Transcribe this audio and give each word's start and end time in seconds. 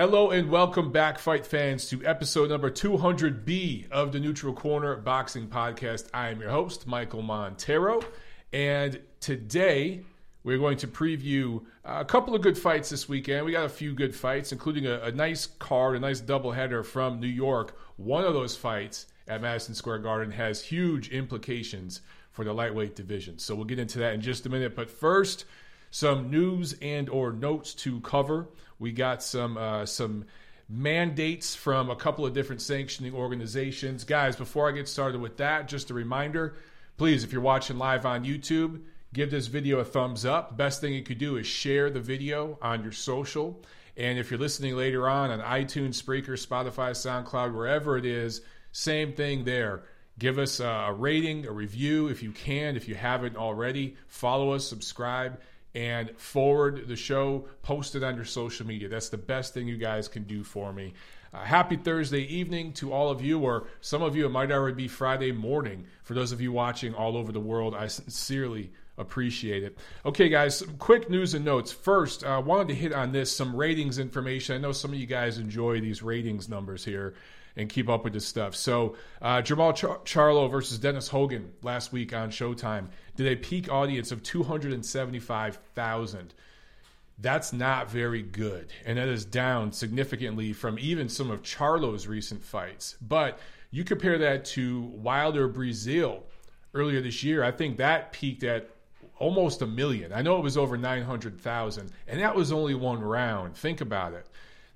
Hello 0.00 0.30
and 0.30 0.48
welcome 0.48 0.90
back, 0.90 1.18
fight 1.18 1.44
fans, 1.44 1.86
to 1.90 2.02
episode 2.06 2.48
number 2.48 2.70
200B 2.70 3.90
of 3.90 4.12
the 4.12 4.18
Neutral 4.18 4.54
Corner 4.54 4.96
Boxing 4.96 5.46
Podcast. 5.46 6.08
I 6.14 6.30
am 6.30 6.40
your 6.40 6.48
host, 6.48 6.86
Michael 6.86 7.20
Montero, 7.20 8.00
and 8.50 8.98
today 9.20 10.00
we're 10.42 10.56
going 10.56 10.78
to 10.78 10.88
preview 10.88 11.62
a 11.84 12.02
couple 12.02 12.34
of 12.34 12.40
good 12.40 12.56
fights 12.56 12.88
this 12.88 13.10
weekend. 13.10 13.44
We 13.44 13.52
got 13.52 13.66
a 13.66 13.68
few 13.68 13.92
good 13.92 14.16
fights, 14.16 14.52
including 14.52 14.86
a, 14.86 15.00
a 15.00 15.12
nice 15.12 15.44
card, 15.44 15.96
a 15.96 16.00
nice 16.00 16.22
doubleheader 16.22 16.82
from 16.82 17.20
New 17.20 17.26
York. 17.26 17.78
One 17.98 18.24
of 18.24 18.32
those 18.32 18.56
fights 18.56 19.04
at 19.28 19.42
Madison 19.42 19.74
Square 19.74 19.98
Garden 19.98 20.32
has 20.32 20.62
huge 20.62 21.10
implications 21.10 22.00
for 22.32 22.42
the 22.42 22.54
lightweight 22.54 22.96
division. 22.96 23.38
So 23.38 23.54
we'll 23.54 23.66
get 23.66 23.78
into 23.78 23.98
that 23.98 24.14
in 24.14 24.22
just 24.22 24.46
a 24.46 24.48
minute. 24.48 24.74
But 24.74 24.88
first, 24.88 25.44
some 25.90 26.30
news 26.30 26.74
and 26.80 27.10
or 27.10 27.32
notes 27.32 27.74
to 27.74 28.00
cover. 28.00 28.48
We 28.80 28.92
got 28.92 29.22
some 29.22 29.56
uh, 29.56 29.86
some 29.86 30.24
mandates 30.68 31.54
from 31.54 31.90
a 31.90 31.96
couple 31.96 32.24
of 32.24 32.32
different 32.32 32.62
sanctioning 32.62 33.14
organizations. 33.14 34.04
Guys, 34.04 34.36
before 34.36 34.68
I 34.68 34.72
get 34.72 34.88
started 34.88 35.20
with 35.20 35.36
that, 35.36 35.68
just 35.68 35.90
a 35.90 35.94
reminder, 35.94 36.56
please 36.96 37.22
if 37.22 37.32
you're 37.32 37.42
watching 37.42 37.76
live 37.76 38.06
on 38.06 38.24
YouTube, 38.24 38.80
give 39.12 39.30
this 39.30 39.48
video 39.48 39.80
a 39.80 39.84
thumbs 39.84 40.24
up. 40.24 40.56
Best 40.56 40.80
thing 40.80 40.94
you 40.94 41.02
could 41.02 41.18
do 41.18 41.36
is 41.36 41.46
share 41.46 41.90
the 41.90 42.00
video 42.00 42.58
on 42.62 42.82
your 42.82 42.92
social. 42.92 43.62
And 43.96 44.18
if 44.18 44.30
you're 44.30 44.40
listening 44.40 44.76
later 44.76 45.08
on 45.08 45.30
on 45.30 45.40
iTunes, 45.40 46.02
Spreaker, 46.02 46.30
Spotify, 46.30 46.92
SoundCloud, 46.92 47.52
wherever 47.52 47.98
it 47.98 48.06
is, 48.06 48.40
same 48.72 49.12
thing 49.12 49.44
there. 49.44 49.82
Give 50.18 50.38
us 50.38 50.60
a 50.60 50.94
rating, 50.96 51.46
a 51.46 51.52
review 51.52 52.08
if 52.08 52.22
you 52.22 52.32
can, 52.32 52.76
if 52.76 52.88
you 52.88 52.94
haven't 52.94 53.36
already. 53.36 53.96
Follow 54.06 54.52
us, 54.52 54.66
subscribe 54.66 55.38
and 55.74 56.10
forward 56.18 56.88
the 56.88 56.96
show, 56.96 57.46
post 57.62 57.94
it 57.94 58.02
on 58.02 58.16
your 58.16 58.24
social 58.24 58.66
media. 58.66 58.88
That's 58.88 59.08
the 59.08 59.18
best 59.18 59.54
thing 59.54 59.68
you 59.68 59.76
guys 59.76 60.08
can 60.08 60.24
do 60.24 60.42
for 60.42 60.72
me. 60.72 60.94
Uh, 61.32 61.44
happy 61.44 61.76
Thursday 61.76 62.22
evening 62.22 62.72
to 62.72 62.92
all 62.92 63.08
of 63.08 63.22
you, 63.22 63.38
or 63.40 63.68
some 63.80 64.02
of 64.02 64.16
you, 64.16 64.26
it 64.26 64.30
might 64.30 64.50
already 64.50 64.74
be 64.74 64.88
Friday 64.88 65.30
morning. 65.30 65.86
For 66.02 66.14
those 66.14 66.32
of 66.32 66.40
you 66.40 66.50
watching 66.50 66.92
all 66.92 67.16
over 67.16 67.30
the 67.30 67.38
world, 67.38 67.74
I 67.74 67.86
sincerely 67.86 68.72
appreciate 68.98 69.62
it. 69.62 69.78
Okay, 70.04 70.28
guys, 70.28 70.58
some 70.58 70.76
quick 70.76 71.08
news 71.08 71.34
and 71.34 71.44
notes. 71.44 71.70
First, 71.70 72.24
I 72.24 72.36
uh, 72.36 72.40
wanted 72.40 72.68
to 72.68 72.74
hit 72.74 72.92
on 72.92 73.12
this 73.12 73.34
some 73.34 73.54
ratings 73.54 74.00
information. 74.00 74.56
I 74.56 74.58
know 74.58 74.72
some 74.72 74.92
of 74.92 74.98
you 74.98 75.06
guys 75.06 75.38
enjoy 75.38 75.80
these 75.80 76.02
ratings 76.02 76.48
numbers 76.48 76.84
here 76.84 77.14
and 77.56 77.68
keep 77.68 77.88
up 77.88 78.04
with 78.04 78.12
this 78.12 78.26
stuff. 78.26 78.54
So, 78.54 78.96
uh, 79.20 79.42
Jermall 79.42 79.74
Char- 79.74 79.98
Charlo 80.04 80.50
versus 80.50 80.78
Dennis 80.78 81.08
Hogan 81.08 81.52
last 81.62 81.92
week 81.92 82.14
on 82.14 82.30
Showtime 82.30 82.86
did 83.16 83.26
a 83.26 83.36
peak 83.36 83.70
audience 83.70 84.12
of 84.12 84.22
275,000. 84.22 86.34
That's 87.18 87.52
not 87.52 87.90
very 87.90 88.22
good. 88.22 88.72
And 88.86 88.98
that 88.98 89.08
is 89.08 89.24
down 89.24 89.72
significantly 89.72 90.52
from 90.52 90.78
even 90.78 91.08
some 91.08 91.30
of 91.30 91.42
Charlo's 91.42 92.06
recent 92.06 92.42
fights. 92.42 92.96
But 93.00 93.38
you 93.70 93.84
compare 93.84 94.18
that 94.18 94.44
to 94.46 94.80
Wilder 94.80 95.48
Breazeale 95.48 96.22
earlier 96.72 97.00
this 97.00 97.22
year, 97.22 97.44
I 97.44 97.50
think 97.50 97.76
that 97.76 98.12
peaked 98.12 98.42
at 98.42 98.70
almost 99.18 99.62
a 99.62 99.66
million. 99.66 100.12
I 100.12 100.22
know 100.22 100.38
it 100.38 100.42
was 100.42 100.56
over 100.56 100.76
900,000, 100.76 101.92
and 102.08 102.20
that 102.20 102.34
was 102.34 102.52
only 102.52 102.74
one 102.74 103.00
round. 103.00 103.54
Think 103.54 103.80
about 103.80 104.14
it. 104.14 104.26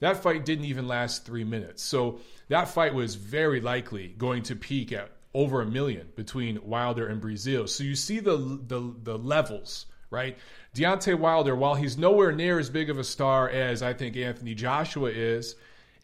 That 0.01 0.23
fight 0.23 0.45
didn't 0.45 0.67
even 0.67 0.87
last 0.87 1.25
three 1.25 1.45
minutes. 1.45 1.83
So 1.83 2.21
that 2.49 2.69
fight 2.69 2.95
was 2.95 3.15
very 3.15 3.61
likely 3.61 4.09
going 4.09 4.43
to 4.45 4.57
peak 4.57 4.93
at 4.93 5.11
over 5.33 5.61
a 5.61 5.67
million 5.67 6.09
between 6.15 6.65
Wilder 6.65 7.09
and 7.09 7.21
Breazeale. 7.21 7.69
So 7.69 7.83
you 7.83 7.97
see 7.97 8.21
the, 8.21 8.37
the, 8.67 8.95
the 9.03 9.19
levels, 9.19 9.87
right? 10.11 10.39
Deontay 10.75 11.19
Wilder, 11.19 11.57
while 11.57 11.75
he's 11.75 11.99
nowhere 11.99 12.33
near 12.33 12.59
as 12.59 12.71
big 12.71 12.91
of 12.91 12.99
a 12.99 13.05
star 13.05 13.49
as 13.49 13.83
I 13.83 13.95
think 13.95 14.17
Anthony 14.17 14.55
Joshua 14.55 15.11
is, 15.11 15.57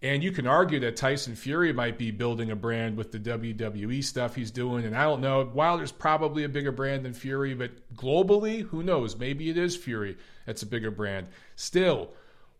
and 0.02 0.22
you 0.22 0.32
can 0.32 0.46
argue 0.46 0.80
that 0.80 0.96
Tyson 0.96 1.36
Fury 1.36 1.72
might 1.72 1.98
be 1.98 2.10
building 2.10 2.50
a 2.50 2.56
brand 2.56 2.96
with 2.96 3.12
the 3.12 3.18
WWE 3.18 4.02
stuff 4.02 4.34
he's 4.34 4.50
doing. 4.50 4.86
And 4.86 4.96
I 4.96 5.02
don't 5.02 5.20
know, 5.20 5.48
Wilder's 5.54 5.92
probably 5.92 6.44
a 6.44 6.48
bigger 6.48 6.72
brand 6.72 7.04
than 7.04 7.12
Fury, 7.12 7.54
but 7.54 7.70
globally, 7.94 8.62
who 8.62 8.82
knows? 8.82 9.16
Maybe 9.16 9.50
it 9.50 9.58
is 9.58 9.76
Fury 9.76 10.16
that's 10.46 10.62
a 10.62 10.66
bigger 10.66 10.90
brand. 10.90 11.28
Still, 11.54 12.10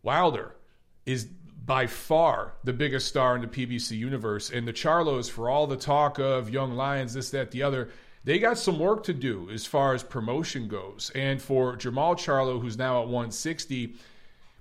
Wilder 0.03 0.55
is 1.05 1.27
by 1.65 1.85
far 1.87 2.53
the 2.63 2.73
biggest 2.73 3.07
star 3.07 3.35
in 3.35 3.41
the 3.41 3.47
PBC 3.47 3.97
universe. 3.97 4.49
And 4.49 4.67
the 4.67 4.73
Charlos, 4.73 5.29
for 5.29 5.49
all 5.49 5.67
the 5.67 5.77
talk 5.77 6.19
of 6.19 6.49
young 6.49 6.75
lions, 6.75 7.13
this, 7.13 7.29
that, 7.31 7.51
the 7.51 7.63
other, 7.63 7.89
they 8.23 8.39
got 8.39 8.57
some 8.57 8.79
work 8.79 9.03
to 9.03 9.13
do 9.13 9.49
as 9.51 9.65
far 9.65 9.93
as 9.93 10.03
promotion 10.03 10.67
goes. 10.67 11.11
And 11.15 11.41
for 11.41 11.75
Jermall 11.75 12.15
Charlo, 12.15 12.61
who's 12.61 12.77
now 12.77 13.01
at 13.01 13.07
160, 13.07 13.95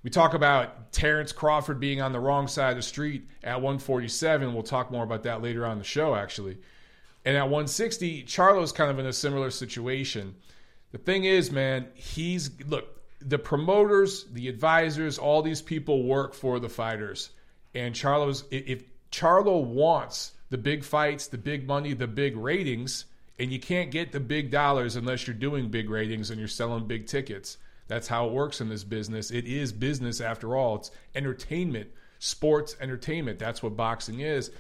we 0.02 0.10
talk 0.10 0.34
about 0.34 0.92
Terrence 0.92 1.32
Crawford 1.32 1.78
being 1.78 2.00
on 2.00 2.12
the 2.12 2.20
wrong 2.20 2.48
side 2.48 2.70
of 2.70 2.76
the 2.76 2.82
street 2.82 3.28
at 3.42 3.56
147. 3.56 4.52
We'll 4.52 4.62
talk 4.62 4.90
more 4.90 5.04
about 5.04 5.22
that 5.24 5.42
later 5.42 5.66
on 5.66 5.78
the 5.78 5.84
show, 5.84 6.14
actually. 6.14 6.58
And 7.24 7.36
at 7.36 7.44
160, 7.44 8.24
Charlo's 8.24 8.72
kind 8.72 8.90
of 8.90 8.98
in 8.98 9.06
a 9.06 9.12
similar 9.12 9.50
situation. 9.50 10.36
The 10.92 10.98
thing 10.98 11.24
is, 11.24 11.50
man, 11.50 11.88
he's 11.94 12.50
look, 12.66 12.99
the 13.20 13.38
promoters, 13.38 14.24
the 14.32 14.48
advisors, 14.48 15.18
all 15.18 15.42
these 15.42 15.62
people 15.62 16.04
work 16.04 16.34
for 16.34 16.58
the 16.58 16.68
fighters. 16.68 17.30
And 17.74 17.94
Charlo's 17.94 18.44
if 18.50 18.82
Charlo 19.10 19.62
wants 19.64 20.32
the 20.50 20.58
big 20.58 20.84
fights, 20.84 21.28
the 21.28 21.38
big 21.38 21.66
money, 21.66 21.92
the 21.92 22.06
big 22.06 22.36
ratings, 22.36 23.04
and 23.38 23.52
you 23.52 23.60
can't 23.60 23.90
get 23.90 24.12
the 24.12 24.20
big 24.20 24.50
dollars 24.50 24.96
unless 24.96 25.26
you're 25.26 25.34
doing 25.34 25.68
big 25.68 25.88
ratings 25.88 26.30
and 26.30 26.38
you're 26.38 26.48
selling 26.48 26.86
big 26.86 27.06
tickets. 27.06 27.58
That's 27.88 28.08
how 28.08 28.26
it 28.26 28.32
works 28.32 28.60
in 28.60 28.68
this 28.68 28.84
business. 28.84 29.30
It 29.30 29.46
is 29.46 29.72
business 29.72 30.20
after 30.20 30.56
all. 30.56 30.76
It's 30.76 30.90
entertainment, 31.14 31.88
sports 32.18 32.76
entertainment. 32.80 33.38
That's 33.38 33.62
what 33.62 33.76
boxing 33.76 34.20
is. 34.20 34.50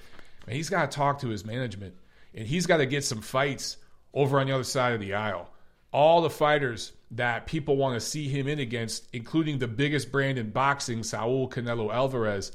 And 0.46 0.56
he's 0.56 0.70
got 0.70 0.90
to 0.90 0.96
talk 0.96 1.20
to 1.20 1.28
his 1.28 1.44
management 1.44 1.94
and 2.34 2.46
he's 2.46 2.66
got 2.66 2.78
to 2.78 2.86
get 2.86 3.04
some 3.04 3.20
fights 3.20 3.76
over 4.14 4.40
on 4.40 4.46
the 4.46 4.54
other 4.54 4.64
side 4.64 4.94
of 4.94 5.00
the 5.00 5.14
aisle. 5.14 5.50
All 5.92 6.22
the 6.22 6.30
fighters 6.30 6.92
that 7.12 7.46
people 7.46 7.76
want 7.76 7.94
to 7.94 8.00
see 8.00 8.28
him 8.28 8.46
in 8.46 8.58
against, 8.58 9.08
including 9.12 9.58
the 9.58 9.68
biggest 9.68 10.12
brand 10.12 10.38
in 10.38 10.50
boxing, 10.50 11.02
Saul 11.02 11.48
Canelo 11.48 11.92
Alvarez, 11.92 12.52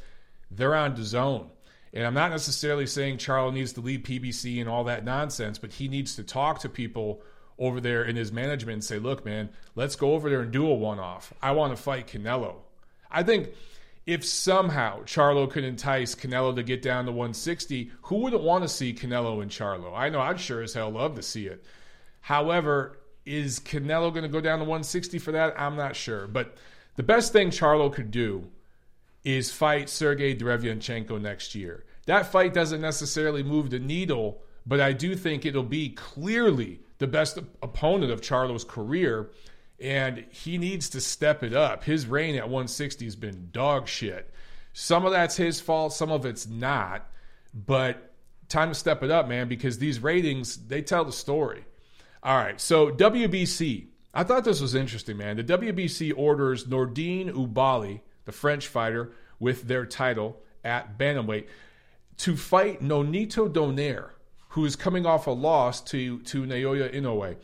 they're 0.50 0.76
on 0.76 0.96
DAZN. 0.96 1.48
And 1.94 2.06
I'm 2.06 2.14
not 2.14 2.32
necessarily 2.32 2.88
saying 2.88 3.18
Charlo 3.18 3.54
needs 3.54 3.74
to 3.74 3.82
leave 3.82 4.02
PBC 4.02 4.60
and 4.60 4.70
all 4.70 4.84
that 4.86 5.06
nonsense, 5.06 5.58
but 5.58 5.74
he 5.74 5.88
needs 5.88 6.16
to 6.16 6.24
talk 6.24 6.60
to 6.60 6.70
people 6.70 7.22
over 7.58 7.80
there 7.80 8.04
in 8.04 8.18
his 8.18 8.32
management 8.32 8.74
and 8.74 8.84
say, 8.84 9.00
look, 9.00 9.26
man, 9.26 9.50
let's 9.76 9.96
go 9.96 10.14
over 10.14 10.30
there 10.30 10.42
and 10.42 10.52
do 10.52 10.68
a 10.68 10.74
one 10.74 11.00
off. 11.00 11.34
I 11.42 11.52
want 11.52 11.76
to 11.76 11.82
fight 11.82 12.08
Canelo. 12.08 12.56
I 13.10 13.24
think 13.24 13.50
if 14.06 14.26
somehow 14.26 15.04
Charlo 15.04 15.50
could 15.50 15.64
entice 15.64 16.16
Canelo 16.16 16.54
to 16.56 16.64
get 16.64 16.82
down 16.82 17.06
to 17.06 17.12
160, 17.12 17.92
who 18.04 18.18
wouldn't 18.18 18.44
want 18.44 18.64
to 18.64 18.70
see 18.70 18.94
Canelo 18.94 19.42
and 19.42 19.50
Charlo? 19.50 19.98
I 19.98 20.10
know 20.10 20.20
I'd 20.20 20.40
sure 20.40 20.62
as 20.62 20.74
hell 20.74 20.92
love 20.92 21.16
to 21.16 21.24
see 21.24 21.48
it. 21.48 21.64
However, 22.20 22.98
is 23.26 23.60
Canelo 23.60 24.12
going 24.12 24.24
to 24.24 24.30
go 24.30 24.42
down 24.42 24.60
to 24.60 24.66
160 24.66 25.20
for 25.20 25.32
that? 25.32 25.60
I'm 25.60 25.76
not 25.76 25.96
sure. 25.96 26.28
But 26.28 26.56
the 26.96 27.04
best 27.04 27.34
thing 27.34 27.50
Charlo 27.50 27.92
could 27.92 28.12
do 28.12 28.50
is 29.24 29.52
fight 29.52 29.90
Sergey 29.90 30.36
Derevyanchenko 30.36 31.20
next 31.20 31.56
year. 31.56 31.84
That 32.06 32.32
fight 32.32 32.54
doesn't 32.54 32.82
necessarily 32.82 33.42
move 33.42 33.72
the 33.72 33.80
needle, 33.80 34.42
but 34.66 34.80
I 34.80 34.94
do 34.94 35.16
think 35.16 35.46
it'll 35.46 35.64
be 35.64 35.90
clearly 35.90 36.82
the 37.00 37.08
best 37.08 37.40
opponent 37.62 38.12
of 38.12 38.22
Charlo's 38.22 38.64
career, 38.64 39.32
and 39.80 40.26
he 40.30 40.58
needs 40.58 40.90
to 40.90 41.02
step 41.02 41.44
it 41.44 41.54
up. 41.54 41.84
His 41.84 42.06
reign 42.06 42.36
at 42.36 42.44
160 42.44 43.04
has 43.06 43.16
been 43.16 43.50
dog 43.52 43.88
shit. 43.88 44.32
Some 44.74 45.06
of 45.06 45.12
that's 45.12 45.36
his 45.36 45.60
fault, 45.60 45.94
some 45.94 46.12
of 46.12 46.26
it's 46.26 46.48
not, 46.48 47.10
but 47.54 48.14
time 48.48 48.70
to 48.70 48.76
step 48.76 49.02
it 49.04 49.12
up, 49.12 49.28
man, 49.28 49.48
because 49.48 49.80
these 49.80 50.00
ratings, 50.00 50.68
they 50.68 50.82
tell 50.82 51.04
the 51.04 51.12
story. 51.12 51.66
All 52.26 52.36
right, 52.36 52.60
so 52.60 52.90
WBC. 52.90 53.86
I 54.12 54.24
thought 54.24 54.46
this 54.46 54.60
was 54.60 54.74
interesting, 54.74 55.16
man. 55.16 55.38
The 55.38 55.44
WBC 55.44 56.12
orders 56.18 56.66
Nordine 56.66 57.30
Oubaali, 57.30 58.02
the 58.26 58.32
French 58.32 58.68
fighter, 58.68 59.12
with 59.40 59.68
their 59.68 59.86
title 59.86 60.42
at 60.64 60.98
bantamweight, 60.98 61.46
to 62.18 62.36
fight 62.36 62.82
Nonito 62.82 63.48
Donaire, 63.48 64.10
who 64.50 64.66
is 64.66 64.76
coming 64.76 65.06
off 65.06 65.28
a 65.28 65.32
loss 65.32 65.82
to 65.82 66.18
to 66.22 66.46
Naoya 66.46 66.92
Inoue. 66.96 67.36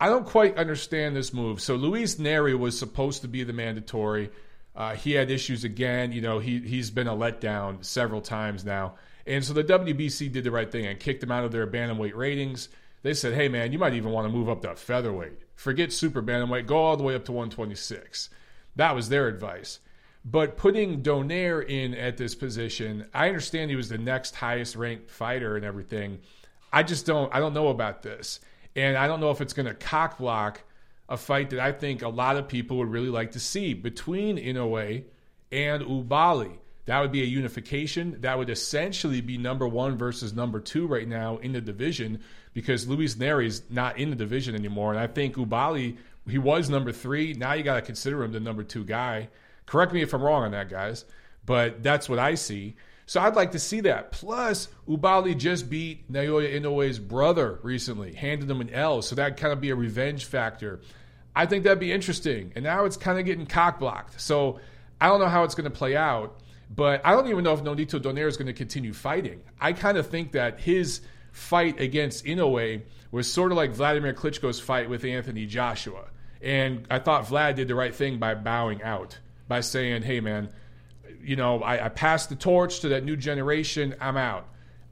I 0.00 0.08
don't 0.08 0.26
quite 0.26 0.56
understand 0.56 1.14
this 1.14 1.32
move. 1.32 1.60
So 1.60 1.76
Luis 1.76 2.16
Nery 2.16 2.58
was 2.58 2.76
supposed 2.76 3.22
to 3.22 3.28
be 3.28 3.44
the 3.44 3.52
mandatory. 3.52 4.30
Uh, 4.74 4.96
he 4.96 5.12
had 5.12 5.30
issues 5.30 5.62
again. 5.62 6.10
You 6.10 6.22
know, 6.22 6.40
he 6.40 6.58
he's 6.58 6.90
been 6.90 7.06
a 7.06 7.14
letdown 7.14 7.84
several 7.84 8.22
times 8.22 8.64
now, 8.64 8.96
and 9.24 9.44
so 9.44 9.52
the 9.52 9.62
WBC 9.62 10.32
did 10.32 10.42
the 10.42 10.50
right 10.50 10.72
thing 10.72 10.84
and 10.84 10.98
kicked 10.98 11.22
him 11.22 11.30
out 11.30 11.44
of 11.44 11.52
their 11.52 11.68
bantamweight 11.68 12.16
ratings. 12.16 12.70
They 13.06 13.14
said, 13.14 13.34
hey, 13.34 13.48
man, 13.48 13.70
you 13.70 13.78
might 13.78 13.94
even 13.94 14.10
want 14.10 14.26
to 14.26 14.32
move 14.36 14.48
up 14.48 14.62
to 14.62 14.74
featherweight. 14.74 15.38
Forget 15.54 15.92
super 15.92 16.20
bantamweight, 16.20 16.66
go 16.66 16.76
all 16.76 16.96
the 16.96 17.04
way 17.04 17.14
up 17.14 17.24
to 17.26 17.32
126. 17.32 18.30
That 18.74 18.96
was 18.96 19.08
their 19.08 19.28
advice. 19.28 19.78
But 20.24 20.56
putting 20.56 21.04
Donaire 21.04 21.64
in 21.64 21.94
at 21.94 22.16
this 22.16 22.34
position, 22.34 23.06
I 23.14 23.28
understand 23.28 23.70
he 23.70 23.76
was 23.76 23.88
the 23.88 23.96
next 23.96 24.34
highest 24.34 24.74
ranked 24.74 25.08
fighter 25.08 25.54
and 25.54 25.64
everything. 25.64 26.18
I 26.72 26.82
just 26.82 27.06
don't 27.06 27.32
I 27.32 27.38
don't 27.38 27.54
know 27.54 27.68
about 27.68 28.02
this. 28.02 28.40
And 28.74 28.96
I 28.96 29.06
don't 29.06 29.20
know 29.20 29.30
if 29.30 29.40
it's 29.40 29.52
going 29.52 29.66
to 29.66 29.74
cock 29.74 30.18
block 30.18 30.62
a 31.08 31.16
fight 31.16 31.50
that 31.50 31.60
I 31.60 31.70
think 31.70 32.02
a 32.02 32.08
lot 32.08 32.36
of 32.36 32.48
people 32.48 32.78
would 32.78 32.90
really 32.90 33.08
like 33.08 33.30
to 33.32 33.40
see 33.40 33.72
between 33.72 34.36
Inoue 34.36 35.04
and 35.52 35.84
Oubaali. 35.84 36.58
That 36.86 37.00
would 37.00 37.12
be 37.12 37.22
a 37.22 37.26
unification. 37.26 38.20
That 38.20 38.38
would 38.38 38.48
essentially 38.48 39.20
be 39.20 39.38
number 39.38 39.66
one 39.66 39.98
versus 39.98 40.32
number 40.32 40.60
two 40.60 40.86
right 40.86 41.06
now 41.06 41.36
in 41.38 41.52
the 41.52 41.60
division 41.60 42.20
because 42.54 42.88
Luis 42.88 43.16
Nery's 43.16 43.62
not 43.68 43.98
in 43.98 44.10
the 44.10 44.16
division 44.16 44.54
anymore. 44.54 44.92
And 44.92 45.00
I 45.00 45.08
think 45.08 45.34
Oubaali, 45.34 45.96
he 46.28 46.38
was 46.38 46.70
number 46.70 46.92
three. 46.92 47.34
Now 47.34 47.52
you 47.52 47.64
got 47.64 47.74
to 47.74 47.82
consider 47.82 48.22
him 48.22 48.32
the 48.32 48.40
number 48.40 48.62
two 48.62 48.84
guy. 48.84 49.28
Correct 49.66 49.92
me 49.92 50.02
if 50.02 50.14
I'm 50.14 50.22
wrong 50.22 50.44
on 50.44 50.52
that, 50.52 50.70
guys, 50.70 51.04
but 51.44 51.82
that's 51.82 52.08
what 52.08 52.20
I 52.20 52.36
see. 52.36 52.76
So 53.06 53.20
I'd 53.20 53.36
like 53.36 53.52
to 53.52 53.58
see 53.58 53.80
that. 53.80 54.12
Plus, 54.12 54.68
Oubaali 54.88 55.36
just 55.36 55.68
beat 55.68 56.10
Naoya 56.10 56.54
Inoue's 56.54 56.98
brother 56.98 57.58
recently, 57.62 58.14
handed 58.14 58.50
him 58.50 58.60
an 58.60 58.70
L. 58.70 59.02
So 59.02 59.14
that'd 59.14 59.36
kind 59.36 59.52
of 59.52 59.60
be 59.60 59.70
a 59.70 59.76
revenge 59.76 60.24
factor. 60.24 60.80
I 61.34 61.46
think 61.46 61.64
that'd 61.64 61.78
be 61.78 61.92
interesting. 61.92 62.52
And 62.56 62.64
now 62.64 62.84
it's 62.84 62.96
kind 62.96 63.18
of 63.18 63.24
getting 63.24 63.46
cock 63.46 63.78
blocked. 63.78 64.20
So 64.20 64.60
I 65.00 65.08
don't 65.08 65.20
know 65.20 65.28
how 65.28 65.44
it's 65.44 65.54
going 65.54 65.70
to 65.70 65.76
play 65.76 65.96
out. 65.96 66.40
But 66.74 67.00
I 67.04 67.12
don't 67.12 67.28
even 67.28 67.44
know 67.44 67.52
if 67.52 67.62
Nonito 67.62 68.00
Donaire 68.00 68.26
is 68.26 68.36
going 68.36 68.48
to 68.48 68.52
continue 68.52 68.92
fighting. 68.92 69.40
I 69.60 69.72
kind 69.72 69.96
of 69.96 70.08
think 70.08 70.32
that 70.32 70.60
his 70.60 71.00
fight 71.32 71.80
against 71.80 72.24
Inoue 72.24 72.82
was 73.10 73.32
sort 73.32 73.52
of 73.52 73.56
like 73.56 73.72
Vladimir 73.72 74.12
Klitschko's 74.12 74.58
fight 74.58 74.90
with 74.90 75.04
Anthony 75.04 75.46
Joshua. 75.46 76.04
And 76.42 76.86
I 76.90 76.98
thought 76.98 77.26
Vlad 77.26 77.54
did 77.54 77.68
the 77.68 77.74
right 77.74 77.94
thing 77.94 78.18
by 78.18 78.34
bowing 78.34 78.82
out, 78.82 79.18
by 79.48 79.60
saying, 79.60 80.02
hey, 80.02 80.20
man, 80.20 80.48
you 81.22 81.36
know, 81.36 81.62
I, 81.62 81.86
I 81.86 81.88
passed 81.88 82.28
the 82.28 82.36
torch 82.36 82.80
to 82.80 82.88
that 82.90 83.04
new 83.04 83.16
generation. 83.16 83.94
I'm 84.00 84.16
out. 84.16 84.48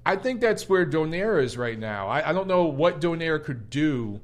I 0.06 0.17
think 0.17 0.41
that's 0.41 0.69
where 0.69 0.85
Donaire 0.85 1.43
is 1.43 1.56
right 1.56 1.79
now. 1.79 2.09
I, 2.09 2.31
I 2.31 2.32
don't 2.32 2.47
know 2.47 2.65
what 2.65 3.00
Donaire 3.00 3.43
could 3.43 3.71
do 3.71 4.21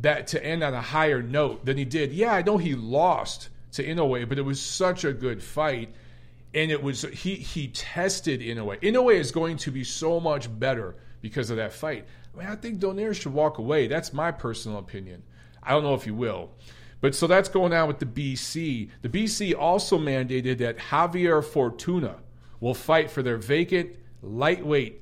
that 0.00 0.28
to 0.28 0.44
end 0.44 0.62
on 0.62 0.74
a 0.74 0.80
higher 0.80 1.22
note 1.22 1.64
than 1.64 1.76
he 1.76 1.84
did. 1.84 2.12
Yeah, 2.12 2.32
I 2.32 2.42
know 2.42 2.58
he 2.58 2.74
lost 2.74 3.48
to 3.72 3.84
Inoue, 3.84 4.28
but 4.28 4.38
it 4.38 4.42
was 4.42 4.60
such 4.60 5.04
a 5.04 5.12
good 5.12 5.42
fight 5.42 5.94
and 6.54 6.70
it 6.70 6.82
was 6.82 7.02
he 7.02 7.34
he 7.34 7.68
tested 7.68 8.40
Inoue. 8.40 8.82
In 8.82 8.96
a 8.96 9.02
way, 9.02 9.18
is 9.18 9.32
going 9.32 9.56
to 9.58 9.70
be 9.70 9.84
so 9.84 10.20
much 10.20 10.48
better 10.58 10.96
because 11.20 11.50
of 11.50 11.56
that 11.56 11.72
fight. 11.72 12.06
I 12.34 12.38
mean, 12.38 12.48
I 12.48 12.56
think 12.56 12.80
Donaire 12.80 13.14
should 13.14 13.32
walk 13.32 13.58
away. 13.58 13.86
That's 13.86 14.12
my 14.12 14.30
personal 14.30 14.78
opinion. 14.78 15.22
I 15.62 15.70
don't 15.70 15.82
know 15.82 15.94
if 15.94 16.04
he 16.04 16.10
will. 16.10 16.50
But 17.00 17.14
so 17.14 17.26
that's 17.26 17.48
going 17.48 17.72
on 17.72 17.88
with 17.88 17.98
the 17.98 18.06
BC. 18.06 18.90
The 19.02 19.08
BC 19.08 19.56
also 19.58 19.98
mandated 19.98 20.58
that 20.58 20.78
Javier 20.78 21.44
Fortuna 21.44 22.16
will 22.60 22.74
fight 22.74 23.10
for 23.10 23.22
their 23.22 23.36
vacant 23.36 23.96
lightweight 24.22 25.00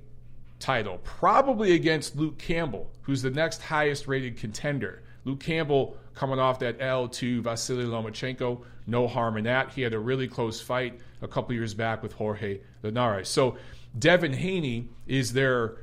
title, 0.58 0.98
probably 1.04 1.72
against 1.72 2.16
Luke 2.16 2.38
Campbell, 2.38 2.90
who's 3.02 3.22
the 3.22 3.30
next 3.30 3.60
highest 3.62 4.08
rated 4.08 4.38
contender. 4.38 5.02
Luke 5.24 5.40
Campbell 5.40 5.96
coming 6.20 6.38
off 6.38 6.58
that 6.58 6.76
L 6.80 7.08
to 7.08 7.40
Vasily 7.40 7.86
Lomachenko. 7.86 8.60
No 8.86 9.08
harm 9.08 9.38
in 9.38 9.44
that. 9.44 9.70
He 9.70 9.80
had 9.80 9.94
a 9.94 9.98
really 9.98 10.28
close 10.28 10.60
fight 10.60 11.00
a 11.22 11.26
couple 11.26 11.54
years 11.54 11.72
back 11.72 12.02
with 12.02 12.12
Jorge 12.12 12.60
Linares. 12.82 13.26
So 13.26 13.56
Devin 13.98 14.34
Haney 14.34 14.90
is 15.06 15.32
their 15.32 15.78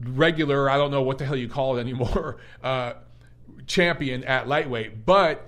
regular, 0.00 0.70
I 0.70 0.76
don't 0.76 0.92
know 0.92 1.02
what 1.02 1.18
the 1.18 1.24
hell 1.24 1.34
you 1.34 1.48
call 1.48 1.76
it 1.76 1.80
anymore, 1.80 2.36
uh, 2.62 2.92
champion 3.66 4.22
at 4.22 4.46
lightweight, 4.46 5.04
but 5.04 5.44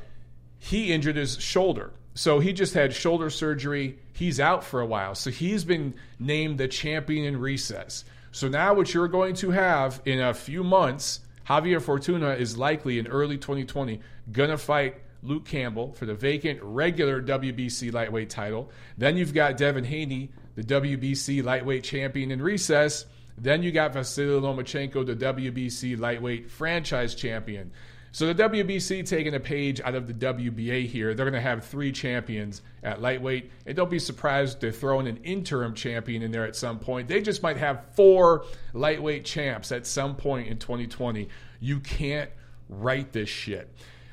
he 0.58 0.92
injured 0.92 1.14
his 1.14 1.40
shoulder. 1.40 1.92
So 2.14 2.40
he 2.40 2.52
just 2.52 2.74
had 2.74 2.92
shoulder 2.92 3.30
surgery. 3.30 3.96
He's 4.12 4.40
out 4.40 4.64
for 4.64 4.80
a 4.80 4.86
while. 4.86 5.14
So 5.14 5.30
he's 5.30 5.62
been 5.62 5.94
named 6.18 6.58
the 6.58 6.66
champion 6.66 7.26
in 7.26 7.38
recess. 7.38 8.04
So 8.32 8.48
now 8.48 8.74
what 8.74 8.92
you're 8.92 9.06
going 9.06 9.36
to 9.36 9.52
have 9.52 10.02
in 10.04 10.18
a 10.20 10.34
few 10.34 10.64
months, 10.64 11.20
Javier 11.48 11.80
Fortuna 11.80 12.30
is 12.30 12.58
likely 12.58 12.98
in 12.98 13.06
early 13.06 13.38
2020 13.38 14.00
going 14.30 14.50
to 14.50 14.58
fight 14.58 14.96
Luke 15.22 15.44
Campbell 15.44 15.92
for 15.92 16.06
the 16.06 16.14
vacant 16.14 16.60
regular 16.62 17.22
WBC 17.22 17.92
lightweight 17.92 18.30
title. 18.30 18.70
Then 18.96 19.16
you've 19.16 19.34
got 19.34 19.56
Devin 19.56 19.84
Haney, 19.84 20.30
the 20.54 20.62
WBC 20.62 21.44
lightweight 21.44 21.84
champion 21.84 22.30
in 22.30 22.40
recess. 22.40 23.06
Then 23.38 23.62
you 23.62 23.72
got 23.72 23.92
Vasily 23.92 24.40
Lomachenko, 24.40 25.04
the 25.04 25.16
WBC 25.16 25.98
lightweight 25.98 26.50
franchise 26.50 27.14
champion. 27.14 27.70
So 28.12 28.32
the 28.32 28.42
WBC 28.48 29.06
taking 29.06 29.34
a 29.34 29.40
page 29.40 29.78
out 29.82 29.94
of 29.94 30.06
the 30.06 30.14
WBA 30.14 30.86
here. 30.86 31.12
They're 31.12 31.26
going 31.26 31.34
to 31.34 31.40
have 31.40 31.66
three 31.66 31.92
champions 31.92 32.62
at 32.82 33.02
lightweight. 33.02 33.50
And 33.66 33.76
don't 33.76 33.90
be 33.90 33.98
surprised 33.98 34.58
they're 34.58 34.72
throwing 34.72 35.06
an 35.06 35.18
interim 35.18 35.74
champion 35.74 36.22
in 36.22 36.30
there 36.30 36.46
at 36.46 36.56
some 36.56 36.78
point. 36.78 37.08
They 37.08 37.20
just 37.20 37.42
might 37.42 37.58
have 37.58 37.84
four 37.94 38.46
lightweight 38.72 39.26
champs 39.26 39.70
at 39.70 39.86
some 39.86 40.16
point 40.16 40.48
in 40.48 40.56
2020. 40.56 41.28
You 41.60 41.80
can't 41.80 42.30
write 42.70 43.12
this 43.12 43.28
shit. 43.28 43.70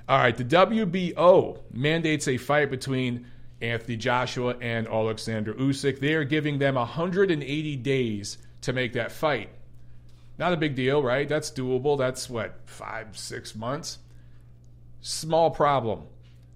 All 0.08 0.18
right, 0.18 0.36
the 0.36 0.44
WBO 0.44 1.60
mandates 1.72 2.28
a 2.28 2.38
fight 2.38 2.70
between 2.70 3.26
Anthony 3.62 3.96
Joshua 3.96 4.56
and 4.60 4.86
Alexander 4.88 5.54
Usyk. 5.54 6.00
They 6.00 6.14
are 6.14 6.26
giving 6.26 6.60
them 6.60 6.76
180 6.76 7.76
days 7.78 8.38
to 8.62 8.74
make 8.74 8.94
that 8.94 9.14
fight. 9.14 9.50
Not 10.38 10.52
a 10.52 10.58
big 10.58 10.76
deal, 10.76 11.02
right? 11.02 11.30
That's 11.30 11.52
doable. 11.52 11.98
That's 11.98 12.30
what, 12.30 12.60
five, 12.66 13.18
six 13.18 13.56
months? 13.56 14.00
Small 15.00 15.52
problem. 15.52 16.04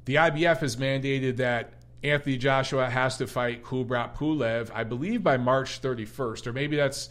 The 0.05 0.15
IBF 0.15 0.59
has 0.59 0.75
mandated 0.75 1.37
that 1.37 1.73
Anthony 2.03 2.37
Joshua 2.37 2.89
has 2.89 3.17
to 3.17 3.27
fight 3.27 3.63
Kubrat 3.63 4.15
Pulev, 4.15 4.71
I 4.73 4.83
believe 4.83 5.23
by 5.23 5.37
March 5.37 5.81
31st, 5.81 6.47
or 6.47 6.53
maybe 6.53 6.75
that's 6.75 7.09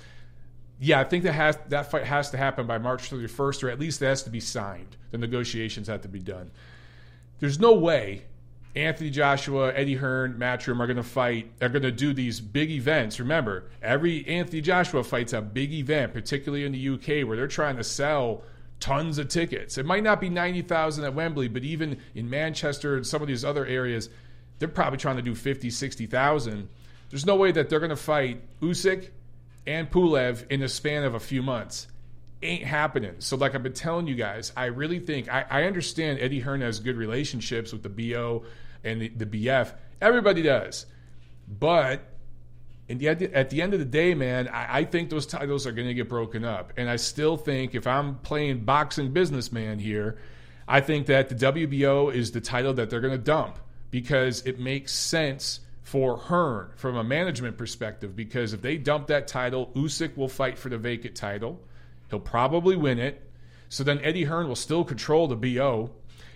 yeah, 0.78 1.00
I 1.00 1.05
think 1.05 1.25
that 1.25 1.32
has 1.32 1.58
that 1.69 1.90
fight 1.90 2.05
has 2.05 2.31
to 2.31 2.37
happen 2.37 2.67
by 2.67 2.78
March 2.78 3.11
31st, 3.11 3.64
or 3.64 3.70
at 3.70 3.81
least 3.81 4.02
it 4.02 4.06
has 4.06 4.23
to 4.25 4.30
be 4.30 4.40
signed. 4.40 4.97
The 5.11 5.18
negotiations 5.18 5.88
have 5.88 6.02
to 6.02 6.09
be 6.09 6.21
done. 6.21 6.50
There's 7.38 7.59
no 7.59 7.75
way 7.75 8.25
Anthony 8.76 9.09
Joshua, 9.09 9.73
Eddie 9.75 9.95
Hearn, 9.95 10.35
Matchroom 10.35 10.80
are 10.80 10.87
going 10.87 10.99
to 10.99 11.02
fight. 11.02 11.50
Are 11.62 11.71
going 11.71 11.83
to 11.83 11.90
do 11.90 12.12
these 12.12 12.40
big 12.40 12.71
events. 12.71 13.18
Remember, 13.18 13.64
every 13.83 14.26
Anthony 14.26 14.61
Joshua 14.61 15.02
fight's 15.02 15.33
a 15.33 15.40
big 15.40 15.73
event, 15.73 16.12
particularly 16.12 16.66
in 16.66 16.73
the 16.73 16.88
UK, 16.90 17.26
where 17.26 17.37
they're 17.37 17.49
trying 17.49 17.78
to 17.78 17.85
sell 17.85 18.42
tons 18.78 19.16
of 19.16 19.28
tickets. 19.28 19.78
It 19.78 19.87
might 19.87 20.02
not 20.02 20.21
be 20.21 20.28
90,000 20.28 21.04
at 21.04 21.14
Wembley, 21.14 21.49
but 21.49 21.64
even 21.64 21.99
in 22.14 22.28
Manchester 22.28 22.97
and 22.97 23.06
some 23.06 23.23
of 23.23 23.28
these 23.28 23.47
other 23.47 23.64
areas, 23.64 24.11
they're 24.59 24.68
probably 24.68 24.99
trying 24.99 25.16
to 25.16 25.23
do 25.23 25.35
50, 25.35 25.71
60,000. 25.71 26.68
There's 27.09 27.25
no 27.25 27.37
way 27.37 27.52
that 27.52 27.71
they're 27.71 27.80
going 27.80 27.88
to 27.88 27.97
fight 27.97 28.42
Usyk 28.61 29.09
and 29.66 29.90
Pulev 29.90 30.49
in 30.50 30.61
the 30.61 30.68
span 30.68 31.04
of 31.04 31.14
a 31.14 31.20
few 31.20 31.42
months. 31.42 31.88
Ain't 32.42 32.64
happening. 32.64 33.16
So, 33.18 33.37
like 33.37 33.54
I've 33.54 33.62
been 33.62 33.73
telling 33.73 34.06
you 34.06 34.14
guys, 34.14 34.52
I 34.56 34.66
really 34.66 35.00
think 35.00 35.28
I, 35.28 35.44
I 35.50 35.64
understand 35.64 36.18
Eddie 36.20 36.40
Hearn 36.40 36.61
has 36.61 36.80
good 36.80 36.96
relationships 36.96 37.73
with 37.73 37.82
the 37.82 37.88
BO 37.88 38.44
and 38.85 39.00
the, 39.00 39.08
the 39.08 39.26
BF. 39.26 39.73
Everybody 40.00 40.42
does. 40.42 40.87
But 41.49 42.02
the, 42.88 43.08
at 43.08 43.50
the 43.50 43.62
end 43.62 43.73
of 43.73 43.80
the 43.80 43.87
day, 43.87 44.14
man, 44.14 44.49
I, 44.49 44.78
I 44.78 44.85
think 44.85 45.11
those 45.11 45.26
titles 45.26 45.66
are 45.66 45.73
going 45.73 45.88
to 45.88 45.94
get 45.94 46.08
broken 46.08 46.44
up. 46.44 46.73
And 46.76 46.88
I 46.88 46.96
still 46.96 47.37
think 47.37 47.75
if 47.75 47.87
I'm 47.87 48.16
playing 48.16 48.64
boxing 48.64 49.12
businessman 49.12 49.78
here, 49.78 50.18
I 50.68 50.80
think 50.80 51.06
that 51.06 51.28
the 51.28 51.35
WBO 51.35 52.12
is 52.12 52.32
the 52.32 52.40
title 52.40 52.75
that 52.75 52.90
they're 52.90 53.00
going 53.00 53.16
to 53.16 53.18
dump 53.18 53.58
because 53.90 54.42
it 54.42 54.58
makes 54.58 54.92
sense 54.92 55.61
for 55.87 56.16
Hearn 56.16 56.71
from 56.75 56.97
a 56.97 57.05
management 57.05 57.57
perspective 57.57 58.16
because 58.16 58.52
if 58.52 58.61
they 58.61 58.76
dump 58.76 59.07
that 59.07 59.28
title, 59.28 59.71
Usyk 59.76 60.16
will 60.16 60.28
fight 60.28 60.59
for 60.59 60.69
the 60.69 60.78
vacant 60.78 61.14
title. 61.14 61.61
He'll 62.11 62.19
probably 62.19 62.75
win 62.75 62.99
it. 62.99 63.23
So 63.69 63.85
then 63.85 64.00
Eddie 64.00 64.25
Hearn 64.25 64.49
will 64.49 64.57
still 64.57 64.83
control 64.83 65.28
the 65.28 65.37
BO. 65.37 65.93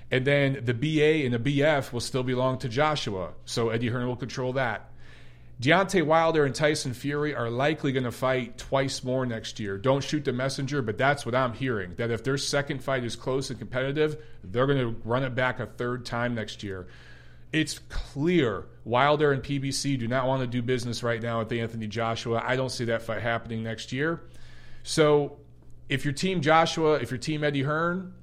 And 0.08 0.24
then 0.24 0.60
the 0.64 0.72
BA 0.72 1.24
and 1.24 1.34
the 1.34 1.40
BF 1.40 1.92
will 1.92 1.98
still 1.98 2.22
belong 2.22 2.58
to 2.58 2.68
Joshua. 2.68 3.32
So 3.44 3.70
Eddie 3.70 3.88
Hearn 3.88 4.06
will 4.06 4.14
control 4.14 4.52
that. 4.52 4.88
Deontay 5.60 6.06
Wilder 6.06 6.44
and 6.44 6.54
Tyson 6.54 6.94
Fury 6.94 7.34
are 7.34 7.50
likely 7.50 7.90
going 7.90 8.04
to 8.04 8.12
fight 8.12 8.56
twice 8.56 9.02
more 9.02 9.26
next 9.26 9.58
year. 9.58 9.78
Don't 9.78 10.04
shoot 10.04 10.24
the 10.24 10.32
messenger, 10.32 10.80
but 10.80 10.96
that's 10.96 11.26
what 11.26 11.34
I'm 11.34 11.54
hearing. 11.54 11.96
That 11.96 12.12
if 12.12 12.22
their 12.22 12.38
second 12.38 12.84
fight 12.84 13.02
is 13.02 13.16
close 13.16 13.50
and 13.50 13.58
competitive, 13.58 14.16
they're 14.44 14.68
going 14.68 14.78
to 14.78 15.00
run 15.04 15.24
it 15.24 15.34
back 15.34 15.58
a 15.58 15.66
third 15.66 16.06
time 16.06 16.36
next 16.36 16.62
year 16.62 16.86
it's 17.52 17.78
clear 17.88 18.66
Wilder 18.84 19.32
and 19.32 19.42
PBC 19.42 19.98
do 19.98 20.08
not 20.08 20.26
want 20.26 20.40
to 20.42 20.46
do 20.46 20.62
business 20.62 21.02
right 21.02 21.20
now 21.20 21.40
with 21.40 21.52
Anthony 21.52 21.86
Joshua. 21.86 22.42
I 22.44 22.56
don't 22.56 22.70
see 22.70 22.84
that 22.86 23.02
fight 23.02 23.22
happening 23.22 23.62
next 23.62 23.92
year. 23.92 24.22
So 24.82 25.38
if 25.88 26.04
your 26.04 26.14
team 26.14 26.40
Joshua, 26.40 26.94
if 26.94 27.10
your 27.10 27.18
team 27.18 27.44
Eddie 27.44 27.62
Hearn, 27.62 28.14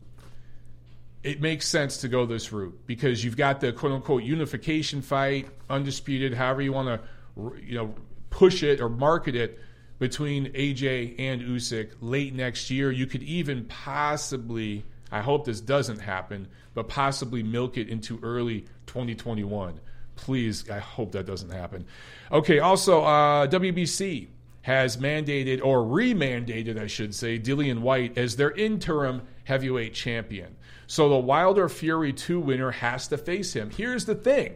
it 1.24 1.42
makes 1.42 1.68
sense 1.68 1.98
to 1.98 2.08
go 2.08 2.26
this 2.26 2.52
route 2.52 2.80
because 2.86 3.24
you've 3.24 3.38
got 3.38 3.60
the 3.60 3.74
quote 3.74 3.92
unquote 3.92 4.24
unification 4.24 5.02
fight, 5.02 5.48
undisputed, 5.70 6.34
however 6.34 6.62
you 6.62 6.72
want 6.72 6.88
to, 6.88 7.62
you 7.62 7.76
know, 7.76 7.94
push 8.30 8.64
it 8.64 8.80
or 8.80 8.88
market 8.88 9.36
it 9.36 9.60
between 10.00 10.46
AJ 10.54 11.16
and 11.20 11.42
Usyk 11.42 11.92
late 12.02 12.34
next 12.34 12.70
year. 12.70 12.92
You 12.92 13.08
could 13.08 13.24
even 13.24 13.66
possibly 13.66 14.86
I 15.12 15.22
hope 15.22 15.46
this 15.46 15.62
doesn't 15.62 16.00
happen, 16.00 16.48
but 16.74 16.90
possibly 16.90 17.44
milk 17.44 17.78
it 17.78 17.90
into 17.90 18.20
early 18.22 18.62
2021. 18.88 19.80
Please, 20.16 20.70
I 20.70 20.80
hope 20.80 21.12
that 21.14 21.26
doesn't 21.26 21.52
happen. 21.52 21.86
Okay, 22.32 22.60
also, 22.60 23.04
uh, 23.04 23.48
WBC 23.48 24.28
has 24.62 24.98
mandated, 24.98 25.64
or 25.64 25.80
remandated, 25.80 26.78
I 26.78 26.88
should 26.88 27.16
say, 27.16 27.40
Dillian 27.40 27.80
Whyte 27.80 28.18
as 28.18 28.36
their 28.36 28.52
interim 28.52 29.22
heavyweight 29.46 29.94
champion. 29.94 30.56
So 30.88 31.08
the 31.08 31.18
Wilder 31.18 31.70
Fury 31.70 32.12
2 32.12 32.40
winner 32.40 32.72
has 32.72 33.08
to 33.10 33.18
face 33.18 33.54
him. 33.54 33.70
Here's 33.70 34.06
the 34.06 34.16
thing, 34.16 34.56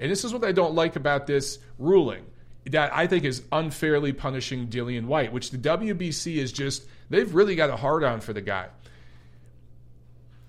and 0.00 0.10
this 0.10 0.24
is 0.24 0.32
what 0.32 0.44
I 0.44 0.52
don't 0.52 0.74
like 0.74 0.96
about 0.96 1.26
this 1.26 1.58
ruling 1.78 2.24
that 2.70 2.94
I 2.94 3.06
think 3.06 3.24
is 3.24 3.42
unfairly 3.50 4.12
punishing 4.12 4.68
Dillian 4.68 5.06
Whyte, 5.06 5.32
which 5.32 5.50
the 5.50 5.58
WBC 5.58 6.36
is 6.36 6.52
just, 6.52 6.84
they've 7.10 7.34
really 7.34 7.56
got 7.56 7.70
a 7.70 7.76
hard 7.76 8.04
on 8.04 8.20
for 8.20 8.32
the 8.32 8.40
guy. 8.40 8.68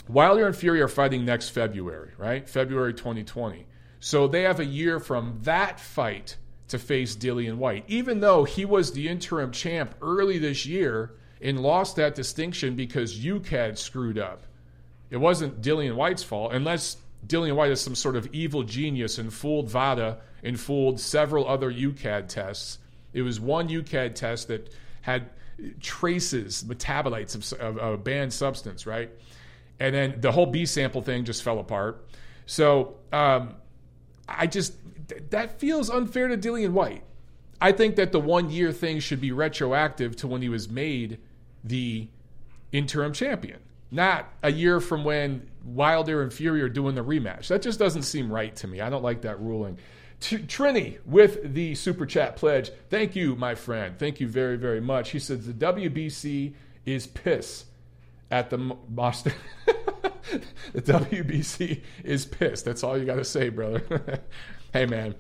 Wilder 0.07 0.45
and 0.45 0.55
Fury 0.55 0.81
are 0.81 0.87
fighting 0.87 1.25
next 1.25 1.49
February, 1.49 2.11
right? 2.17 2.47
February 2.47 2.93
2020. 2.93 3.65
So 3.99 4.27
they 4.27 4.41
have 4.41 4.59
a 4.59 4.65
year 4.65 4.99
from 4.99 5.39
that 5.43 5.79
fight 5.79 6.37
to 6.67 6.79
face 6.79 7.15
Dillian 7.15 7.57
Whyte. 7.57 7.85
even 7.87 8.19
though 8.19 8.43
he 8.43 8.65
was 8.65 8.91
the 8.91 9.07
interim 9.07 9.51
champ 9.51 9.95
early 10.01 10.39
this 10.39 10.65
year 10.65 11.13
and 11.41 11.59
lost 11.59 11.95
that 11.97 12.15
distinction 12.15 12.75
because 12.75 13.19
UKAD 13.19 13.77
screwed 13.77 14.17
up. 14.17 14.43
It 15.09 15.17
wasn't 15.17 15.61
Dillian 15.61 15.95
Whyte's 15.95 16.23
fault, 16.23 16.53
unless 16.53 16.97
Dillian 17.27 17.55
Whyte 17.55 17.71
is 17.71 17.81
some 17.81 17.95
sort 17.95 18.15
of 18.15 18.27
evil 18.33 18.63
genius 18.63 19.17
and 19.17 19.31
fooled 19.31 19.69
VADA 19.69 20.19
and 20.43 20.59
fooled 20.59 20.99
several 20.99 21.47
other 21.47 21.71
UKAD 21.71 22.27
tests. 22.27 22.79
It 23.13 23.21
was 23.21 23.39
one 23.39 23.69
UKAD 23.69 24.15
test 24.15 24.47
that 24.47 24.73
had 25.01 25.29
traces, 25.79 26.63
metabolites 26.63 27.53
of, 27.53 27.77
a 27.77 27.97
banned 27.97 28.33
substance, 28.33 28.87
right? 28.87 29.11
And 29.83 29.93
then 29.93 30.21
the 30.21 30.31
whole 30.31 30.45
B 30.45 30.65
sample 30.65 31.01
thing 31.01 31.25
just 31.25 31.43
fell 31.43 31.59
apart. 31.59 32.07
So 32.45 32.95
um, 33.11 33.55
I 34.29 34.47
just, 34.47 34.75
that 35.29 35.59
feels 35.59 35.89
unfair 35.89 36.29
to 36.29 36.37
Dillian 36.37 36.69
Whyte. 36.69 37.03
I 37.59 37.73
think 37.73 37.97
that 37.97 38.13
the 38.13 38.19
one 38.19 38.49
year 38.49 38.71
thing 38.71 39.01
should 39.01 39.19
be 39.19 39.33
retroactive 39.33 40.15
to 40.17 40.27
when 40.27 40.41
he 40.41 40.47
was 40.47 40.69
made 40.69 41.19
the 41.65 42.07
interim 42.71 43.11
champion, 43.11 43.59
not 43.91 44.29
a 44.41 44.53
year 44.53 44.79
from 44.79 45.03
when 45.03 45.49
Wilder 45.65 46.21
and 46.21 46.31
Fury 46.31 46.61
are 46.61 46.69
doing 46.69 46.95
the 46.95 47.03
rematch. 47.03 47.49
That 47.49 47.61
just 47.61 47.77
doesn't 47.77 48.03
seem 48.03 48.31
right 48.31 48.55
to 48.55 48.67
me. 48.67 48.79
I 48.79 48.89
don't 48.89 49.03
like 49.03 49.23
that 49.23 49.41
ruling. 49.41 49.77
Trini 50.21 50.99
with 51.05 51.53
the 51.53 51.75
super 51.75 52.05
chat 52.05 52.37
pledge. 52.37 52.71
Thank 52.89 53.17
you, 53.17 53.35
my 53.35 53.53
friend. 53.53 53.99
Thank 53.99 54.21
you 54.21 54.29
very, 54.29 54.55
very 54.55 54.79
much. 54.79 55.09
He 55.09 55.19
says 55.19 55.45
the 55.45 55.51
WBC 55.51 56.53
is 56.85 57.05
piss 57.07 57.65
at 58.33 58.49
the 58.49 58.57
Boston. 58.57 59.33
the 60.73 60.81
WBC 60.81 61.81
is 62.03 62.25
pissed. 62.25 62.65
That's 62.65 62.83
all 62.83 62.97
you 62.97 63.05
got 63.05 63.17
to 63.17 63.23
say, 63.23 63.49
brother. 63.49 64.21
hey, 64.73 64.87
man. 64.87 65.13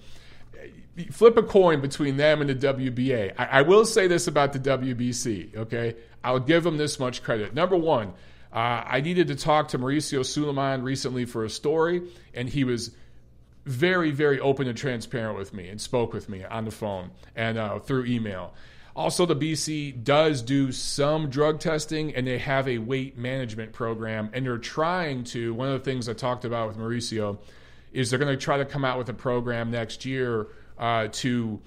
Flip 1.11 1.37
a 1.37 1.43
coin 1.43 1.79
between 1.79 2.17
them 2.17 2.41
and 2.41 2.49
the 2.49 2.55
WBA. 2.55 3.33
I, 3.37 3.45
I, 3.45 3.61
will 3.61 3.85
say 3.85 4.07
this 4.07 4.27
about 4.27 4.53
the 4.53 4.59
WBC, 4.59 5.55
okay? 5.55 5.95
I'll 6.23 6.39
give 6.39 6.63
them 6.63 6.77
this 6.77 6.99
much 6.99 7.23
credit. 7.23 7.53
Number 7.53 7.77
one, 7.77 8.09
uh, 8.51 8.83
I 8.85 9.01
needed 9.01 9.27
to 9.27 9.35
talk 9.35 9.69
to 9.69 9.79
Mauricio 9.79 10.25
Sulaiman 10.25 10.83
recently 10.83 11.25
for 11.25 11.45
a 11.45 11.49
story, 11.49 12.03
and 12.33 12.49
he 12.49 12.63
was 12.63 12.95
very, 13.65 14.11
very 14.11 14.39
open 14.39 14.67
and 14.67 14.77
transparent 14.77 15.37
with 15.37 15.53
me 15.53 15.67
and 15.69 15.79
spoke 15.79 16.13
with 16.13 16.29
me 16.29 16.43
on 16.43 16.65
the 16.65 16.71
phone 16.71 17.11
and 17.35 17.57
uh, 17.57 17.79
through 17.79 18.05
email. 18.05 18.53
Also, 18.95 19.25
the 19.25 19.35
BC 19.35 20.03
does 20.03 20.41
do 20.41 20.71
some 20.71 21.29
drug 21.29 21.59
testing 21.59 22.13
and 22.15 22.27
they 22.27 22.37
have 22.37 22.67
a 22.67 22.77
weight 22.77 23.17
management 23.17 23.73
program. 23.73 24.29
And 24.33 24.45
they're 24.45 24.57
trying 24.59 25.23
to, 25.25 25.53
one 25.53 25.69
of 25.69 25.83
the 25.83 25.91
things 25.91 26.07
I 26.07 26.13
talked 26.13 26.45
about 26.45 26.67
with 26.67 26.77
Mauricio 26.77 27.39
is 27.91 28.09
they're 28.09 28.19
going 28.19 28.37
to 28.37 28.43
try 28.43 28.57
to 28.57 28.65
come 28.65 28.85
out 28.85 28.99
with 28.99 29.09
a 29.09 29.13
program 29.13 29.71
next 29.71 30.05
year 30.05 30.47
uh, 30.77 31.07
to 31.11 31.59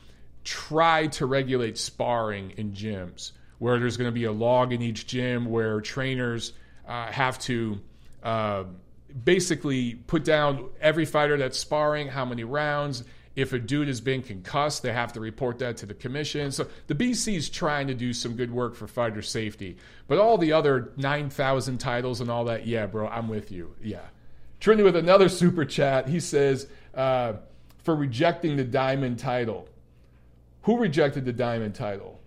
try 0.44 1.08
to 1.08 1.26
regulate 1.26 1.78
sparring 1.78 2.52
in 2.56 2.72
gyms, 2.72 3.32
where 3.58 3.78
there's 3.80 3.96
going 3.96 4.08
to 4.08 4.14
be 4.14 4.24
a 4.24 4.32
log 4.32 4.72
in 4.72 4.80
each 4.80 5.06
gym 5.06 5.46
where 5.46 5.80
trainers 5.80 6.52
uh, 6.86 7.10
have 7.10 7.38
to. 7.40 7.80
Uh, 8.22 8.64
basically 9.24 9.94
put 9.94 10.24
down 10.24 10.68
every 10.80 11.04
fighter 11.04 11.38
that's 11.38 11.58
sparring, 11.58 12.08
how 12.08 12.24
many 12.24 12.44
rounds, 12.44 13.02
if 13.36 13.52
a 13.52 13.58
dude 13.58 13.86
has 13.86 14.00
been 14.00 14.22
concussed, 14.22 14.82
they 14.82 14.92
have 14.92 15.12
to 15.12 15.20
report 15.20 15.58
that 15.58 15.76
to 15.78 15.86
the 15.86 15.94
commission. 15.94 16.50
So 16.50 16.66
the 16.86 16.94
BC 16.94 17.36
is 17.36 17.50
trying 17.50 17.86
to 17.86 17.94
do 17.94 18.12
some 18.12 18.34
good 18.34 18.50
work 18.50 18.74
for 18.74 18.86
fighter 18.86 19.22
safety. 19.22 19.76
But 20.08 20.18
all 20.18 20.38
the 20.38 20.52
other 20.52 20.92
9,000 20.96 21.78
titles 21.78 22.20
and 22.22 22.30
all 22.30 22.46
that, 22.46 22.66
yeah, 22.66 22.86
bro, 22.86 23.06
I'm 23.06 23.28
with 23.28 23.52
you. 23.52 23.76
Yeah. 23.82 24.06
Trinity 24.58 24.84
with 24.84 24.96
another 24.96 25.28
super 25.28 25.66
chat. 25.66 26.08
He 26.08 26.18
says, 26.18 26.66
uh, 26.94 27.34
for 27.86 27.94
rejecting 27.94 28.56
the 28.56 28.64
diamond 28.64 29.18
title. 29.18 29.68
Who 30.62 30.78
rejected 30.78 31.24
the 31.24 31.32
diamond 31.32 31.76
title? 31.76 32.20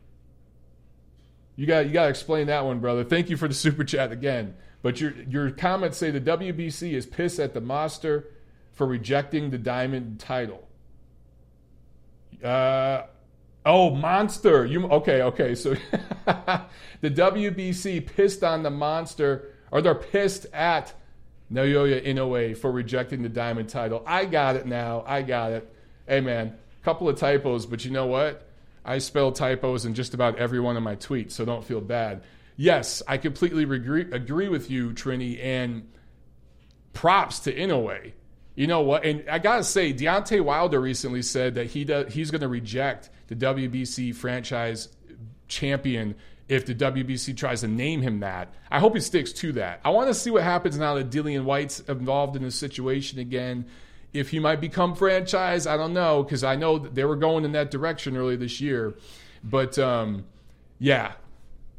You 1.57 1.65
got 1.65 1.87
you 1.87 1.91
got 1.91 2.03
to 2.03 2.09
explain 2.09 2.47
that 2.47 2.63
one, 2.63 2.79
brother. 2.79 3.03
Thank 3.03 3.29
you 3.29 3.35
for 3.35 3.49
the 3.49 3.53
super 3.53 3.83
chat 3.83 4.13
again. 4.13 4.55
But 4.81 5.01
your 5.01 5.11
your 5.27 5.51
comments 5.51 5.97
say 5.97 6.11
the 6.11 6.21
WBC 6.21 6.93
is 6.93 7.05
pissed 7.05 7.39
at 7.39 7.53
the 7.53 7.59
master 7.59 8.27
for 8.71 8.87
rejecting 8.87 9.49
the 9.49 9.57
diamond 9.57 10.21
title. 10.21 10.68
Uh, 12.43 13.03
oh, 13.65 13.95
monster. 13.95 14.65
You 14.65 14.85
okay? 14.87 15.21
Okay. 15.23 15.55
So 15.55 15.75
the 16.25 16.61
WBC 17.11 18.05
pissed 18.05 18.43
on 18.43 18.63
the 18.63 18.69
monster, 18.69 19.53
or 19.71 19.81
they're 19.81 19.95
pissed 19.95 20.45
at 20.53 20.93
Naoya 21.51 22.05
Inoue 22.05 22.57
for 22.57 22.71
rejecting 22.71 23.21
the 23.21 23.29
diamond 23.29 23.69
title. 23.69 24.03
I 24.05 24.25
got 24.25 24.55
it 24.55 24.65
now. 24.65 25.03
I 25.05 25.21
got 25.21 25.51
it. 25.51 25.75
Hey 26.07 26.21
man, 26.21 26.55
couple 26.83 27.09
of 27.09 27.17
typos, 27.17 27.65
but 27.65 27.85
you 27.85 27.91
know 27.91 28.07
what? 28.07 28.47
I 28.85 28.99
spell 28.99 29.31
typos 29.31 29.85
in 29.85 29.93
just 29.93 30.13
about 30.13 30.37
every 30.37 30.59
one 30.59 30.77
of 30.77 30.83
my 30.83 30.95
tweets, 30.95 31.31
so 31.31 31.45
don't 31.45 31.63
feel 31.63 31.81
bad. 31.81 32.23
Yes, 32.55 33.03
I 33.07 33.17
completely 33.17 33.63
agree, 33.63 34.11
agree 34.11 34.49
with 34.49 34.69
you, 34.71 34.91
Trini, 34.91 35.43
and 35.43 35.89
props 36.93 37.39
to 37.39 37.53
Inoue 37.53 38.13
you 38.55 38.67
know 38.67 38.81
what? 38.81 39.05
And 39.05 39.23
I 39.29 39.39
gotta 39.39 39.63
say, 39.63 39.93
Deontay 39.93 40.41
Wilder 40.41 40.79
recently 40.79 41.21
said 41.21 41.55
that 41.55 41.67
he 41.67 41.85
does, 41.85 42.13
he's 42.13 42.31
going 42.31 42.41
to 42.41 42.47
reject 42.47 43.09
the 43.27 43.35
WBC 43.35 44.15
franchise 44.15 44.89
champion 45.47 46.15
if 46.49 46.65
the 46.65 46.73
WBC 46.73 47.37
tries 47.37 47.61
to 47.61 47.67
name 47.67 48.01
him 48.01 48.19
that. 48.21 48.53
I 48.71 48.79
hope 48.79 48.95
he 48.95 49.01
sticks 49.01 49.31
to 49.33 49.51
that. 49.53 49.79
I 49.85 49.91
want 49.91 50.07
to 50.07 50.13
see 50.15 50.31
what 50.31 50.43
happens 50.43 50.77
now 50.77 50.95
that 50.95 51.11
Dillian 51.11 51.43
Whyte's 51.43 51.79
involved 51.81 52.35
in 52.35 52.43
the 52.43 52.51
situation 52.51 53.19
again. 53.19 53.65
If 54.11 54.31
he 54.31 54.39
might 54.39 54.59
become 54.59 54.95
franchise, 54.95 55.67
I 55.67 55.77
don't 55.77 55.93
know 55.93 56.23
because 56.23 56.43
I 56.43 56.55
know 56.55 56.79
they 56.79 57.05
were 57.05 57.15
going 57.15 57.45
in 57.45 57.51
that 57.51 57.69
direction 57.69 58.17
early 58.17 58.35
this 58.35 58.59
year. 58.59 58.95
But 59.43 59.77
um, 59.77 60.25
yeah, 60.79 61.13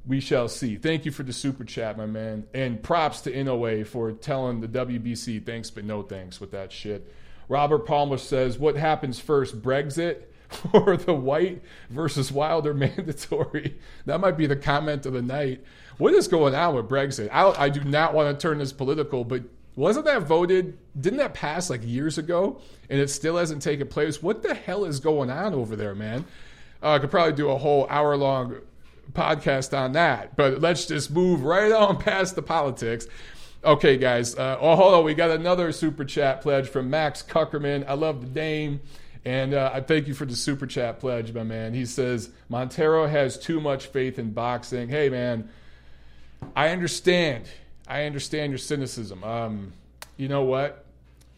we 0.07 0.21
shall 0.21 0.49
see. 0.49 0.77
Thank 0.77 1.05
you 1.05 1.11
for 1.11 1.23
the 1.23 1.33
super 1.33 1.65
chat, 1.65 1.97
my 1.97 2.07
man. 2.07 2.47
And 2.55 2.83
props 2.83 3.21
to 3.23 3.45
NOA 3.45 3.85
for 3.85 4.13
telling 4.13 4.61
the 4.61 4.69
WBC 4.69 5.45
thanks 5.45 5.71
but 5.71 5.85
no 5.85 6.03
thanks 6.03 6.41
with 6.41 6.51
that 6.53 6.73
shit. 6.73 7.13
Robert 7.49 7.87
Palmer 7.87 8.17
says, 8.17 8.59
What 8.59 8.77
happens 8.77 9.19
first, 9.19 9.61
Brexit 9.61 10.23
or 10.73 10.97
the 10.97 11.13
Whyte 11.15 11.63
versus 11.91 12.33
Wilder 12.33 12.75
mandatory? 12.75 13.79
That 14.07 14.21
might 14.21 14.37
be 14.37 14.47
the 14.47 14.57
comment 14.57 15.05
of 15.07 15.13
the 15.13 15.23
night. 15.23 15.63
What 15.99 16.15
is 16.15 16.29
going 16.29 16.55
on 16.55 16.75
with 16.75 16.89
Brexit? 16.89 17.29
I, 17.31 17.65
I 17.65 17.69
do 17.69 17.85
not 17.85 18.15
want 18.15 18.39
to 18.39 18.41
turn 18.41 18.59
this 18.59 18.73
political, 18.73 19.25
but 19.25 19.43
wasn't 19.77 20.07
that 20.07 20.23
voted? 20.23 20.79
Didn't 20.99 21.19
that 21.19 21.35
pass 21.35 21.71
like 21.71 21.83
years 21.85 22.19
ago 22.19 22.61
and 22.89 23.01
it 23.01 23.11
still 23.11 23.37
hasn't 23.37 23.63
taken 23.63 23.87
place? 23.87 24.23
What 24.23 24.43
the 24.43 24.55
hell 24.55 24.85
is 24.85 24.99
going 24.99 25.31
on 25.31 25.55
over 25.55 25.77
there, 25.77 25.95
man? 25.95 26.25
Uh, 26.83 26.93
I 26.93 26.99
could 26.99 27.11
probably 27.11 27.35
do 27.35 27.51
a 27.51 27.59
whole 27.59 27.87
hour 27.91 28.17
long 28.17 28.57
podcast 29.13 29.77
on 29.77 29.93
that. 29.93 30.37
But 30.37 30.61
let's 30.61 30.87
just 30.87 31.11
move 31.11 31.43
right 31.43 31.73
on 31.73 31.99
past 32.03 32.35
the 32.35 32.43
politics. 32.43 33.07
Okay, 33.63 33.97
guys. 33.97 34.37
Uh, 34.37 34.57
oh, 34.61 34.77
hold 34.77 34.95
on. 34.95 35.05
We 35.05 35.15
got 35.15 35.31
another 35.31 35.73
super 35.73 36.05
chat 36.05 36.41
pledge 36.41 36.69
from 36.69 36.89
Max 36.89 37.23
Kuckerman. 37.23 37.87
I 37.87 37.95
love 37.95 38.23
the 38.23 38.41
name. 38.41 38.81
And 39.25 39.53
uh, 39.53 39.71
I 39.75 39.81
thank 39.81 40.09
you 40.09 40.15
for 40.15 40.25
the 40.25 40.35
super 40.35 40.67
chat 40.67 40.99
pledge, 40.99 41.35
my 41.35 41.43
man. 41.43 41.75
He 41.75 41.85
says, 41.85 42.31
Montero 42.49 43.07
has 43.07 43.39
too 43.39 43.61
much 43.61 43.87
faith 43.87 44.19
in 44.19 44.33
boxing. 44.33 44.89
Hey, 44.89 45.11
man, 45.11 45.51
I 46.57 46.71
understand. 46.71 47.45
I 47.87 48.05
understand 48.05 48.51
your 48.51 48.59
cynicism. 48.59 49.23
Um, 49.23 49.73
you 50.17 50.29
know 50.29 50.45
what? 50.45 50.87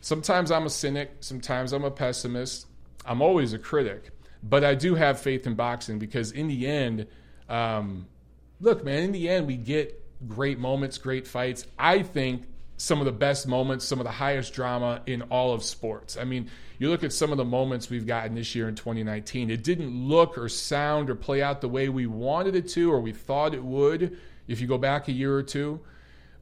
Sometimes 0.00 0.50
I'm 0.50 0.66
a 0.66 0.70
cynic, 0.70 1.10
sometimes 1.20 1.72
I'm 1.72 1.84
a 1.84 1.90
pessimist. 1.90 2.66
I'm 3.04 3.20
always 3.20 3.52
a 3.52 3.58
critic. 3.58 4.10
But 4.42 4.64
I 4.64 4.74
do 4.74 4.94
have 4.94 5.20
faith 5.20 5.46
in 5.46 5.54
boxing 5.54 5.98
because, 5.98 6.32
in 6.32 6.48
the 6.48 6.66
end, 6.66 7.06
um, 7.52 8.06
look, 8.60 8.82
man, 8.84 9.02
in 9.02 9.12
the 9.12 9.28
end, 9.28 9.46
we 9.46 9.56
get 9.56 10.02
great 10.26 10.58
moments, 10.58 10.96
great 10.96 11.26
fights. 11.26 11.66
I 11.78 12.02
think 12.02 12.44
some 12.78 12.98
of 12.98 13.04
the 13.04 13.12
best 13.12 13.46
moments, 13.46 13.84
some 13.84 14.00
of 14.00 14.04
the 14.04 14.12
highest 14.12 14.54
drama 14.54 15.02
in 15.06 15.22
all 15.22 15.52
of 15.52 15.62
sports. 15.62 16.16
I 16.16 16.24
mean, 16.24 16.50
you 16.78 16.88
look 16.88 17.04
at 17.04 17.12
some 17.12 17.30
of 17.30 17.36
the 17.36 17.44
moments 17.44 17.90
we've 17.90 18.06
gotten 18.06 18.34
this 18.34 18.54
year 18.54 18.68
in 18.68 18.74
2019, 18.74 19.50
it 19.50 19.62
didn't 19.62 20.08
look 20.08 20.38
or 20.38 20.48
sound 20.48 21.10
or 21.10 21.14
play 21.14 21.42
out 21.42 21.60
the 21.60 21.68
way 21.68 21.88
we 21.90 22.06
wanted 22.06 22.56
it 22.56 22.68
to 22.70 22.90
or 22.90 23.00
we 23.00 23.12
thought 23.12 23.54
it 23.54 23.62
would 23.62 24.18
if 24.48 24.60
you 24.60 24.66
go 24.66 24.78
back 24.78 25.08
a 25.08 25.12
year 25.12 25.36
or 25.36 25.42
two. 25.42 25.78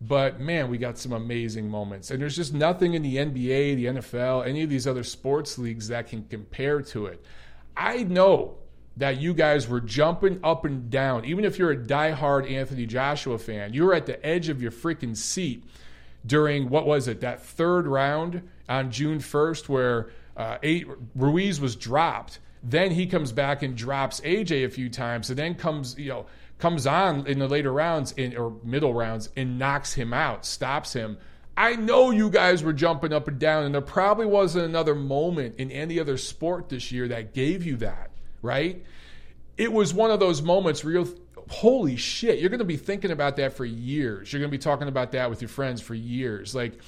But 0.00 0.40
man, 0.40 0.70
we 0.70 0.78
got 0.78 0.96
some 0.96 1.12
amazing 1.12 1.68
moments. 1.68 2.10
And 2.10 2.22
there's 2.22 2.36
just 2.36 2.54
nothing 2.54 2.94
in 2.94 3.02
the 3.02 3.16
NBA, 3.16 3.76
the 3.76 3.84
NFL, 3.86 4.46
any 4.46 4.62
of 4.62 4.70
these 4.70 4.86
other 4.86 5.04
sports 5.04 5.58
leagues 5.58 5.88
that 5.88 6.06
can 6.06 6.24
compare 6.24 6.80
to 6.82 7.06
it. 7.06 7.22
I 7.76 8.04
know 8.04 8.59
that 8.96 9.20
you 9.20 9.32
guys 9.32 9.68
were 9.68 9.80
jumping 9.80 10.40
up 10.44 10.64
and 10.64 10.90
down. 10.90 11.24
Even 11.24 11.44
if 11.44 11.58
you're 11.58 11.70
a 11.70 11.76
diehard 11.76 12.50
Anthony 12.50 12.86
Joshua 12.86 13.38
fan, 13.38 13.72
you 13.72 13.84
were 13.84 13.94
at 13.94 14.06
the 14.06 14.24
edge 14.24 14.48
of 14.48 14.60
your 14.60 14.72
freaking 14.72 15.16
seat 15.16 15.64
during 16.26 16.68
what 16.68 16.86
was 16.86 17.08
it, 17.08 17.20
that 17.20 17.42
third 17.42 17.86
round 17.86 18.48
on 18.68 18.90
June 18.90 19.18
1st, 19.18 19.68
where 19.68 20.10
uh, 20.36 20.58
eight, 20.62 20.86
Ruiz 21.14 21.60
was 21.60 21.76
dropped. 21.76 22.38
Then 22.62 22.90
he 22.90 23.06
comes 23.06 23.32
back 23.32 23.62
and 23.62 23.76
drops 23.76 24.20
AJ 24.20 24.64
a 24.64 24.70
few 24.70 24.90
times, 24.90 25.30
and 25.30 25.38
then 25.38 25.54
comes 25.54 25.98
you 25.98 26.08
know 26.08 26.26
comes 26.58 26.86
on 26.86 27.26
in 27.26 27.38
the 27.38 27.48
later 27.48 27.72
rounds 27.72 28.12
in 28.12 28.36
or 28.36 28.54
middle 28.62 28.92
rounds 28.92 29.30
and 29.36 29.58
knocks 29.58 29.94
him 29.94 30.12
out, 30.12 30.44
stops 30.44 30.92
him. 30.92 31.16
I 31.56 31.76
know 31.76 32.10
you 32.10 32.30
guys 32.30 32.62
were 32.62 32.72
jumping 32.72 33.12
up 33.12 33.28
and 33.28 33.38
down, 33.38 33.64
and 33.64 33.74
there 33.74 33.82
probably 33.82 34.26
wasn't 34.26 34.66
another 34.66 34.94
moment 34.94 35.56
in 35.58 35.70
any 35.70 35.98
other 35.98 36.16
sport 36.16 36.68
this 36.68 36.92
year 36.92 37.08
that 37.08 37.34
gave 37.34 37.66
you 37.66 37.76
that, 37.78 38.09
right? 38.42 38.84
It 39.56 39.72
was 39.72 39.92
one 39.92 40.10
of 40.10 40.20
those 40.20 40.42
moments 40.42 40.82
where 40.82 40.92
you're, 40.94 41.08
holy 41.48 41.96
shit, 41.96 42.38
you're 42.38 42.50
going 42.50 42.60
to 42.60 42.64
be 42.64 42.76
thinking 42.76 43.10
about 43.10 43.36
that 43.36 43.54
for 43.54 43.64
years. 43.64 44.32
You're 44.32 44.40
going 44.40 44.50
to 44.50 44.56
be 44.56 44.62
talking 44.62 44.88
about 44.88 45.12
that 45.12 45.30
with 45.30 45.42
your 45.42 45.48
friends 45.48 45.80
for 45.80 45.94
years. 45.94 46.54
Like, 46.54 46.78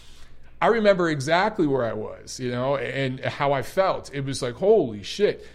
I 0.61 0.68
remember 0.68 1.09
exactly 1.09 1.66
where 1.66 1.85
I 1.85 1.92
was, 1.92 2.38
you 2.38 2.50
know, 2.50 2.76
and 2.76 3.21
how 3.21 3.52
I 3.52 3.62
felt. 3.62 4.11
It 4.14 4.25
was 4.25 4.42
like, 4.42 4.54
holy 4.54 5.02
shit 5.02 5.47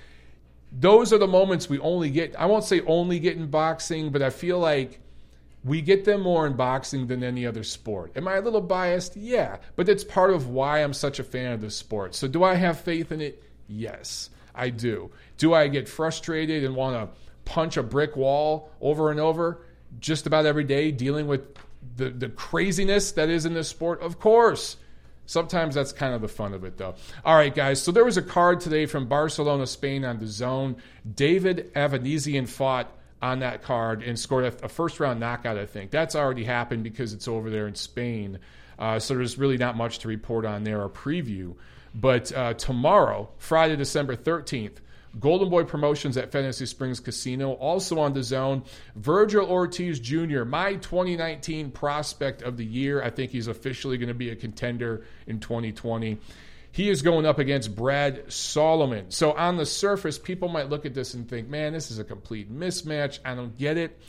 those 0.72 1.14
are 1.14 1.18
the 1.18 1.28
moments 1.28 1.70
we 1.70 1.80
only 1.80 2.10
get. 2.10 2.36
I 2.38 2.46
won't 2.46 2.64
say 2.64 2.82
only 2.82 3.20
get 3.20 3.38
in 3.38 3.48
boxing, 3.48 4.12
but 4.12 4.22
I 4.22 4.30
feel 4.30 4.60
like 4.60 5.00
we 5.64 5.82
get 5.82 6.06
them 6.06 6.22
more 6.22 6.46
in 6.48 6.54
boxing 6.54 7.08
than 7.08 7.24
any 7.24 7.46
other 7.46 7.64
sport. 7.64 8.12
Am 8.16 8.28
I 8.28 8.36
a 8.36 8.42
little 8.42 8.62
biased? 8.62 9.16
Yeah, 9.16 9.58
but 9.76 9.90
it's 9.90 10.04
part 10.04 10.32
of 10.32 10.50
why 10.50 10.84
I'm 10.84 10.94
such 10.94 11.20
a 11.20 11.24
fan 11.24 11.54
of 11.54 11.62
this 11.62 11.76
sport. 11.76 12.16
So, 12.16 12.28
do 12.28 12.44
I 12.44 12.56
have 12.56 12.80
faith 12.80 13.12
in 13.12 13.22
it? 13.22 13.44
Yes, 13.68 14.30
I 14.54 14.70
do. 14.70 15.12
Do 15.38 15.54
I 15.54 15.68
get 15.68 15.88
frustrated 15.88 16.64
and 16.64 16.76
want 16.76 16.96
to 16.96 17.18
punch 17.46 17.78
a 17.78 17.84
brick 17.84 18.16
wall 18.16 18.70
over 18.82 19.12
and 19.12 19.20
over 19.20 19.62
just 20.00 20.28
about 20.28 20.46
every 20.46 20.64
day 20.64 20.92
dealing 20.92 21.28
with 21.28 21.42
the, 21.96 22.10
the 22.10 22.30
craziness 22.30 23.12
that 23.14 23.30
is 23.30 23.46
in 23.46 23.54
this 23.54 23.68
sport? 23.68 24.02
Of 24.02 24.20
course. 24.20 24.78
Sometimes 25.26 25.76
that's 25.76 25.92
kind 25.92 26.14
of 26.14 26.22
the 26.22 26.30
fun 26.30 26.54
of 26.54 26.64
it, 26.64 26.78
though. 26.78 26.96
All 27.26 27.36
right, 27.36 27.54
guys. 27.54 27.82
So 27.82 27.92
there 27.92 28.06
was 28.06 28.16
a 28.16 28.22
card 28.22 28.62
today 28.62 28.86
from 28.86 29.08
Barcelona, 29.08 29.68
Spain 29.68 30.06
on 30.06 30.20
the 30.20 30.28
zone. 30.28 30.78
David 31.16 31.70
Avanesyan 31.76 32.48
fought 32.48 32.90
on 33.22 33.40
that 33.40 33.62
card 33.62 34.04
and 34.04 34.18
scored 34.18 34.46
a, 34.46 34.66
a, 34.66 34.70
first 34.70 35.00
round 35.00 35.20
knockout, 35.20 35.58
I 35.58 35.66
think. 35.66 35.92
That's 35.92 36.16
already 36.16 36.46
happened 36.46 36.84
because 36.84 37.14
it's 37.14 37.28
over 37.28 37.50
there 37.50 37.68
in 37.68 37.76
Spain. 37.76 38.40
Uh, 38.80 39.00
so 39.00 39.16
there's 39.16 39.38
really 39.38 39.58
not 39.58 39.76
much 39.76 40.00
to 40.00 40.08
report 40.08 40.46
on 40.46 40.64
there 40.64 40.82
or 40.82 40.90
preview. 40.90 41.56
But 41.94 42.32
uh, 42.32 42.54
tomorrow, 42.54 43.30
Friday, 43.38 43.76
December 43.76 44.16
13th, 44.16 44.78
Golden 45.20 45.50
Boy 45.50 45.64
Promotions 45.64 46.18
at 46.18 46.32
Fantasy 46.32 46.66
Springs 46.66 47.00
Casino, 47.00 47.54
also 47.54 48.00
on 48.00 48.14
the 48.14 48.24
zone. 48.24 48.64
Virgil 48.96 49.46
Ortiz 49.46 50.00
Jr., 50.00 50.44
my 50.44 50.76
2019 50.76 51.72
prospect 51.72 52.42
of 52.42 52.58
the 52.58 52.66
year. 52.66 53.02
I 53.02 53.10
think 53.10 53.32
he's 53.32 53.48
officially 53.48 53.98
going 53.98 54.10
to 54.10 54.14
be 54.14 54.30
a 54.30 54.36
contender 54.36 55.06
in 55.26 55.40
2020. 55.40 56.18
He 56.72 56.90
is 56.90 57.02
going 57.02 57.26
up 57.26 57.40
against 57.40 57.76
Brad 57.76 58.32
Solomon. 58.32 59.10
So, 59.10 59.32
on 59.32 59.58
the 59.58 59.66
surface, 59.66 60.20
people 60.20 60.50
might 60.50 60.70
look 60.70 60.86
at 60.86 60.94
this 60.94 61.16
and 61.16 61.28
think, 61.28 61.48
man, 61.48 61.74
this 61.74 61.90
is 61.90 61.98
a 61.98 62.04
complete 62.04 62.54
mismatch. 62.54 63.20
I 63.26 63.34
don't 63.34 63.58
get 63.58 63.78
it. 63.78 64.00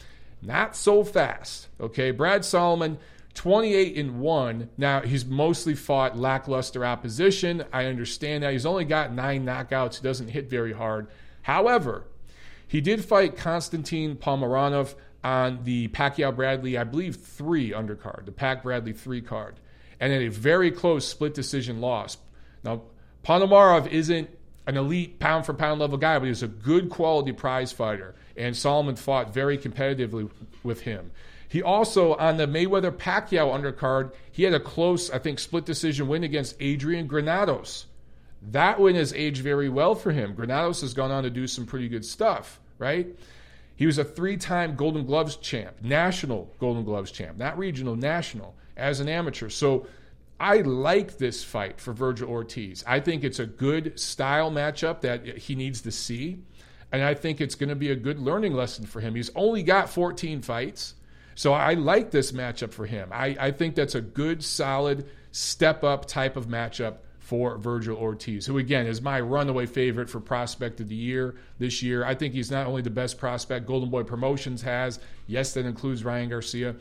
Not 0.42 0.76
so 0.76 1.02
fast. 1.02 1.68
Okay, 1.80 2.10
Brad 2.10 2.44
Solomon 2.44 2.98
28 3.34 3.96
and 3.96 4.20
1. 4.20 4.70
Now, 4.76 5.00
he's 5.02 5.24
mostly 5.24 5.74
fought 5.74 6.18
lackluster 6.18 6.84
opposition. 6.84 7.64
I 7.72 7.84
understand 7.84 8.42
that. 8.42 8.52
He's 8.52 8.66
only 8.66 8.84
got 8.84 9.12
nine 9.12 9.44
knockouts. 9.44 9.96
He 9.96 10.02
doesn't 10.02 10.28
hit 10.28 10.50
very 10.50 10.72
hard. 10.72 11.08
However, 11.42 12.04
he 12.66 12.80
did 12.80 13.04
fight 13.04 13.36
Konstantin 13.36 14.16
Ponomarev 14.16 14.94
on 15.24 15.64
the 15.64 15.88
Pacquiao 15.88 16.34
Bradley, 16.34 16.76
I 16.76 16.84
believe, 16.84 17.16
three 17.16 17.70
undercard, 17.70 18.26
the 18.26 18.32
Pac 18.32 18.62
Bradley 18.62 18.92
three 18.92 19.20
card, 19.20 19.56
and 19.98 20.12
in 20.12 20.22
a 20.22 20.28
very 20.28 20.70
close 20.70 21.06
split 21.06 21.34
decision 21.34 21.80
loss. 21.80 22.18
Now, 22.62 22.82
Ponomarev 23.24 23.88
isn't 23.88 24.30
an 24.66 24.76
elite 24.76 25.18
pound 25.18 25.46
for 25.46 25.54
pound 25.54 25.80
level 25.80 25.96
guy, 25.96 26.18
but 26.18 26.28
he's 26.28 26.42
a 26.42 26.48
good 26.48 26.90
quality 26.90 27.32
prize 27.32 27.72
fighter, 27.72 28.14
and 28.36 28.56
Solomon 28.56 28.96
fought 28.96 29.32
very 29.32 29.56
competitively 29.56 30.30
with 30.62 30.82
him. 30.82 31.10
He 31.48 31.62
also, 31.62 32.14
on 32.14 32.36
the 32.36 32.46
Mayweather 32.46 32.92
Pacquiao 32.92 33.50
undercard, 33.56 34.12
he 34.30 34.44
had 34.44 34.52
a 34.52 34.60
close, 34.60 35.10
I 35.10 35.18
think, 35.18 35.38
split 35.38 35.64
decision 35.64 36.06
win 36.06 36.22
against 36.22 36.56
Adrian 36.60 37.06
Granados. 37.06 37.86
That 38.42 38.78
win 38.78 38.94
has 38.96 39.12
aged 39.14 39.42
very 39.42 39.68
well 39.68 39.94
for 39.94 40.12
him. 40.12 40.34
Granados 40.34 40.82
has 40.82 40.94
gone 40.94 41.10
on 41.10 41.24
to 41.24 41.30
do 41.30 41.46
some 41.46 41.66
pretty 41.66 41.88
good 41.88 42.04
stuff, 42.04 42.60
right? 42.78 43.08
He 43.76 43.86
was 43.86 43.98
a 43.98 44.04
three 44.04 44.36
time 44.36 44.76
Golden 44.76 45.06
Gloves 45.06 45.36
champ, 45.36 45.76
national 45.82 46.52
Golden 46.58 46.84
Gloves 46.84 47.10
champ, 47.10 47.38
not 47.38 47.56
regional, 47.58 47.96
national, 47.96 48.54
as 48.76 49.00
an 49.00 49.08
amateur. 49.08 49.48
So 49.48 49.86
I 50.38 50.58
like 50.58 51.18
this 51.18 51.42
fight 51.42 51.80
for 51.80 51.92
Virgil 51.92 52.28
Ortiz. 52.28 52.84
I 52.86 53.00
think 53.00 53.24
it's 53.24 53.38
a 53.38 53.46
good 53.46 53.98
style 53.98 54.50
matchup 54.50 55.00
that 55.00 55.26
he 55.38 55.54
needs 55.54 55.80
to 55.82 55.90
see. 55.90 56.38
And 56.92 57.02
I 57.02 57.14
think 57.14 57.40
it's 57.40 57.54
going 57.54 57.68
to 57.68 57.74
be 57.74 57.90
a 57.90 57.96
good 57.96 58.18
learning 58.18 58.54
lesson 58.54 58.86
for 58.86 59.00
him. 59.00 59.14
He's 59.14 59.30
only 59.34 59.62
got 59.62 59.90
14 59.90 60.42
fights. 60.42 60.94
So 61.38 61.52
I 61.52 61.74
like 61.74 62.10
this 62.10 62.32
matchup 62.32 62.72
for 62.72 62.84
him. 62.84 63.10
I, 63.12 63.36
I 63.38 63.50
think 63.52 63.76
that's 63.76 63.94
a 63.94 64.00
good, 64.00 64.42
solid, 64.42 65.08
step 65.30 65.84
up 65.84 66.06
type 66.06 66.36
of 66.36 66.48
matchup 66.48 66.96
for 67.20 67.56
Virgil 67.58 67.96
Ortiz, 67.96 68.44
who 68.44 68.58
again 68.58 68.88
is 68.88 69.00
my 69.00 69.20
runaway 69.20 69.66
favorite 69.66 70.10
for 70.10 70.18
prospect 70.18 70.80
of 70.80 70.88
the 70.88 70.96
year 70.96 71.36
this 71.60 71.80
year. 71.80 72.04
I 72.04 72.16
think 72.16 72.34
he's 72.34 72.50
not 72.50 72.66
only 72.66 72.82
the 72.82 72.90
best 72.90 73.18
prospect 73.18 73.66
Golden 73.66 73.88
Boy 73.88 74.02
Promotions 74.02 74.62
has, 74.62 74.98
yes, 75.28 75.54
that 75.54 75.64
includes 75.64 76.02
Ryan 76.02 76.28
Garcia, 76.28 76.74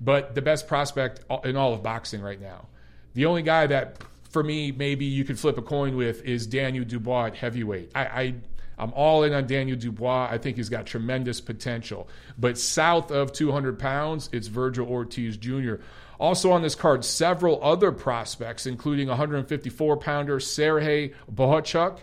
but 0.00 0.36
the 0.36 0.42
best 0.42 0.68
prospect 0.68 1.24
in 1.44 1.56
all 1.56 1.74
of 1.74 1.82
boxing 1.82 2.20
right 2.20 2.40
now. 2.40 2.68
The 3.14 3.26
only 3.26 3.42
guy 3.42 3.66
that, 3.66 4.00
for 4.30 4.44
me, 4.44 4.70
maybe 4.70 5.06
you 5.06 5.24
could 5.24 5.40
flip 5.40 5.58
a 5.58 5.62
coin 5.62 5.96
with 5.96 6.22
is 6.22 6.46
Daniel 6.46 6.84
Dubois 6.84 7.26
at 7.26 7.34
heavyweight. 7.34 7.90
I, 7.96 8.04
I 8.04 8.34
I'm 8.78 8.92
all 8.92 9.22
in 9.22 9.32
on 9.32 9.46
Daniel 9.46 9.78
Dubois. 9.78 10.28
I 10.30 10.38
think 10.38 10.56
he's 10.56 10.68
got 10.68 10.86
tremendous 10.86 11.40
potential. 11.40 12.08
But 12.38 12.58
south 12.58 13.10
of 13.10 13.32
200 13.32 13.78
pounds, 13.78 14.28
it's 14.32 14.48
Virgil 14.48 14.88
Ortiz 14.88 15.36
Jr. 15.36 15.76
Also 16.18 16.52
on 16.52 16.62
this 16.62 16.74
card, 16.74 17.04
several 17.04 17.62
other 17.62 17.92
prospects, 17.92 18.66
including 18.66 19.08
154 19.08 19.96
pounder 19.98 20.40
Sergey 20.40 21.12
Bohachuk 21.32 22.00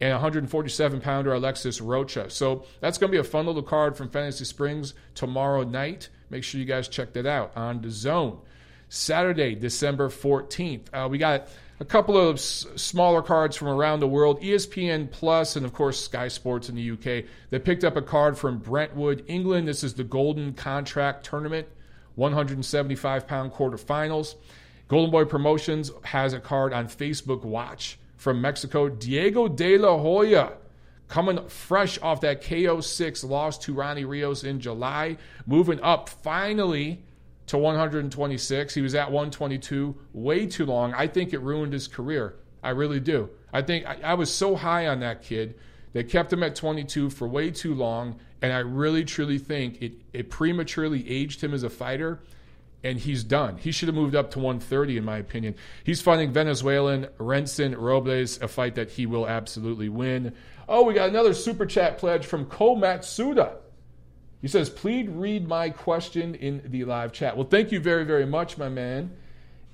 and 0.00 0.12
147 0.12 1.00
pounder 1.00 1.32
Alexis 1.34 1.80
Rocha. 1.80 2.30
So 2.30 2.64
that's 2.80 2.98
going 2.98 3.10
to 3.10 3.16
be 3.16 3.20
a 3.20 3.24
fun 3.24 3.46
little 3.46 3.62
card 3.62 3.96
from 3.96 4.08
Fantasy 4.08 4.44
Springs 4.44 4.94
tomorrow 5.14 5.62
night. 5.62 6.08
Make 6.30 6.44
sure 6.44 6.58
you 6.58 6.64
guys 6.64 6.88
check 6.88 7.12
that 7.12 7.26
out 7.26 7.52
on 7.56 7.82
the 7.82 7.90
zone. 7.90 8.40
Saturday, 8.88 9.54
December 9.54 10.08
14th. 10.08 10.86
Uh, 10.92 11.08
we 11.08 11.18
got 11.18 11.48
a 11.80 11.84
couple 11.84 12.16
of 12.16 12.36
s- 12.36 12.66
smaller 12.76 13.22
cards 13.22 13.56
from 13.56 13.68
around 13.68 14.00
the 14.00 14.06
world, 14.06 14.40
ESPN 14.42 15.10
Plus, 15.10 15.56
and 15.56 15.64
of 15.64 15.72
course 15.72 15.98
Sky 16.04 16.28
Sports 16.28 16.68
in 16.68 16.74
the 16.74 16.90
UK. 16.90 17.24
They 17.48 17.58
picked 17.58 17.84
up 17.84 17.96
a 17.96 18.02
card 18.02 18.36
from 18.36 18.58
Brentwood, 18.58 19.24
England. 19.26 19.66
This 19.66 19.82
is 19.82 19.94
the 19.94 20.04
Golden 20.04 20.52
Contract 20.52 21.24
Tournament, 21.24 21.66
175 22.16 23.26
pound 23.26 23.52
quarterfinals. 23.52 24.34
Golden 24.88 25.10
Boy 25.10 25.24
Promotions 25.24 25.90
has 26.02 26.34
a 26.34 26.40
card 26.40 26.72
on 26.72 26.86
Facebook 26.86 27.44
Watch 27.44 27.98
from 28.16 28.40
Mexico. 28.40 28.88
Diego 28.88 29.48
de 29.48 29.78
la 29.78 29.96
Hoya 29.96 30.52
coming 31.08 31.48
fresh 31.48 31.98
off 32.02 32.20
that 32.20 32.42
KO6 32.42 33.28
loss 33.28 33.56
to 33.58 33.72
Ronnie 33.72 34.04
Rios 34.04 34.44
in 34.44 34.60
July, 34.60 35.16
moving 35.46 35.80
up 35.80 36.08
finally 36.08 37.02
to 37.50 37.58
126. 37.58 38.74
He 38.74 38.80
was 38.80 38.94
at 38.94 39.10
122 39.10 39.96
way 40.12 40.46
too 40.46 40.66
long. 40.66 40.94
I 40.94 41.08
think 41.08 41.32
it 41.32 41.40
ruined 41.40 41.72
his 41.72 41.88
career. 41.88 42.36
I 42.62 42.70
really 42.70 43.00
do. 43.00 43.28
I 43.52 43.62
think 43.62 43.86
I, 43.86 43.98
I, 44.04 44.14
was 44.14 44.32
so 44.32 44.54
high 44.54 44.86
on 44.86 45.00
that 45.00 45.22
kid. 45.22 45.56
They 45.92 46.04
kept 46.04 46.32
him 46.32 46.44
at 46.44 46.54
22 46.54 47.10
for 47.10 47.26
way 47.26 47.50
too 47.50 47.74
long. 47.74 48.20
And 48.40 48.52
I 48.52 48.60
really, 48.60 49.04
truly 49.04 49.38
think 49.38 49.82
it, 49.82 49.94
it 50.12 50.30
prematurely 50.30 51.08
aged 51.10 51.42
him 51.42 51.52
as 51.52 51.64
a 51.64 51.70
fighter. 51.70 52.20
And 52.84 52.98
he's 52.98 53.24
done. 53.24 53.58
He 53.58 53.72
should 53.72 53.88
have 53.88 53.96
moved 53.96 54.14
up 54.14 54.30
to 54.30 54.38
130, 54.38 54.98
in 54.98 55.04
my 55.04 55.18
opinion. 55.18 55.56
He's 55.82 56.00
fighting 56.00 56.32
Venezuelan 56.32 57.08
Renson 57.18 57.76
Robles, 57.76 58.40
a 58.40 58.46
fight 58.46 58.76
that 58.76 58.90
he 58.90 59.06
will 59.06 59.26
absolutely 59.26 59.88
win. 59.88 60.34
Oh, 60.68 60.84
we 60.84 60.94
got 60.94 61.08
another 61.08 61.34
super 61.34 61.66
chat 61.66 61.98
pledge 61.98 62.24
from 62.26 62.46
Ko 62.46 62.76
Matsuda. 62.76 63.56
He 64.40 64.48
says, 64.48 64.70
please 64.70 65.08
read 65.08 65.46
my 65.46 65.70
question 65.70 66.34
in 66.34 66.62
the 66.64 66.84
live 66.84 67.12
chat. 67.12 67.36
Well, 67.36 67.46
thank 67.46 67.72
you 67.72 67.80
very, 67.80 68.04
very 68.04 68.24
much, 68.24 68.56
my 68.56 68.68
man. 68.68 69.14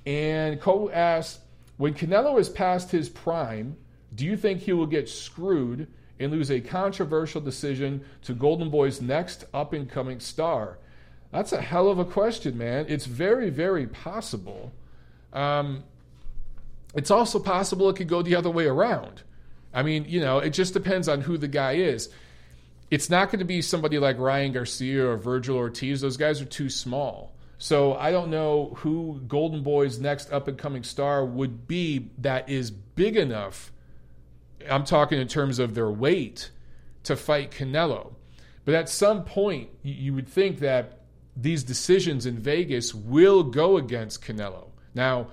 And 0.05 0.59
Cole 0.59 0.91
asks, 0.93 1.39
when 1.77 1.93
Canelo 1.93 2.39
is 2.39 2.49
past 2.49 2.91
his 2.91 3.07
prime, 3.07 3.77
do 4.13 4.25
you 4.25 4.35
think 4.35 4.61
he 4.61 4.73
will 4.73 4.87
get 4.87 5.07
screwed 5.07 5.87
and 6.19 6.31
lose 6.31 6.49
a 6.51 6.59
controversial 6.59 7.39
decision 7.39 8.03
to 8.23 8.33
Golden 8.33 8.69
Boy's 8.69 9.01
next 9.01 9.45
up 9.53 9.73
and 9.73 9.89
coming 9.89 10.19
star? 10.19 10.79
That's 11.31 11.53
a 11.53 11.61
hell 11.61 11.89
of 11.89 11.99
a 11.99 12.05
question, 12.05 12.57
man. 12.57 12.85
It's 12.89 13.05
very, 13.05 13.49
very 13.49 13.87
possible. 13.87 14.71
Um, 15.33 15.83
it's 16.93 17.11
also 17.11 17.39
possible 17.39 17.89
it 17.89 17.95
could 17.95 18.07
go 18.07 18.21
the 18.21 18.35
other 18.35 18.49
way 18.49 18.65
around. 18.65 19.21
I 19.73 19.83
mean, 19.83 20.05
you 20.07 20.19
know, 20.19 20.39
it 20.39 20.49
just 20.49 20.73
depends 20.73 21.07
on 21.07 21.21
who 21.21 21.37
the 21.37 21.47
guy 21.47 21.73
is 21.73 22.09
it's 22.89 23.09
not 23.09 23.29
going 23.29 23.39
to 23.39 23.45
be 23.45 23.61
somebody 23.61 23.99
like 23.99 24.17
Ryan 24.17 24.53
Garcia 24.53 25.07
or 25.07 25.17
Virgil 25.17 25.57
Ortiz. 25.57 26.01
Those 26.01 26.17
guys 26.17 26.41
are 26.41 26.45
too 26.45 26.69
small. 26.69 27.33
So 27.57 27.95
I 27.95 28.11
don't 28.11 28.29
know 28.29 28.75
who 28.77 29.21
Golden 29.27 29.63
Boy's 29.63 29.99
next 29.99 30.31
up 30.31 30.47
and 30.47 30.57
coming 30.57 30.83
star 30.83 31.25
would 31.25 31.67
be 31.67 32.11
that 32.19 32.49
is 32.49 32.69
big 32.71 33.17
enough 33.17 33.71
I'm 34.69 34.83
talking 34.83 35.19
in 35.19 35.27
terms 35.27 35.59
of 35.59 35.75
their 35.75 35.89
weight 35.89 36.51
to 37.03 37.15
fight 37.15 37.51
Canelo. 37.51 38.13
But 38.65 38.75
at 38.75 38.89
some 38.89 39.23
point, 39.23 39.69
you 39.81 40.13
would 40.13 40.27
think 40.27 40.59
that 40.59 40.99
these 41.35 41.63
decisions 41.63 42.25
in 42.25 42.37
Vegas 42.37 42.93
will 42.93 43.43
go 43.43 43.77
against 43.77 44.23
Canelo. 44.23 44.67
Now, 44.93 45.27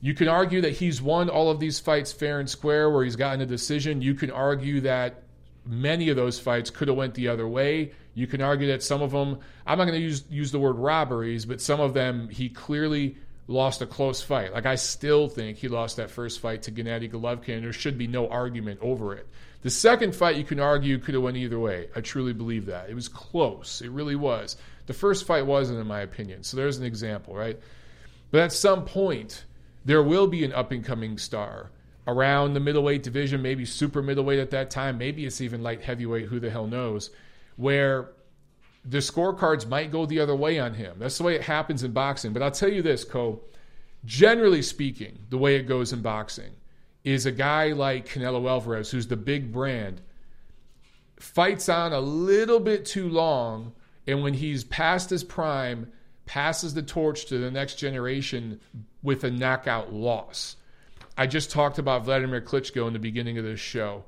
you 0.00 0.14
can 0.14 0.28
argue 0.28 0.60
that 0.62 0.72
he's 0.72 1.00
won 1.00 1.28
all 1.28 1.50
of 1.50 1.60
these 1.60 1.78
fights 1.78 2.12
fair 2.12 2.40
and 2.40 2.48
square 2.48 2.90
where 2.90 3.04
he's 3.04 3.16
gotten 3.16 3.40
a 3.40 3.46
decision. 3.46 4.02
You 4.02 4.14
can 4.14 4.30
argue 4.30 4.80
that 4.82 5.22
many 5.66 6.08
of 6.08 6.16
those 6.16 6.38
fights 6.38 6.70
could 6.70 6.88
have 6.88 6.96
went 6.96 7.14
the 7.14 7.28
other 7.28 7.46
way. 7.46 7.92
You 8.14 8.26
can 8.26 8.40
argue 8.40 8.68
that 8.68 8.82
some 8.82 9.02
of 9.02 9.10
them, 9.10 9.38
I'm 9.66 9.78
not 9.78 9.84
going 9.84 9.98
to 9.98 10.04
use 10.04 10.24
use 10.30 10.52
the 10.52 10.58
word 10.58 10.76
robberies, 10.76 11.44
but 11.44 11.60
some 11.60 11.80
of 11.80 11.94
them 11.94 12.28
he 12.28 12.48
clearly 12.48 13.16
lost 13.48 13.82
a 13.82 13.86
close 13.86 14.22
fight. 14.22 14.52
Like 14.52 14.66
I 14.66 14.74
still 14.74 15.28
think 15.28 15.58
he 15.58 15.68
lost 15.68 15.96
that 15.96 16.10
first 16.10 16.40
fight 16.40 16.62
to 16.62 16.72
Gennady 16.72 17.10
Golovkin, 17.10 17.62
there 17.62 17.72
should 17.72 17.98
be 17.98 18.06
no 18.06 18.28
argument 18.28 18.80
over 18.82 19.14
it. 19.14 19.26
The 19.62 19.70
second 19.70 20.14
fight, 20.14 20.36
you 20.36 20.44
can 20.44 20.60
argue, 20.60 20.98
could 20.98 21.14
have 21.14 21.22
went 21.22 21.36
either 21.36 21.58
way. 21.58 21.88
I 21.96 22.00
truly 22.00 22.32
believe 22.32 22.66
that 22.66 22.88
it 22.88 22.94
was 22.94 23.08
close. 23.08 23.82
It 23.82 23.90
really 23.90 24.14
was. 24.14 24.56
The 24.86 24.92
first 24.92 25.26
fight 25.26 25.44
wasn't, 25.44 25.80
in 25.80 25.86
my 25.86 26.00
opinion. 26.00 26.44
So 26.44 26.56
there's 26.56 26.78
an 26.78 26.84
example, 26.84 27.34
right? 27.34 27.58
But 28.30 28.42
at 28.42 28.52
some 28.52 28.84
point, 28.84 29.44
there 29.84 30.02
will 30.02 30.26
be 30.28 30.44
an 30.44 30.52
up 30.52 30.70
and 30.70 30.84
coming 30.84 31.18
star 31.18 31.70
around 32.06 32.54
the 32.54 32.60
middleweight 32.60 33.02
division, 33.02 33.42
maybe 33.42 33.64
super 33.64 34.02
middleweight 34.02 34.38
at 34.38 34.50
that 34.50 34.70
time. 34.70 34.98
Maybe 34.98 35.26
it's 35.26 35.40
even 35.40 35.62
light 35.62 35.82
heavyweight. 35.82 36.26
Who 36.26 36.38
the 36.38 36.50
hell 36.50 36.66
knows? 36.66 37.10
Where 37.56 38.10
the 38.84 38.98
scorecards 38.98 39.66
might 39.66 39.90
go 39.90 40.06
the 40.06 40.20
other 40.20 40.36
way 40.36 40.60
on 40.60 40.74
him. 40.74 40.96
That's 40.98 41.18
the 41.18 41.24
way 41.24 41.34
it 41.34 41.42
happens 41.42 41.82
in 41.82 41.92
boxing. 41.92 42.32
But 42.32 42.42
I'll 42.42 42.50
tell 42.50 42.72
you 42.72 42.82
this, 42.82 43.04
Co. 43.04 43.40
Generally 44.04 44.62
speaking, 44.62 45.18
the 45.30 45.38
way 45.38 45.56
it 45.56 45.66
goes 45.66 45.92
in 45.92 46.00
boxing 46.00 46.52
is 47.02 47.26
a 47.26 47.32
guy 47.32 47.72
like 47.72 48.08
Canelo 48.08 48.48
Alvarez, 48.48 48.90
who's 48.90 49.08
the 49.08 49.16
big 49.16 49.52
brand, 49.52 50.00
fights 51.18 51.68
on 51.68 51.92
a 51.92 52.00
little 52.00 52.60
bit 52.60 52.84
too 52.84 53.08
long, 53.08 53.72
and 54.06 54.22
when 54.22 54.34
he's 54.34 54.62
past 54.64 55.10
his 55.10 55.24
prime, 55.24 55.90
passes 56.26 56.74
the 56.74 56.82
torch 56.82 57.26
to 57.26 57.38
the 57.38 57.50
next 57.50 57.76
generation 57.76 58.60
with 59.02 59.24
a 59.24 59.30
knockout 59.30 59.92
loss. 59.92 60.56
I 61.16 61.26
just 61.26 61.50
talked 61.50 61.78
about 61.78 62.04
Vladimir 62.04 62.40
Klitschko 62.40 62.86
in 62.86 62.92
the 62.92 62.98
beginning 62.98 63.38
of 63.38 63.44
this 63.44 63.60
show. 63.60 64.04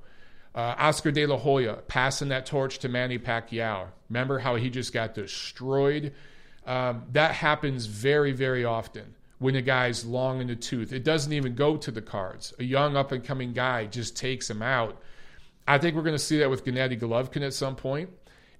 Uh, 0.54 0.74
Oscar 0.78 1.10
De 1.10 1.24
La 1.26 1.36
Hoya 1.36 1.74
passing 1.86 2.28
that 2.28 2.46
torch 2.46 2.78
to 2.80 2.88
Manny 2.88 3.18
Pacquiao. 3.18 3.88
Remember 4.08 4.38
how 4.38 4.56
he 4.56 4.70
just 4.70 4.92
got 4.92 5.14
destroyed? 5.14 6.12
Um, 6.66 7.04
that 7.12 7.32
happens 7.32 7.86
very, 7.86 8.32
very 8.32 8.64
often 8.64 9.14
when 9.38 9.54
a 9.54 9.62
guy's 9.62 10.04
long 10.04 10.40
in 10.40 10.48
the 10.48 10.56
tooth. 10.56 10.92
It 10.92 11.04
doesn't 11.04 11.32
even 11.32 11.54
go 11.54 11.76
to 11.76 11.90
the 11.90 12.02
cards. 12.02 12.52
A 12.58 12.64
young 12.64 12.96
up 12.96 13.12
and 13.12 13.24
coming 13.24 13.52
guy 13.52 13.86
just 13.86 14.16
takes 14.16 14.50
him 14.50 14.62
out. 14.62 15.00
I 15.66 15.78
think 15.78 15.96
we're 15.96 16.02
going 16.02 16.14
to 16.14 16.18
see 16.18 16.38
that 16.38 16.50
with 16.50 16.64
Gennady 16.64 16.98
Golovkin 16.98 17.42
at 17.42 17.54
some 17.54 17.76
point. 17.76 18.10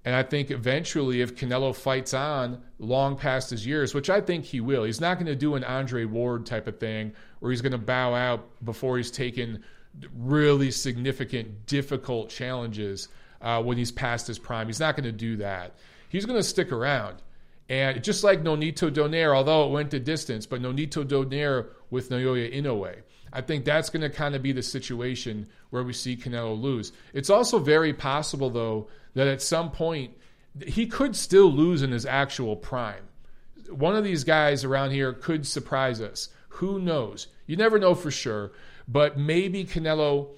And 0.08 0.16
I 0.16 0.22
think 0.22 0.50
eventually, 0.50 1.20
if 1.20 1.34
Canelo 1.34 1.76
fights 1.76 2.14
on 2.14 2.62
long 2.78 3.14
past 3.14 3.50
his 3.50 3.66
years, 3.66 3.92
which 3.92 4.08
I 4.08 4.22
think 4.22 4.46
he 4.46 4.58
will, 4.58 4.84
he's 4.84 5.02
not 5.02 5.16
going 5.16 5.26
to 5.26 5.36
do 5.36 5.54
an 5.54 5.64
Andre 5.64 6.06
Ward 6.06 6.46
type 6.46 6.66
of 6.66 6.80
thing 6.80 7.12
where 7.40 7.50
he's 7.50 7.60
going 7.60 7.72
to 7.72 7.76
bow 7.76 8.14
out 8.14 8.48
before 8.64 8.96
he's 8.96 9.10
taken 9.10 9.62
really 10.16 10.70
significant, 10.70 11.66
difficult 11.66 12.30
challenges 12.30 13.08
uh, 13.42 13.62
when 13.62 13.76
he's 13.76 13.92
past 13.92 14.26
his 14.26 14.38
prime. 14.38 14.66
He's 14.66 14.80
not 14.80 14.96
going 14.96 15.04
to 15.04 15.12
do 15.12 15.36
that. 15.36 15.74
He's 16.08 16.24
going 16.24 16.38
to 16.38 16.42
stick 16.42 16.72
around. 16.72 17.20
And 17.68 18.02
just 18.02 18.24
like 18.24 18.42
Nonito 18.42 18.90
Donaire, 18.90 19.36
although 19.36 19.66
it 19.66 19.72
went 19.72 19.90
to 19.90 20.00
distance, 20.00 20.46
but 20.46 20.62
Nonito 20.62 21.04
Donaire 21.04 21.66
with 21.90 22.08
Naoya 22.08 22.50
Inoue. 22.50 22.94
I 23.32 23.40
think 23.40 23.64
that's 23.64 23.90
going 23.90 24.02
to 24.02 24.10
kind 24.10 24.34
of 24.34 24.42
be 24.42 24.52
the 24.52 24.62
situation 24.62 25.48
where 25.70 25.82
we 25.82 25.92
see 25.92 26.16
Canelo 26.16 26.60
lose. 26.60 26.92
It's 27.12 27.30
also 27.30 27.58
very 27.58 27.92
possible, 27.92 28.50
though, 28.50 28.88
that 29.14 29.26
at 29.26 29.42
some 29.42 29.70
point 29.70 30.12
he 30.66 30.86
could 30.86 31.14
still 31.14 31.52
lose 31.52 31.82
in 31.82 31.92
his 31.92 32.06
actual 32.06 32.56
prime. 32.56 33.04
One 33.70 33.96
of 33.96 34.04
these 34.04 34.24
guys 34.24 34.64
around 34.64 34.92
here 34.92 35.12
could 35.12 35.46
surprise 35.46 36.00
us. 36.00 36.30
Who 36.48 36.80
knows? 36.80 37.28
You 37.46 37.56
never 37.56 37.78
know 37.78 37.94
for 37.94 38.10
sure. 38.10 38.52
But 38.88 39.18
maybe 39.18 39.64
Canelo 39.64 40.30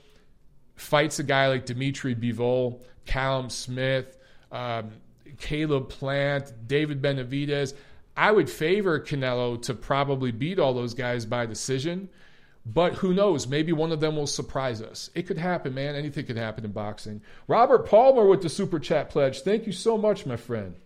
fights 0.75 1.19
a 1.19 1.23
guy 1.23 1.49
like 1.49 1.67
Dimitri 1.67 2.15
Bivol, 2.15 2.81
Callum 3.07 3.51
Smith, 3.51 4.19
um, 4.51 4.91
Caleb 5.39 5.89
Plant, 5.89 6.53
David 6.67 7.01
Benavidez. 7.01 7.75
I 8.17 8.33
would 8.33 8.51
favor 8.51 8.99
Canelo 8.99 9.61
to 9.63 9.75
probably 9.75 10.33
beat 10.33 10.59
all 10.59 10.75
those 10.75 10.95
guys 10.95 11.25
by 11.25 11.47
decision. 11.47 12.09
But 12.73 12.95
who 12.95 13.13
knows? 13.13 13.49
Maybe 13.49 13.73
one 13.73 13.91
of 13.91 14.01
them 14.01 14.17
will 14.17 14.29
surprise 14.29 14.81
us. 14.81 15.11
It 15.15 15.27
could 15.27 15.39
happen, 15.39 15.75
man. 15.75 15.97
Anything 15.97 16.27
could 16.27 16.37
happen 16.37 16.65
in 16.65 16.71
boxing. 16.71 17.21
Robert 17.49 17.87
Palmer 17.87 18.27
with 18.27 18.43
the 18.43 18.49
super 18.49 18.79
chat 18.79 19.11
pledge. 19.11 19.41
Thank 19.41 19.67
you 19.67 19.73
so 19.73 19.99
much, 19.99 20.25
my 20.25 20.37
friend. 20.37 20.77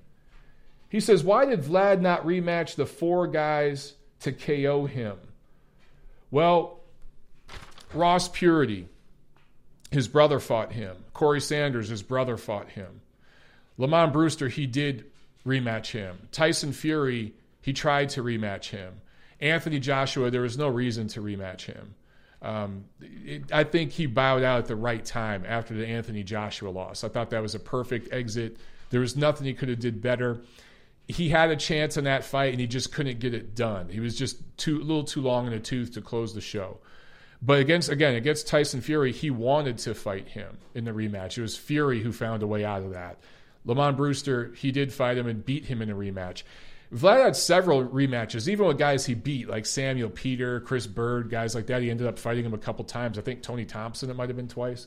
He 0.88 1.00
says, 1.00 1.22
Why 1.22 1.44
did 1.44 1.62
Vlad 1.62 2.00
not 2.00 2.24
rematch 2.24 2.76
the 2.76 2.86
four 2.86 3.26
guys 3.26 3.94
to 4.20 4.32
KO 4.32 4.86
him? 4.86 5.18
Well, 6.30 6.80
Ross 7.92 8.28
Puritty, 8.28 8.88
his 9.90 10.08
brother 10.08 10.40
fought 10.40 10.72
him. 10.72 10.96
Corey 11.12 11.40
Sanders, 11.40 11.88
his 11.88 12.02
brother 12.02 12.38
fought 12.38 12.70
him. 12.70 13.02
Lamont 13.76 14.12
Brewster, 14.12 14.48
he 14.48 14.66
did 14.66 15.04
rematch 15.46 15.90
him. 15.90 16.28
Tyson 16.32 16.72
Fury, 16.72 17.34
he 17.60 17.72
tried 17.72 18.08
to 18.10 18.22
rematch 18.22 18.70
him. 18.70 19.00
Anthony 19.44 19.78
Joshua, 19.78 20.30
there 20.30 20.40
was 20.40 20.56
no 20.56 20.68
reason 20.68 21.06
to 21.08 21.20
rematch 21.20 21.62
him. 21.62 21.94
Um, 22.40 22.84
it, 23.00 23.44
I 23.52 23.64
think 23.64 23.92
he 23.92 24.06
bowed 24.06 24.42
out 24.42 24.58
at 24.58 24.66
the 24.66 24.76
right 24.76 25.04
time 25.04 25.44
after 25.46 25.74
the 25.74 25.86
Anthony 25.86 26.22
Joshua 26.22 26.70
loss. 26.70 27.04
I 27.04 27.08
thought 27.08 27.30
that 27.30 27.42
was 27.42 27.54
a 27.54 27.60
perfect 27.60 28.12
exit. 28.12 28.56
There 28.90 29.00
was 29.00 29.16
nothing 29.16 29.46
he 29.46 29.54
could 29.54 29.68
have 29.68 29.80
did 29.80 30.00
better. 30.00 30.40
He 31.06 31.28
had 31.28 31.50
a 31.50 31.56
chance 31.56 31.96
in 31.96 32.04
that 32.04 32.24
fight 32.24 32.52
and 32.52 32.60
he 32.60 32.66
just 32.66 32.92
couldn't 32.92 33.18
get 33.18 33.34
it 33.34 33.54
done. 33.54 33.88
He 33.90 34.00
was 34.00 34.16
just 34.16 34.38
too 34.56 34.78
a 34.78 34.84
little 34.84 35.04
too 35.04 35.20
long 35.20 35.46
in 35.46 35.52
the 35.52 35.60
tooth 35.60 35.92
to 35.94 36.00
close 36.00 36.34
the 36.34 36.40
show. 36.40 36.78
But 37.42 37.60
against 37.60 37.90
again 37.90 38.14
against 38.14 38.46
Tyson 38.46 38.80
Fury, 38.80 39.12
he 39.12 39.30
wanted 39.30 39.76
to 39.78 39.94
fight 39.94 40.28
him 40.28 40.56
in 40.74 40.84
the 40.84 40.92
rematch. 40.92 41.36
It 41.36 41.42
was 41.42 41.56
Fury 41.58 42.00
who 42.00 42.12
found 42.12 42.42
a 42.42 42.46
way 42.46 42.64
out 42.64 42.82
of 42.82 42.92
that. 42.92 43.18
Lamont 43.66 43.96
Brewster, 43.96 44.52
he 44.56 44.70
did 44.70 44.92
fight 44.92 45.18
him 45.18 45.26
and 45.26 45.44
beat 45.44 45.66
him 45.66 45.82
in 45.82 45.90
a 45.90 45.94
rematch. 45.94 46.42
Vlad 46.94 47.24
had 47.24 47.36
several 47.36 47.84
rematches, 47.84 48.46
even 48.46 48.66
with 48.66 48.78
guys 48.78 49.04
he 49.04 49.14
beat, 49.14 49.48
like 49.48 49.66
Samuel 49.66 50.10
Peter, 50.10 50.60
Chris 50.60 50.86
Byrd, 50.86 51.28
guys 51.28 51.54
like 51.54 51.66
that. 51.66 51.82
He 51.82 51.90
ended 51.90 52.06
up 52.06 52.18
fighting 52.18 52.44
him 52.44 52.54
a 52.54 52.58
couple 52.58 52.84
times. 52.84 53.18
I 53.18 53.22
think 53.22 53.42
Tony 53.42 53.64
Thompson, 53.64 54.10
it 54.10 54.14
might 54.14 54.28
have 54.28 54.36
been 54.36 54.48
twice. 54.48 54.86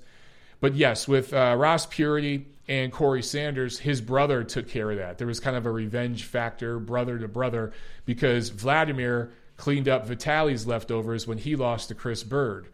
But 0.62 0.76
yes, 0.76 1.08
with 1.08 1.34
uh, 1.34 1.56
Ross 1.58 1.86
Puritty 1.86 2.48
and 2.68 2.92
Corey 2.94 3.22
Sanders, 3.22 3.80
his 3.80 4.00
brother 4.00 4.44
took 4.44 4.70
care 4.70 4.90
of 4.90 4.98
that. 4.98 5.18
There 5.18 5.28
was 5.28 5.40
kind 5.42 5.58
of 5.58 5.66
a 5.66 5.72
revenge 5.72 6.24
factor, 6.24 6.80
brother 6.80 7.20
to 7.20 7.28
brother, 7.28 7.74
because 8.06 8.50
Vladimir 8.50 9.32
cleaned 9.58 9.90
up 9.90 10.08
Vitali's 10.08 10.66
leftovers 10.66 11.28
when 11.28 11.38
he 11.38 11.56
lost 11.56 11.90
to 11.90 11.96
Chris 11.96 12.24
Byrd. 12.24 12.70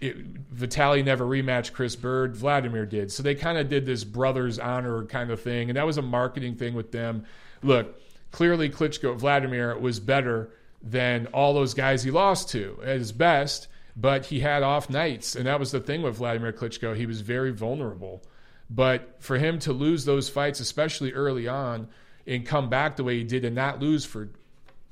It, 0.00 0.16
Vitali 0.50 1.02
never 1.02 1.24
rematched 1.24 1.72
Chris 1.72 1.96
Byrd. 1.96 2.36
Vladimir 2.36 2.84
did. 2.86 3.10
So 3.10 3.22
they 3.22 3.34
kind 3.34 3.56
of 3.56 3.68
did 3.68 3.86
this 3.86 4.04
brother's 4.04 4.58
honor 4.58 5.04
kind 5.06 5.30
of 5.30 5.40
thing. 5.40 5.70
And 5.70 5.76
that 5.76 5.86
was 5.86 5.96
a 5.96 6.02
marketing 6.02 6.54
thing 6.54 6.74
with 6.74 6.92
them. 6.92 7.24
Look, 7.62 8.00
clearly 8.30 8.68
Klitschko, 8.70 9.16
Vladimir 9.16 9.76
was 9.76 10.00
better 10.00 10.50
than 10.82 11.26
all 11.28 11.54
those 11.54 11.74
guys 11.74 12.02
he 12.02 12.10
lost 12.10 12.50
to 12.50 12.78
at 12.82 12.98
his 12.98 13.12
best, 13.12 13.68
but 13.96 14.26
he 14.26 14.40
had 14.40 14.62
off 14.62 14.88
nights. 14.88 15.34
And 15.34 15.46
that 15.46 15.58
was 15.58 15.72
the 15.72 15.80
thing 15.80 16.02
with 16.02 16.16
Vladimir 16.16 16.52
Klitschko. 16.52 16.96
He 16.96 17.06
was 17.06 17.20
very 17.20 17.50
vulnerable. 17.50 18.22
But 18.70 19.16
for 19.18 19.38
him 19.38 19.58
to 19.60 19.72
lose 19.72 20.04
those 20.04 20.28
fights, 20.28 20.60
especially 20.60 21.12
early 21.12 21.48
on, 21.48 21.88
and 22.26 22.46
come 22.46 22.68
back 22.68 22.96
the 22.96 23.04
way 23.04 23.16
he 23.18 23.24
did 23.24 23.44
and 23.44 23.56
not 23.56 23.80
lose 23.80 24.04
for 24.04 24.28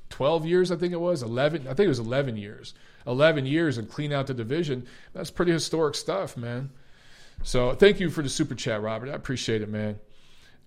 12 0.09 0.45
years, 0.45 0.71
I 0.71 0.75
think 0.75 0.93
it 0.93 0.99
was, 0.99 1.21
11, 1.21 1.67
I 1.67 1.73
think 1.73 1.85
it 1.85 1.89
was 1.89 1.99
11 1.99 2.37
years, 2.37 2.73
11 3.05 3.45
years 3.45 3.77
and 3.77 3.89
clean 3.89 4.11
out 4.11 4.27
the 4.27 4.33
division. 4.33 4.87
That's 5.13 5.29
pretty 5.29 5.51
historic 5.51 5.95
stuff, 5.95 6.35
man. 6.35 6.71
So 7.43 7.73
thank 7.73 7.99
you 7.99 8.09
for 8.09 8.23
the 8.23 8.29
super 8.29 8.55
chat, 8.55 8.81
Robert. 8.81 9.09
I 9.09 9.13
appreciate 9.13 9.61
it, 9.61 9.69
man. 9.69 9.99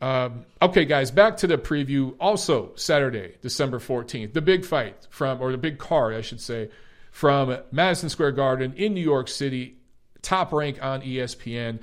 Um, 0.00 0.46
okay, 0.62 0.84
guys, 0.84 1.10
back 1.10 1.36
to 1.38 1.46
the 1.46 1.58
preview. 1.58 2.14
Also, 2.18 2.72
Saturday, 2.74 3.34
December 3.42 3.78
14th, 3.78 4.32
the 4.32 4.40
big 4.40 4.64
fight 4.64 5.06
from, 5.10 5.40
or 5.40 5.52
the 5.52 5.58
big 5.58 5.78
card, 5.78 6.14
I 6.14 6.22
should 6.22 6.40
say, 6.40 6.70
from 7.10 7.58
Madison 7.70 8.08
Square 8.08 8.32
Garden 8.32 8.72
in 8.76 8.94
New 8.94 9.02
York 9.02 9.28
City, 9.28 9.76
top 10.22 10.52
rank 10.52 10.82
on 10.82 11.02
ESPN. 11.02 11.80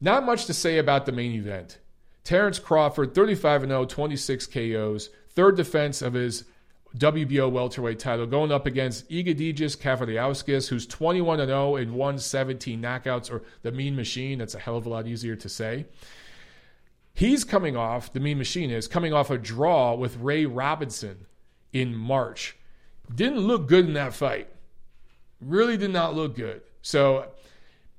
Not 0.00 0.24
much 0.24 0.46
to 0.46 0.54
say 0.54 0.78
about 0.78 1.06
the 1.06 1.12
main 1.12 1.32
event. 1.32 1.78
Terrence 2.22 2.58
Crawford, 2.58 3.14
35 3.14 3.62
0, 3.62 3.84
26 3.84 4.46
KOs, 4.46 5.10
third 5.30 5.56
defense 5.56 6.02
of 6.02 6.12
his 6.12 6.44
WBO 6.96 7.50
welterweight 7.50 7.98
title, 7.98 8.26
going 8.26 8.52
up 8.52 8.66
against 8.66 9.08
Egidijus 9.10 9.76
Kavaliauskas, 9.76 10.68
who's 10.68 10.86
21 10.86 11.38
0 11.38 11.76
in 11.76 11.94
117 11.94 12.80
knockouts, 12.80 13.30
or 13.30 13.42
the 13.62 13.72
Mean 13.72 13.96
Machine. 13.96 14.38
That's 14.38 14.54
a 14.54 14.58
hell 14.58 14.76
of 14.76 14.86
a 14.86 14.88
lot 14.88 15.06
easier 15.06 15.36
to 15.36 15.48
say. 15.48 15.86
He's 17.16 17.44
coming 17.44 17.78
off, 17.78 18.12
the 18.12 18.20
Mean 18.20 18.36
Machine 18.36 18.70
is 18.70 18.86
coming 18.86 19.14
off 19.14 19.30
a 19.30 19.38
draw 19.38 19.94
with 19.94 20.18
Ray 20.18 20.44
Robinson 20.44 21.24
in 21.72 21.94
March. 21.94 22.58
Didn't 23.12 23.38
look 23.38 23.68
good 23.68 23.86
in 23.86 23.94
that 23.94 24.12
fight. 24.12 24.50
Really 25.40 25.78
did 25.78 25.92
not 25.92 26.14
look 26.14 26.36
good. 26.36 26.60
So 26.82 27.28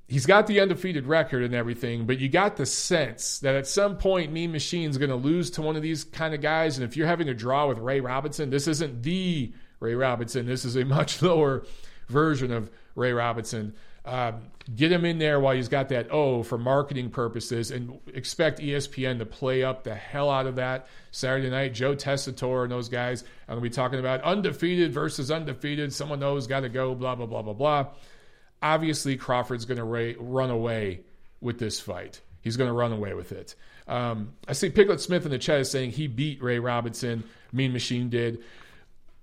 he's 0.08 0.28
got 0.28 0.46
the 0.46 0.60
undefeated 0.60 1.08
record 1.08 1.42
and 1.42 1.56
everything, 1.56 2.06
but 2.06 2.20
you 2.20 2.30
got 2.30 2.58
the 2.58 2.68
sense 2.68 3.40
that 3.40 3.56
at 3.56 3.66
some 3.66 3.98
point 3.98 4.32
Mean 4.32 4.52
Machine's 4.52 5.00
going 5.00 5.10
to 5.10 5.16
lose 5.16 5.50
to 5.52 5.64
one 5.64 5.76
of 5.76 5.82
these 5.82 6.04
kind 6.04 6.36
of 6.36 6.42
guys. 6.42 6.78
And 6.78 6.88
if 6.88 6.96
you're 6.96 7.08
having 7.08 7.28
a 7.28 7.34
draw 7.34 7.68
with 7.68 7.80
Ray 7.80 8.02
Robinson, 8.02 8.52
this 8.52 8.68
isn't 8.68 9.02
the 9.02 9.52
Ray 9.80 9.96
Robinson. 9.96 10.46
This 10.46 10.64
is 10.64 10.76
a 10.76 10.86
much 10.86 11.22
lower 11.24 11.66
version 12.08 12.52
of 12.52 12.70
Ray 12.94 13.14
Robinson. 13.14 13.74
Um, 14.08 14.42
get 14.76 14.92
him 14.92 15.06
in 15.06 15.18
there 15.18 15.40
while 15.40 15.56
he's 15.56 15.68
got 15.68 15.90
that 15.90 16.12
O 16.12 16.44
for 16.44 16.58
marketing 16.58 17.10
purposes 17.10 17.72
and 17.72 18.00
expect 18.14 18.60
ESPN 18.60 19.20
to 19.20 19.26
play 19.26 19.64
up 19.64 19.84
the 19.84 19.96
hell 19.96 20.30
out 20.30 20.48
of 20.48 20.56
that 20.56 20.88
Saturday 21.12 21.50
night. 21.50 21.74
Joe 21.74 21.96
Tessitore 21.96 22.64
and 22.64 22.72
those 22.72 22.90
guys 22.90 23.24
are 23.24 23.56
going 23.56 23.60
to 23.60 23.70
be 23.70 23.74
talking 23.74 24.00
about 24.00 24.22
undefeated 24.24 24.94
versus 24.94 25.30
undefeated. 25.30 25.94
Someone 25.94 26.20
knows 26.20 26.48
got 26.48 26.62
to 26.62 26.70
go, 26.70 26.96
blah, 26.96 27.16
blah, 27.16 27.26
blah, 27.26 27.42
blah, 27.42 27.54
blah. 27.54 27.88
Obviously, 28.62 29.18
Crawford's 29.18 29.66
going 29.66 29.78
to 29.78 30.16
run 30.20 30.50
away 30.50 31.02
with 31.42 31.60
this 31.60 31.80
fight. 31.80 32.22
He's 32.42 32.58
going 32.58 32.70
to 32.70 32.74
run 32.74 32.92
away 32.92 33.14
with 33.14 33.32
it. 33.32 33.56
Um, 33.88 34.34
I 34.48 34.54
see 34.54 34.70
Piglet 34.70 35.00
Smith 35.00 35.26
in 35.26 35.32
the 35.32 35.38
chat 35.38 35.60
is 35.60 35.72
saying 35.72 35.92
he 35.92 36.08
beat 36.08 36.42
Ray 36.42 36.60
Robinson. 36.60 37.24
Mean 37.52 37.72
Machine 37.74 38.10
did. 38.10 38.40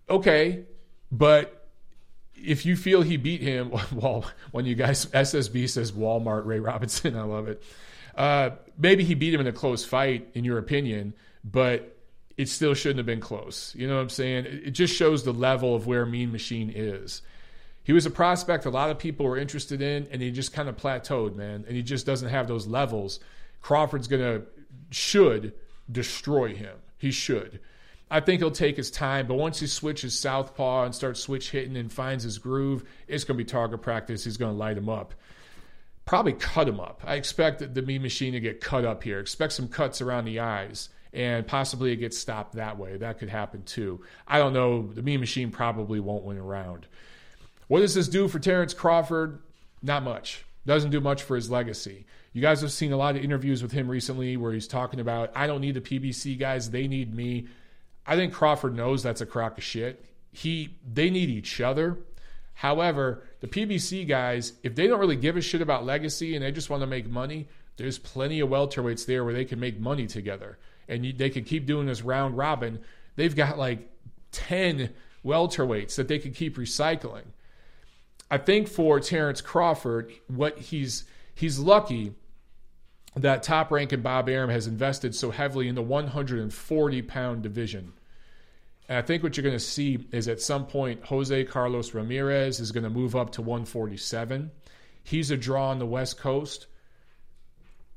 Okay, 0.09 0.64
but 1.11 1.63
if 2.37 2.66
you 2.66 2.77
feel 2.77 3.03
he 3.03 3.16
beat 3.16 3.40
him, 3.40 3.73
well, 3.92 4.25
when 4.51 4.66
you 4.66 4.75
guys 4.75 5.07
SSB 5.07 5.68
says 5.68 5.92
Walmart 5.92 6.44
Ray 6.44 6.61
Robinson, 6.61 7.16
I 7.18 7.23
love 7.23 7.49
it. 7.49 7.62
Uh, 8.16 8.51
maybe 8.79 9.05
he 9.05 9.14
beat 9.14 9.35
him 9.35 9.40
in 9.40 9.47
a 9.47 9.53
close 9.53 9.85
fight, 9.85 10.29
in 10.35 10.44
your 10.44 10.59
opinion, 10.59 11.14
but 11.44 11.97
it 12.37 12.49
still 12.49 12.75
shouldn't 12.75 12.99
have 12.99 13.07
been 13.07 13.20
close. 13.20 13.75
You 13.75 13.88
know 13.88 13.97
what 13.97 14.03
I'm 14.03 14.09
saying? 14.09 14.47
It 14.47 14.70
just 14.70 14.94
shows 14.94 15.25
the 15.25 15.33
level 15.33 15.75
of 15.75 15.87
where 15.87 16.07
Mean 16.07 16.33
Machine 16.33 16.73
is. 16.75 17.23
He 17.83 17.92
was 17.92 18.07
a 18.07 18.11
prospect 18.11 18.64
a 18.64 18.70
lot 18.70 18.90
of 18.90 18.99
people 18.99 19.27
were 19.27 19.37
interested 19.37 19.83
in, 19.83 20.09
and 20.11 20.23
he 20.23 20.31
just 20.31 20.53
kind 20.53 20.68
of 20.68 20.77
plateaued, 20.77 21.37
man. 21.37 21.64
And 21.66 21.77
he 21.77 21.83
just 21.83 22.07
doesn't 22.07 22.31
have 22.31 22.49
those 22.49 22.66
levels. 22.66 23.20
Crawford's 23.61 24.09
gonna 24.09 24.42
should 24.90 25.53
destroy 25.90 26.55
him. 26.55 26.77
He 26.97 27.11
should. 27.11 27.61
I 28.14 28.20
think 28.20 28.40
he'll 28.40 28.53
take 28.53 28.77
his 28.77 28.92
time, 28.92 29.27
but 29.27 29.35
once 29.35 29.59
he 29.59 29.66
switches 29.66 30.16
southpaw 30.16 30.85
and 30.85 30.94
starts 30.94 31.18
switch 31.18 31.50
hitting 31.50 31.77
and 31.77 31.92
finds 31.92 32.22
his 32.22 32.38
groove, 32.38 32.85
it's 33.09 33.24
going 33.24 33.37
to 33.37 33.42
be 33.42 33.50
target 33.50 33.83
practice. 33.83 34.22
He's 34.22 34.37
going 34.37 34.53
to 34.53 34.57
light 34.57 34.79
him 34.79 34.88
up. 34.88 35.14
Probably 36.05 36.35
cut 36.35 36.68
him 36.68 36.79
up. 36.79 37.03
I 37.05 37.16
expect 37.16 37.74
the 37.74 37.83
Mean 37.83 38.03
Machine 38.03 38.35
to 38.35 38.38
get 38.38 38.61
cut 38.61 38.85
up 38.85 39.03
here. 39.03 39.18
Expect 39.18 39.53
some 39.55 39.66
cuts 39.66 40.00
around 40.00 40.27
the 40.27 40.38
eyes, 40.38 40.90
and 41.12 41.44
possibly 41.44 41.90
it 41.90 41.96
gets 41.96 42.16
stopped 42.16 42.55
that 42.55 42.79
way. 42.79 42.98
That 42.98 43.18
could 43.18 43.31
happen 43.31 43.64
too. 43.64 44.05
I 44.29 44.38
don't 44.38 44.53
know. 44.53 44.87
The 44.87 45.03
Mean 45.03 45.18
Machine 45.18 45.50
probably 45.50 45.98
won't 45.98 46.22
win 46.22 46.38
a 46.38 46.42
round. 46.42 46.87
What 47.66 47.81
does 47.81 47.94
this 47.94 48.07
do 48.07 48.29
for 48.29 48.38
Terrence 48.38 48.74
Crawford? 48.74 49.42
Not 49.83 50.05
much. 50.05 50.44
Doesn't 50.66 50.92
do 50.92 51.00
much 51.00 51.24
for 51.24 51.35
his 51.35 51.50
legacy. 51.50 52.07
You 52.33 52.42
guys 52.42 52.61
have 52.61 52.70
seen 52.70 52.92
a 52.92 52.96
lot 52.96 53.16
of 53.16 53.24
interviews 53.24 53.61
with 53.61 53.72
him 53.72 53.88
recently 53.88 54.37
where 54.37 54.53
he's 54.53 54.68
talking 54.68 55.00
about, 55.00 55.33
I 55.35 55.48
don't 55.48 55.61
need 55.61 55.74
the 55.74 55.81
PBC 55.81 56.38
guys, 56.38 56.70
they 56.70 56.87
need 56.87 57.12
me. 57.12 57.48
I 58.06 58.16
think 58.16 58.32
Crawford 58.32 58.74
knows 58.74 59.02
that's 59.02 59.20
a 59.20 59.26
crock 59.26 59.58
of 59.58 59.64
shit. 59.64 60.04
He 60.32 60.76
they 60.86 61.10
need 61.10 61.30
each 61.30 61.60
other. 61.60 61.98
However, 62.54 63.24
the 63.40 63.48
PBC 63.48 64.06
guys, 64.06 64.52
if 64.62 64.74
they 64.74 64.86
don't 64.86 65.00
really 65.00 65.16
give 65.16 65.36
a 65.36 65.40
shit 65.40 65.60
about 65.60 65.84
legacy 65.84 66.36
and 66.36 66.44
they 66.44 66.52
just 66.52 66.70
want 66.70 66.82
to 66.82 66.86
make 66.86 67.08
money, 67.08 67.48
there's 67.76 67.98
plenty 67.98 68.40
of 68.40 68.48
welterweights 68.48 69.06
there 69.06 69.24
where 69.24 69.34
they 69.34 69.44
can 69.44 69.58
make 69.58 69.80
money 69.80 70.06
together, 70.06 70.58
and 70.88 71.04
you, 71.04 71.12
they 71.12 71.30
could 71.30 71.46
keep 71.46 71.66
doing 71.66 71.86
this 71.86 72.02
round 72.02 72.36
robin. 72.36 72.80
They've 73.16 73.34
got 73.34 73.58
like 73.58 73.90
ten 74.30 74.90
welterweights 75.24 75.96
that 75.96 76.08
they 76.08 76.18
could 76.18 76.34
keep 76.34 76.56
recycling. 76.56 77.24
I 78.30 78.38
think 78.38 78.68
for 78.68 79.00
Terrence 79.00 79.40
Crawford, 79.40 80.12
what 80.28 80.58
he's 80.58 81.04
he's 81.34 81.58
lucky 81.58 82.14
that 83.16 83.42
top 83.42 83.70
rank 83.70 83.92
and 83.92 84.03
Bob 84.03 84.29
Arum 84.29 84.50
has 84.50 84.66
invested 84.66 85.14
so 85.14 85.31
heavily 85.31 85.68
in 85.68 85.74
the 85.74 85.83
140 85.83 87.03
pound 87.03 87.42
division. 87.42 87.92
And 88.88 88.98
I 88.98 89.03
think 89.03 89.22
what 89.22 89.37
you're 89.37 89.44
going 89.44 89.55
to 89.55 89.61
see 89.61 90.07
is 90.12 90.29
at 90.29 90.42
some 90.42 90.66
point, 90.66 91.05
Jose 91.05 91.44
Carlos 91.44 91.94
Ramirez 91.94 92.61
is 92.61 92.72
going 92.72 92.85
to 92.85 92.90
move 92.90 93.16
up 93.16 93.31
to 93.33 93.42
147. 93.42 94.50
He's 95.03 95.31
a 95.31 95.37
draw 95.37 95.70
on 95.70 95.79
the 95.79 95.87
West 95.87 96.18
Coast. 96.18 96.66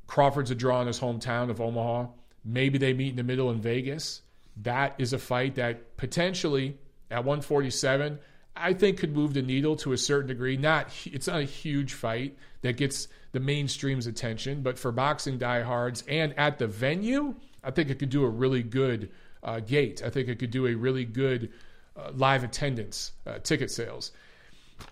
Crawford's 0.06 0.52
a 0.52 0.56
draw 0.56 0.82
in 0.82 0.88
his 0.88 1.00
hometown 1.00 1.50
of 1.50 1.60
Omaha. 1.60 2.08
Maybe 2.46 2.78
they 2.78 2.94
meet 2.94 3.10
in 3.10 3.16
the 3.18 3.24
middle 3.24 3.52
in 3.52 3.60
Vegas. 3.60 4.22
That 4.62 4.96
is 4.98 5.14
a 5.14 5.20
fight 5.20 5.56
that 5.56 5.98
potentially 5.98 6.78
at 7.12 7.20
147, 7.20 8.20
I 8.56 8.74
think 8.74 8.98
could 8.98 9.14
move 9.14 9.34
the 9.34 9.42
needle 9.42 9.76
to 9.78 9.92
a 9.92 9.98
certain 9.98 10.28
degree. 10.28 10.58
Not 10.58 10.90
it's 11.06 11.28
not 11.28 11.40
a 11.40 11.44
huge 11.44 11.94
fight 11.94 12.38
that 12.62 12.78
gets 12.78 13.08
the 13.38 13.44
mainstream's 13.44 14.08
attention. 14.08 14.64
But 14.64 14.80
for 14.80 14.92
boxing 14.92 15.38
diehards 15.38 16.04
and 16.08 16.34
at 16.40 16.58
the 16.58 16.66
venue, 16.66 17.36
I 17.64 17.70
think 17.70 17.92
it 17.92 18.00
could 18.00 18.10
do 18.10 18.26
a 18.26 18.30
really 18.30 18.64
good 18.64 19.12
uh, 19.44 19.60
gate. 19.60 20.02
I 20.04 20.10
think 20.10 20.28
it 20.28 20.40
could 20.40 20.50
do 20.50 20.66
a 20.66 20.74
really 20.74 21.06
good 21.06 21.52
uh, 21.96 22.12
live 22.16 22.44
attendance, 22.44 23.12
uh, 23.28 23.38
ticket 23.38 23.70
sales. 23.70 24.12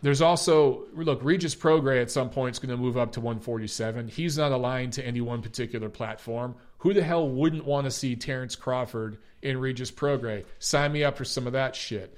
There's 0.04 0.22
also 0.22 0.84
look 0.94 1.24
Regis 1.24 1.56
Prograis 1.56 2.04
at 2.04 2.12
some 2.12 2.30
point 2.30 2.56
is 2.56 2.60
going 2.60 2.70
to 2.70 2.78
move 2.78 2.98
up 2.98 3.14
to 3.14 3.20
147. 3.20 4.10
He's 4.10 4.38
not 4.38 4.52
aligned 4.52 4.94
to 4.94 5.06
any 5.06 5.22
one 5.22 5.42
particular 5.42 5.90
platform. 5.90 6.54
Who 6.80 6.94
the 6.94 7.04
hell 7.04 7.28
wouldn't 7.28 7.66
want 7.66 7.86
to 7.86 7.92
see 7.92 8.16
Terrence 8.16 8.56
Crawford 8.56 9.18
in 9.42 9.58
Regis 9.60 9.90
Prograis? 9.90 10.46
Sign 10.60 10.92
me 10.92 11.04
up 11.04 11.18
for 11.18 11.26
some 11.26 11.48
of 11.48 11.54
that 11.54 11.76
shit. 11.76 12.16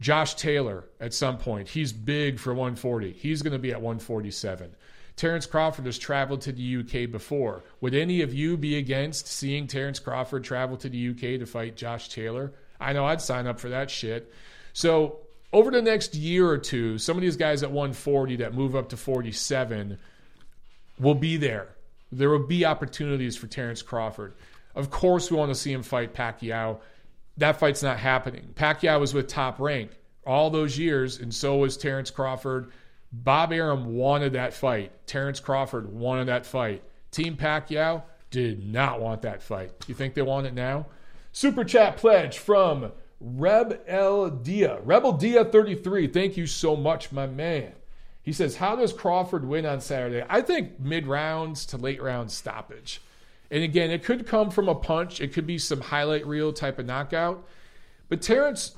Josh 0.00 0.34
Taylor 0.34 0.84
at 0.98 1.12
some 1.12 1.36
point. 1.36 1.68
He's 1.68 1.92
big 1.92 2.38
for 2.38 2.54
140. 2.54 3.12
He's 3.12 3.42
going 3.42 3.52
to 3.52 3.58
be 3.58 3.72
at 3.72 3.82
147. 3.82 4.74
Terrence 5.18 5.46
Crawford 5.46 5.86
has 5.86 5.98
traveled 5.98 6.42
to 6.42 6.52
the 6.52 6.76
UK 6.78 7.10
before. 7.10 7.64
Would 7.80 7.94
any 7.94 8.22
of 8.22 8.32
you 8.32 8.56
be 8.56 8.78
against 8.78 9.26
seeing 9.26 9.66
Terrence 9.66 9.98
Crawford 9.98 10.44
travel 10.44 10.76
to 10.78 10.88
the 10.88 11.10
UK 11.10 11.40
to 11.40 11.44
fight 11.44 11.76
Josh 11.76 12.08
Taylor? 12.08 12.52
I 12.80 12.92
know 12.92 13.04
I'd 13.04 13.20
sign 13.20 13.48
up 13.48 13.58
for 13.58 13.68
that 13.70 13.90
shit. 13.90 14.32
So, 14.72 15.18
over 15.52 15.70
the 15.70 15.82
next 15.82 16.14
year 16.14 16.48
or 16.48 16.58
two, 16.58 16.98
some 16.98 17.16
of 17.16 17.22
these 17.22 17.36
guys 17.36 17.62
at 17.62 17.70
140 17.70 18.36
that 18.36 18.54
move 18.54 18.76
up 18.76 18.90
to 18.90 18.96
47 18.96 19.98
will 21.00 21.14
be 21.14 21.36
there. 21.36 21.68
There 22.12 22.30
will 22.30 22.46
be 22.46 22.64
opportunities 22.64 23.36
for 23.36 23.48
Terrence 23.48 23.82
Crawford. 23.82 24.34
Of 24.74 24.90
course, 24.90 25.30
we 25.30 25.36
want 25.36 25.50
to 25.50 25.56
see 25.56 25.72
him 25.72 25.82
fight 25.82 26.14
Pacquiao. 26.14 26.78
That 27.38 27.58
fight's 27.58 27.82
not 27.82 27.98
happening. 27.98 28.52
Pacquiao 28.54 29.00
was 29.00 29.14
with 29.14 29.26
top 29.26 29.58
rank 29.58 29.90
all 30.24 30.50
those 30.50 30.78
years, 30.78 31.18
and 31.18 31.34
so 31.34 31.56
was 31.56 31.76
Terrence 31.76 32.10
Crawford. 32.10 32.70
Bob 33.12 33.52
Arum 33.52 33.94
wanted 33.94 34.34
that 34.34 34.52
fight. 34.52 34.92
Terrence 35.06 35.40
Crawford 35.40 35.92
wanted 35.92 36.28
that 36.28 36.44
fight. 36.44 36.82
Team 37.10 37.36
Pacquiao 37.36 38.02
did 38.30 38.66
not 38.66 39.00
want 39.00 39.22
that 39.22 39.42
fight. 39.42 39.72
You 39.86 39.94
think 39.94 40.14
they 40.14 40.22
want 40.22 40.46
it 40.46 40.54
now? 40.54 40.86
Super 41.32 41.64
chat 41.64 41.96
pledge 41.96 42.38
from 42.38 42.92
Reb 43.20 43.80
El 43.86 44.30
Dia. 44.30 44.80
Rebel 44.82 45.12
Dia 45.12 45.44
33. 45.44 46.08
Thank 46.08 46.36
you 46.36 46.46
so 46.46 46.76
much, 46.76 47.10
my 47.10 47.26
man. 47.26 47.72
He 48.22 48.32
says, 48.32 48.56
How 48.56 48.76
does 48.76 48.92
Crawford 48.92 49.46
win 49.46 49.64
on 49.64 49.80
Saturday? 49.80 50.24
I 50.28 50.42
think 50.42 50.78
mid 50.78 51.06
rounds 51.06 51.64
to 51.66 51.78
late 51.78 52.02
round 52.02 52.30
stoppage. 52.30 53.00
And 53.50 53.64
again, 53.64 53.90
it 53.90 54.04
could 54.04 54.26
come 54.26 54.50
from 54.50 54.68
a 54.68 54.74
punch, 54.74 55.22
it 55.22 55.32
could 55.32 55.46
be 55.46 55.56
some 55.56 55.80
highlight 55.80 56.26
reel 56.26 56.52
type 56.52 56.78
of 56.78 56.84
knockout. 56.84 57.46
But 58.10 58.20
Terrence, 58.20 58.72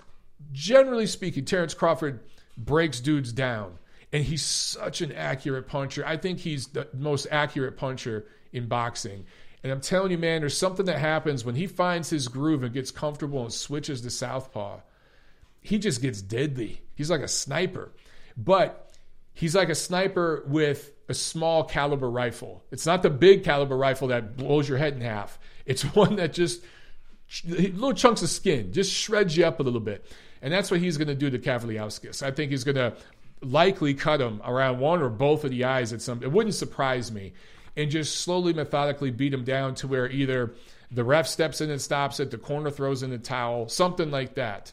generally 0.53 1.07
speaking, 1.07 1.45
Terrence 1.45 1.75
Crawford 1.75 2.21
breaks 2.57 3.01
dudes 3.01 3.33
down 3.33 3.80
and 4.13 4.25
he's 4.25 4.43
such 4.45 5.01
an 5.01 5.13
accurate 5.13 5.69
puncher. 5.69 6.05
I 6.05 6.17
think 6.17 6.41
he's 6.41 6.69
the 6.69 6.89
most 6.93 7.27
accurate 7.31 7.77
puncher 7.77 8.27
in 8.53 8.67
boxing. 8.67 9.25
And 9.63 9.71
I'm 9.71 9.81
telling 9.81 10.11
you, 10.11 10.19
man, 10.19 10.41
there's 10.41 10.57
something 10.57 10.87
that 10.87 10.99
happens 10.99 11.45
when 11.45 11.55
he 11.55 11.67
finds 11.67 12.11
his 12.11 12.29
groove 12.29 12.63
and 12.63 12.73
gets 12.73 12.91
comfortable 12.91 13.43
and 13.43 13.53
switches 13.53 14.01
to 14.03 14.11
southpaw. 14.11 14.81
He 15.61 15.79
just 15.79 16.01
gets 16.01 16.23
deadly. 16.23 16.81
He's 16.95 17.11
like 17.11 17.21
a 17.21 17.29
sniper. 17.29 17.93
But 18.37 18.91
he's 19.35 19.55
like 19.55 19.69
a 19.69 19.75
sniper 19.75 20.45
with 20.47 20.93
a 21.09 21.15
small 21.15 21.65
caliber 21.65 22.11
rifle. 22.11 22.65
It's 22.71 22.87
not 22.87 23.03
the 23.03 23.11
big 23.11 23.45
caliber 23.45 23.77
rifle 23.77 24.09
that 24.09 24.37
blows 24.37 24.69
your 24.69 24.79
head 24.79 24.95
in 24.95 25.03
half. 25.03 25.39
It's 25.67 25.83
one 25.95 26.17
that 26.17 26.33
just 26.33 26.63
little 27.45 27.93
chunks 27.93 28.23
of 28.23 28.31
skin, 28.31 28.73
just 28.73 28.93
shreds 28.93 29.37
you 29.37 29.45
up 29.45 29.61
a 29.61 29.63
little 29.63 29.81
bit. 29.81 30.05
And 30.43 30.53
that's 30.53 30.71
what 30.71 30.81
he's 30.81 30.97
going 30.97 31.09
to 31.09 31.15
do 31.15 31.29
to 31.31 31.39
Kavaliauskas. 31.39 32.23
I 32.23 32.31
think 32.31 32.51
he's 32.51 32.65
going 32.65 32.77
to 32.77 32.95
likely 33.43 33.95
cut 33.95 34.21
him 34.21 34.41
around 34.45 34.79
one 34.79 35.03
or 35.03 35.09
both 35.09 35.45
of 35.45 35.51
the 35.51 35.65
eyes 35.65 35.93
at 35.93 36.03
some. 36.03 36.23
It 36.23 36.31
wouldn't 36.31 36.55
surprise 36.55 37.11
me, 37.11 37.33
and 37.77 37.91
just 37.91 38.19
slowly, 38.19 38.53
methodically 38.53 39.11
beat 39.11 39.33
him 39.33 39.45
down 39.45 39.75
to 39.77 39.89
where 39.89 40.11
either 40.11 40.55
the 40.91 41.05
ref 41.05 41.27
steps 41.27 41.61
in 41.61 41.71
and 41.71 41.81
stops 41.81 42.21
it, 42.21 42.31
the 42.31 42.39
corner 42.39 42.71
throws 42.71 43.03
in 43.03 43.11
the 43.11 43.19
towel, 43.19 43.69
something 43.69 44.11
like 44.11 44.35
that. 44.35 44.73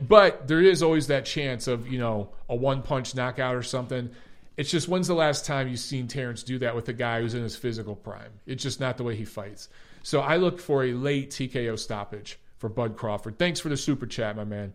But 0.00 0.46
there 0.46 0.60
is 0.60 0.82
always 0.82 1.08
that 1.08 1.24
chance 1.24 1.66
of 1.66 1.88
you 1.88 1.98
know 1.98 2.30
a 2.48 2.54
one 2.54 2.82
punch 2.82 3.14
knockout 3.14 3.56
or 3.56 3.62
something. 3.62 4.10
It's 4.56 4.70
just 4.70 4.86
when's 4.86 5.08
the 5.08 5.14
last 5.14 5.46
time 5.46 5.66
you've 5.66 5.80
seen 5.80 6.06
Terrence 6.06 6.42
do 6.42 6.58
that 6.58 6.76
with 6.76 6.88
a 6.88 6.92
guy 6.92 7.20
who's 7.20 7.34
in 7.34 7.42
his 7.42 7.56
physical 7.56 7.96
prime? 7.96 8.30
It's 8.46 8.62
just 8.62 8.80
not 8.80 8.96
the 8.96 9.02
way 9.02 9.16
he 9.16 9.24
fights. 9.24 9.68
So 10.02 10.20
I 10.20 10.36
look 10.36 10.60
for 10.60 10.84
a 10.84 10.92
late 10.92 11.30
TKO 11.30 11.78
stoppage 11.78 12.38
for 12.58 12.68
Bud 12.68 12.96
Crawford. 12.96 13.38
Thanks 13.38 13.60
for 13.60 13.70
the 13.70 13.76
super 13.76 14.06
chat, 14.06 14.36
my 14.36 14.44
man. 14.44 14.74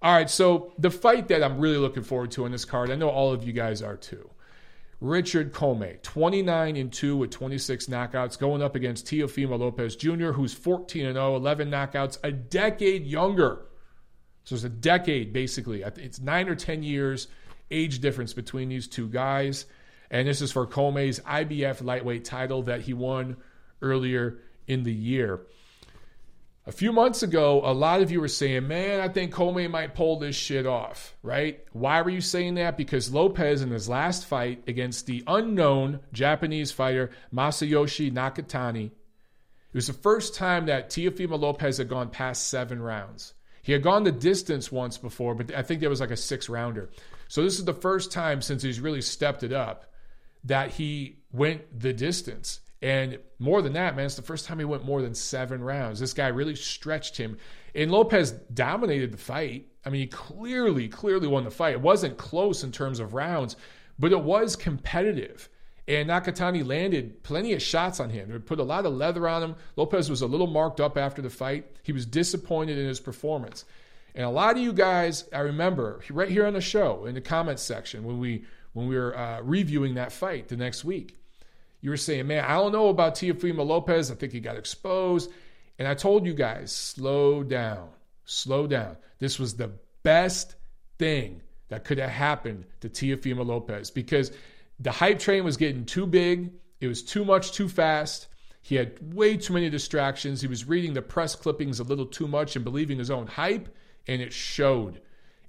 All 0.00 0.12
right, 0.12 0.30
so 0.30 0.72
the 0.78 0.90
fight 0.90 1.28
that 1.28 1.42
I'm 1.42 1.58
really 1.58 1.76
looking 1.76 2.04
forward 2.04 2.30
to 2.32 2.46
in 2.46 2.52
this 2.52 2.64
card, 2.64 2.90
I 2.90 2.94
know 2.94 3.08
all 3.08 3.32
of 3.32 3.42
you 3.42 3.52
guys 3.52 3.82
are 3.82 3.96
too. 3.96 4.30
Richard 5.00 5.52
Commey, 5.52 6.00
29 6.02 6.76
and 6.76 6.92
2 6.92 7.16
with 7.16 7.30
26 7.30 7.86
knockouts, 7.86 8.38
going 8.38 8.62
up 8.62 8.76
against 8.76 9.06
Teofimo 9.06 9.58
Lopez 9.58 9.96
Jr., 9.96 10.32
who's 10.32 10.54
14 10.54 11.06
and 11.06 11.14
0, 11.14 11.36
11 11.36 11.70
knockouts, 11.70 12.18
a 12.22 12.30
decade 12.30 13.06
younger. 13.06 13.66
So 14.44 14.54
it's 14.54 14.64
a 14.64 14.68
decade, 14.68 15.32
basically. 15.32 15.82
It's 15.82 16.20
nine 16.20 16.48
or 16.48 16.54
10 16.54 16.82
years 16.82 17.28
age 17.70 18.00
difference 18.00 18.32
between 18.32 18.68
these 18.68 18.88
two 18.88 19.08
guys. 19.08 19.66
And 20.10 20.26
this 20.26 20.40
is 20.40 20.50
for 20.50 20.66
Commey's 20.66 21.20
IBF 21.20 21.82
lightweight 21.82 22.24
title 22.24 22.62
that 22.62 22.80
he 22.82 22.94
won 22.94 23.36
earlier 23.82 24.38
in 24.66 24.84
the 24.84 24.92
year. 24.92 25.42
A 26.68 26.72
few 26.72 26.92
months 26.92 27.22
ago, 27.22 27.62
a 27.64 27.72
lot 27.72 28.02
of 28.02 28.10
you 28.10 28.20
were 28.20 28.28
saying, 28.28 28.68
man, 28.68 29.00
I 29.00 29.08
think 29.08 29.32
Commey 29.32 29.70
might 29.70 29.94
pull 29.94 30.18
this 30.18 30.36
shit 30.36 30.66
off, 30.66 31.16
right? 31.22 31.64
Why 31.72 32.02
were 32.02 32.10
you 32.10 32.20
saying 32.20 32.56
that? 32.56 32.76
Because 32.76 33.10
Lopez, 33.10 33.62
in 33.62 33.70
his 33.70 33.88
last 33.88 34.26
fight 34.26 34.64
against 34.66 35.06
the 35.06 35.24
unknown 35.26 36.00
Japanese 36.12 36.70
fighter 36.70 37.10
Masayoshi 37.34 38.12
Nakatani, 38.12 38.84
it 38.88 38.92
was 39.72 39.86
the 39.86 39.94
first 39.94 40.34
time 40.34 40.66
that 40.66 40.90
Teofimo 40.90 41.40
Lopez 41.40 41.78
had 41.78 41.88
gone 41.88 42.10
past 42.10 42.48
seven 42.48 42.82
rounds. 42.82 43.32
He 43.62 43.72
had 43.72 43.82
gone 43.82 44.04
the 44.04 44.12
distance 44.12 44.70
once 44.70 44.98
before, 44.98 45.34
but 45.34 45.54
I 45.54 45.62
think 45.62 45.80
there 45.80 45.88
was 45.88 46.00
like 46.00 46.10
a 46.10 46.18
six 46.18 46.50
rounder. 46.50 46.90
So 47.28 47.42
this 47.42 47.58
is 47.58 47.64
the 47.64 47.72
first 47.72 48.12
time 48.12 48.42
since 48.42 48.62
he's 48.62 48.78
really 48.78 49.00
stepped 49.00 49.42
it 49.42 49.54
up 49.54 49.90
that 50.44 50.72
he 50.72 51.20
went 51.32 51.80
the 51.80 51.94
distance. 51.94 52.60
And 52.80 53.18
more 53.38 53.60
than 53.60 53.72
that, 53.72 53.96
man, 53.96 54.06
it's 54.06 54.14
the 54.14 54.22
first 54.22 54.46
time 54.46 54.58
he 54.58 54.64
went 54.64 54.84
more 54.84 55.02
than 55.02 55.14
seven 55.14 55.62
rounds. 55.62 55.98
This 55.98 56.12
guy 56.12 56.28
really 56.28 56.54
stretched 56.54 57.16
him. 57.16 57.38
And 57.74 57.90
Lopez 57.90 58.32
dominated 58.32 59.12
the 59.12 59.18
fight. 59.18 59.66
I 59.84 59.90
mean, 59.90 60.02
he 60.02 60.06
clearly, 60.06 60.88
clearly 60.88 61.26
won 61.26 61.44
the 61.44 61.50
fight. 61.50 61.72
It 61.72 61.80
wasn't 61.80 62.18
close 62.18 62.62
in 62.62 62.70
terms 62.70 63.00
of 63.00 63.14
rounds, 63.14 63.56
but 63.98 64.12
it 64.12 64.20
was 64.20 64.54
competitive. 64.54 65.48
And 65.88 66.10
Nakatani 66.10 66.66
landed 66.66 67.22
plenty 67.22 67.54
of 67.54 67.62
shots 67.62 67.98
on 67.98 68.10
him. 68.10 68.30
It 68.30 68.46
put 68.46 68.60
a 68.60 68.64
lot 68.64 68.84
of 68.84 68.92
leather 68.92 69.26
on 69.26 69.42
him. 69.42 69.56
Lopez 69.76 70.10
was 70.10 70.20
a 70.20 70.26
little 70.26 70.46
marked 70.46 70.80
up 70.80 70.98
after 70.98 71.22
the 71.22 71.30
fight. 71.30 71.64
He 71.82 71.92
was 71.92 72.04
disappointed 72.04 72.78
in 72.78 72.86
his 72.86 73.00
performance. 73.00 73.64
And 74.14 74.24
a 74.24 74.30
lot 74.30 74.56
of 74.56 74.62
you 74.62 74.72
guys, 74.72 75.24
I 75.32 75.40
remember 75.40 76.00
right 76.10 76.28
here 76.28 76.46
on 76.46 76.52
the 76.52 76.60
show 76.60 77.06
in 77.06 77.14
the 77.14 77.20
comments 77.20 77.62
section 77.62 78.04
when 78.04 78.18
we 78.18 78.44
when 78.74 78.86
we 78.86 78.96
were 78.96 79.16
uh, 79.16 79.40
reviewing 79.42 79.94
that 79.94 80.12
fight 80.12 80.48
the 80.48 80.56
next 80.56 80.84
week, 80.84 81.16
you 81.80 81.90
were 81.90 81.96
saying, 81.96 82.26
man, 82.26 82.44
I 82.44 82.54
don't 82.54 82.72
know 82.72 82.88
about 82.88 83.14
Teofimo 83.14 83.64
Lopez. 83.66 84.10
I 84.10 84.14
think 84.14 84.32
he 84.32 84.40
got 84.40 84.56
exposed. 84.56 85.30
And 85.78 85.86
I 85.86 85.94
told 85.94 86.26
you 86.26 86.34
guys, 86.34 86.72
slow 86.72 87.42
down, 87.42 87.88
slow 88.24 88.66
down. 88.66 88.96
This 89.18 89.38
was 89.38 89.54
the 89.54 89.72
best 90.02 90.56
thing 90.98 91.40
that 91.68 91.84
could 91.84 91.98
have 91.98 92.10
happened 92.10 92.64
to 92.80 92.88
Teofimo 92.88 93.46
Lopez 93.46 93.90
because 93.90 94.32
the 94.80 94.90
hype 94.90 95.18
train 95.18 95.44
was 95.44 95.56
getting 95.56 95.84
too 95.84 96.06
big. 96.06 96.50
It 96.80 96.88
was 96.88 97.02
too 97.02 97.24
much 97.24 97.52
too 97.52 97.68
fast. 97.68 98.26
He 98.60 98.74
had 98.74 99.14
way 99.14 99.36
too 99.36 99.52
many 99.52 99.70
distractions. 99.70 100.40
He 100.40 100.48
was 100.48 100.66
reading 100.66 100.94
the 100.94 101.02
press 101.02 101.34
clippings 101.36 101.80
a 101.80 101.84
little 101.84 102.06
too 102.06 102.26
much 102.26 102.56
and 102.56 102.64
believing 102.64 102.98
his 102.98 103.10
own 103.10 103.26
hype, 103.26 103.68
and 104.06 104.20
it 104.20 104.32
showed. 104.32 105.00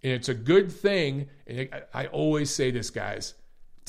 And 0.04 0.13
it's 0.13 0.30
a 0.30 0.34
good 0.34 0.72
thing. 0.72 1.28
And 1.48 1.70
I 1.94 2.06
always 2.08 2.50
say 2.52 2.72
this, 2.72 2.89
guys 2.89 3.34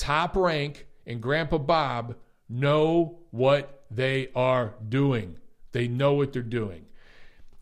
top 0.01 0.35
rank 0.35 0.87
and 1.07 1.21
Grandpa 1.21 1.59
Bob 1.59 2.17
know 2.51 3.21
what 3.31 3.85
they 3.91 4.29
are 4.35 4.75
doing. 4.87 5.39
They 5.73 5.89
know 5.89 6.15
what 6.15 6.33
they're 6.33 6.43
doing. 6.43 6.87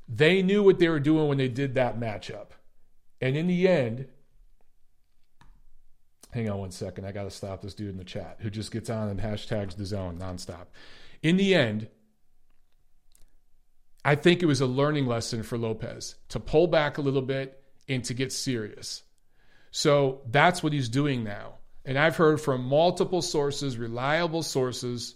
They 0.08 0.42
knew 0.42 0.62
what 0.62 0.78
they 0.78 0.88
were 0.88 1.00
doing 1.00 1.28
when 1.28 1.38
they 1.38 1.48
did 1.48 1.74
that 1.74 2.00
matchup. 2.00 2.48
And 3.20 3.36
in 3.36 3.46
the 3.46 3.68
end, 3.68 4.06
hang 6.30 6.48
on 6.48 6.58
one 6.58 6.70
second. 6.70 7.04
I 7.04 7.12
got 7.12 7.24
to 7.24 7.30
stop 7.30 7.60
this 7.60 7.74
dude 7.74 7.90
in 7.90 7.98
the 7.98 8.04
chat 8.04 8.38
who 8.40 8.48
just 8.48 8.72
gets 8.72 8.88
on 8.88 9.08
and 9.08 9.20
hashtags 9.20 9.76
the 9.76 9.84
zone 9.84 10.18
nonstop. 10.18 10.66
In 11.22 11.36
the 11.36 11.54
end, 11.54 11.88
I 14.04 14.14
think 14.14 14.42
it 14.42 14.46
was 14.46 14.62
a 14.62 14.66
learning 14.66 15.06
lesson 15.06 15.42
for 15.42 15.58
Lopez 15.58 16.14
to 16.30 16.40
pull 16.40 16.66
back 16.66 16.96
a 16.96 17.02
little 17.02 17.22
bit 17.22 17.62
and 17.88 18.02
to 18.04 18.14
get 18.14 18.32
serious. 18.32 19.02
So 19.70 20.22
that's 20.30 20.62
what 20.62 20.72
he's 20.72 20.88
doing 20.88 21.24
now. 21.24 21.57
And 21.88 21.98
I've 21.98 22.16
heard 22.16 22.38
from 22.38 22.64
multiple 22.64 23.22
sources, 23.22 23.78
reliable 23.78 24.42
sources, 24.42 25.14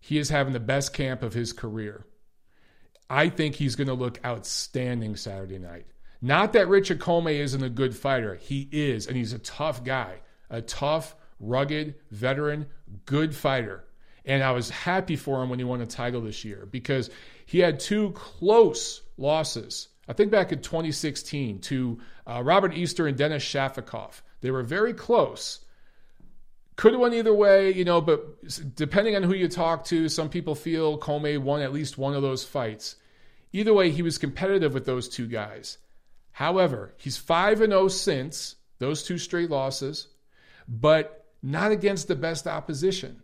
he 0.00 0.16
is 0.16 0.30
having 0.30 0.54
the 0.54 0.58
best 0.60 0.94
camp 0.94 1.22
of 1.22 1.34
his 1.34 1.52
career. 1.52 2.06
I 3.10 3.28
think 3.28 3.54
he's 3.54 3.76
going 3.76 3.88
to 3.88 3.92
look 3.92 4.18
outstanding 4.24 5.16
Saturday 5.16 5.58
night. 5.58 5.84
Not 6.22 6.54
that 6.54 6.68
Richard 6.68 7.00
Commey 7.00 7.38
isn't 7.40 7.62
a 7.62 7.68
good 7.68 7.94
fighter. 7.94 8.34
He 8.36 8.66
is, 8.72 9.06
and 9.06 9.14
he's 9.14 9.34
a 9.34 9.38
tough 9.40 9.84
guy, 9.84 10.20
a 10.48 10.62
tough, 10.62 11.14
rugged, 11.38 11.96
veteran, 12.10 12.64
good 13.04 13.34
fighter. 13.34 13.84
And 14.24 14.42
I 14.42 14.52
was 14.52 14.70
happy 14.70 15.16
for 15.16 15.42
him 15.42 15.50
when 15.50 15.58
he 15.58 15.66
won 15.66 15.82
a 15.82 15.86
title 15.86 16.22
this 16.22 16.46
year 16.46 16.64
because 16.64 17.10
he 17.44 17.58
had 17.58 17.78
two 17.78 18.12
close 18.12 19.02
losses. 19.18 19.88
I 20.08 20.14
think 20.14 20.30
back 20.30 20.50
in 20.50 20.62
2016 20.62 21.60
to 21.60 22.00
uh, 22.26 22.42
Robert 22.42 22.72
Easter 22.72 23.06
and 23.06 23.18
Denis 23.18 23.44
Shafikov. 23.44 24.22
They 24.40 24.50
were 24.50 24.62
very 24.62 24.94
close. 24.94 25.60
Could 26.76 26.92
have 26.92 27.00
went 27.00 27.14
either 27.14 27.34
way, 27.34 27.72
you 27.72 27.84
know, 27.84 28.02
but 28.02 28.74
depending 28.74 29.16
on 29.16 29.22
who 29.22 29.34
you 29.34 29.48
talk 29.48 29.84
to, 29.86 30.10
some 30.10 30.28
people 30.28 30.54
feel 30.54 30.98
Commey 30.98 31.38
won 31.38 31.62
at 31.62 31.72
least 31.72 31.96
one 31.96 32.14
of 32.14 32.20
those 32.20 32.44
fights. 32.44 32.96
Either 33.52 33.72
way, 33.72 33.90
he 33.90 34.02
was 34.02 34.18
competitive 34.18 34.74
with 34.74 34.84
those 34.84 35.08
two 35.08 35.26
guys. 35.26 35.78
However, 36.32 36.92
he's 36.98 37.16
5 37.16 37.62
and 37.62 37.72
0 37.72 37.88
since 37.88 38.56
those 38.78 39.02
two 39.02 39.16
straight 39.16 39.48
losses, 39.48 40.08
but 40.68 41.24
not 41.42 41.72
against 41.72 42.08
the 42.08 42.16
best 42.16 42.46
opposition, 42.46 43.22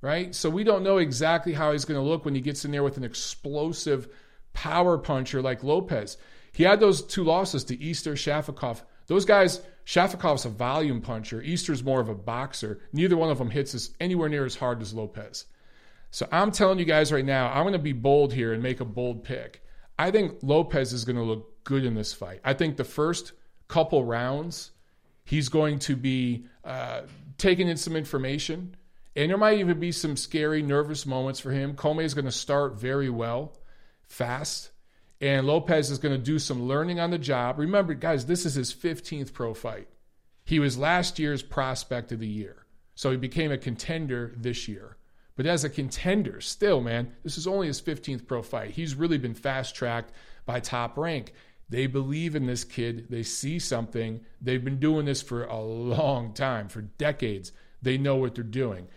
right? 0.00 0.32
So 0.32 0.48
we 0.48 0.62
don't 0.62 0.84
know 0.84 0.98
exactly 0.98 1.52
how 1.52 1.72
he's 1.72 1.84
going 1.84 2.00
to 2.00 2.08
look 2.08 2.24
when 2.24 2.36
he 2.36 2.40
gets 2.40 2.64
in 2.64 2.70
there 2.70 2.84
with 2.84 2.96
an 2.96 3.02
explosive 3.02 4.08
power 4.52 4.98
puncher 4.98 5.42
like 5.42 5.64
Lopez. 5.64 6.16
He 6.52 6.62
had 6.62 6.78
those 6.78 7.02
two 7.02 7.24
losses 7.24 7.64
to 7.64 7.82
Easter, 7.82 8.12
Shafikov. 8.12 8.82
Those 9.08 9.24
guys 9.24 9.60
Shafikov's 9.84 10.44
a 10.44 10.48
volume 10.48 11.00
puncher. 11.00 11.42
Easter's 11.42 11.84
more 11.84 12.00
of 12.00 12.08
a 12.08 12.14
boxer. 12.14 12.80
Neither 12.92 13.16
one 13.16 13.30
of 13.30 13.38
them 13.38 13.50
hits 13.50 13.74
us 13.74 13.90
anywhere 14.00 14.28
near 14.28 14.44
as 14.44 14.56
hard 14.56 14.80
as 14.80 14.94
Lopez. 14.94 15.46
So 16.10 16.28
I'm 16.30 16.52
telling 16.52 16.78
you 16.78 16.84
guys 16.84 17.12
right 17.12 17.24
now, 17.24 17.52
I'm 17.52 17.64
going 17.64 17.72
to 17.72 17.78
be 17.78 17.92
bold 17.92 18.32
here 18.32 18.52
and 18.52 18.62
make 18.62 18.80
a 18.80 18.84
bold 18.84 19.24
pick. 19.24 19.62
I 19.98 20.10
think 20.10 20.38
Lopez 20.42 20.92
is 20.92 21.04
going 21.04 21.16
to 21.16 21.22
look 21.22 21.64
good 21.64 21.84
in 21.84 21.94
this 21.94 22.12
fight. 22.12 22.40
I 22.44 22.54
think 22.54 22.76
the 22.76 22.84
first 22.84 23.32
couple 23.68 24.04
rounds, 24.04 24.70
he's 25.24 25.48
going 25.48 25.80
to 25.80 25.96
be 25.96 26.46
uh, 26.64 27.02
taking 27.36 27.68
in 27.68 27.76
some 27.76 27.96
information. 27.96 28.76
And 29.16 29.30
there 29.30 29.38
might 29.38 29.58
even 29.58 29.78
be 29.78 29.92
some 29.92 30.16
scary, 30.16 30.62
nervous 30.62 31.06
moments 31.06 31.40
for 31.40 31.50
him. 31.50 31.74
Commey 31.74 32.04
is 32.04 32.14
going 32.14 32.24
to 32.24 32.32
start 32.32 32.74
very 32.74 33.10
well, 33.10 33.56
fast. 34.02 34.70
And 35.20 35.46
Lopez 35.46 35.90
is 35.90 35.98
going 35.98 36.14
to 36.14 36.22
do 36.22 36.38
some 36.38 36.64
learning 36.64 37.00
on 37.00 37.10
the 37.10 37.18
job. 37.18 37.58
Remember, 37.58 37.94
guys, 37.94 38.26
this 38.26 38.44
is 38.44 38.54
his 38.54 38.74
15th 38.74 39.32
pro 39.32 39.54
fight. 39.54 39.88
He 40.44 40.58
was 40.58 40.76
last 40.76 41.18
year's 41.18 41.42
prospect 41.42 42.12
of 42.12 42.18
the 42.18 42.26
year. 42.26 42.66
So 42.94 43.10
he 43.10 43.16
became 43.16 43.50
a 43.50 43.58
contender 43.58 44.34
this 44.36 44.68
year. 44.68 44.96
But 45.36 45.46
as 45.46 45.64
a 45.64 45.70
contender, 45.70 46.40
still, 46.40 46.80
man, 46.80 47.12
this 47.24 47.38
is 47.38 47.46
only 47.46 47.66
his 47.66 47.80
15th 47.80 48.26
pro 48.26 48.42
fight. 48.42 48.70
He's 48.70 48.94
really 48.94 49.18
been 49.18 49.34
fast 49.34 49.74
tracked 49.74 50.12
by 50.46 50.60
top 50.60 50.96
rank. 50.96 51.32
They 51.68 51.86
believe 51.86 52.36
in 52.36 52.46
this 52.46 52.62
kid. 52.62 53.06
They 53.10 53.22
see 53.22 53.58
something. 53.58 54.20
They've 54.40 54.64
been 54.64 54.78
doing 54.78 55.06
this 55.06 55.22
for 55.22 55.44
a 55.44 55.60
long 55.60 56.34
time, 56.34 56.68
for 56.68 56.82
decades. 56.82 57.52
They 57.82 57.98
know 57.98 58.16
what 58.16 58.34
they're 58.34 58.44
doing. 58.44 58.88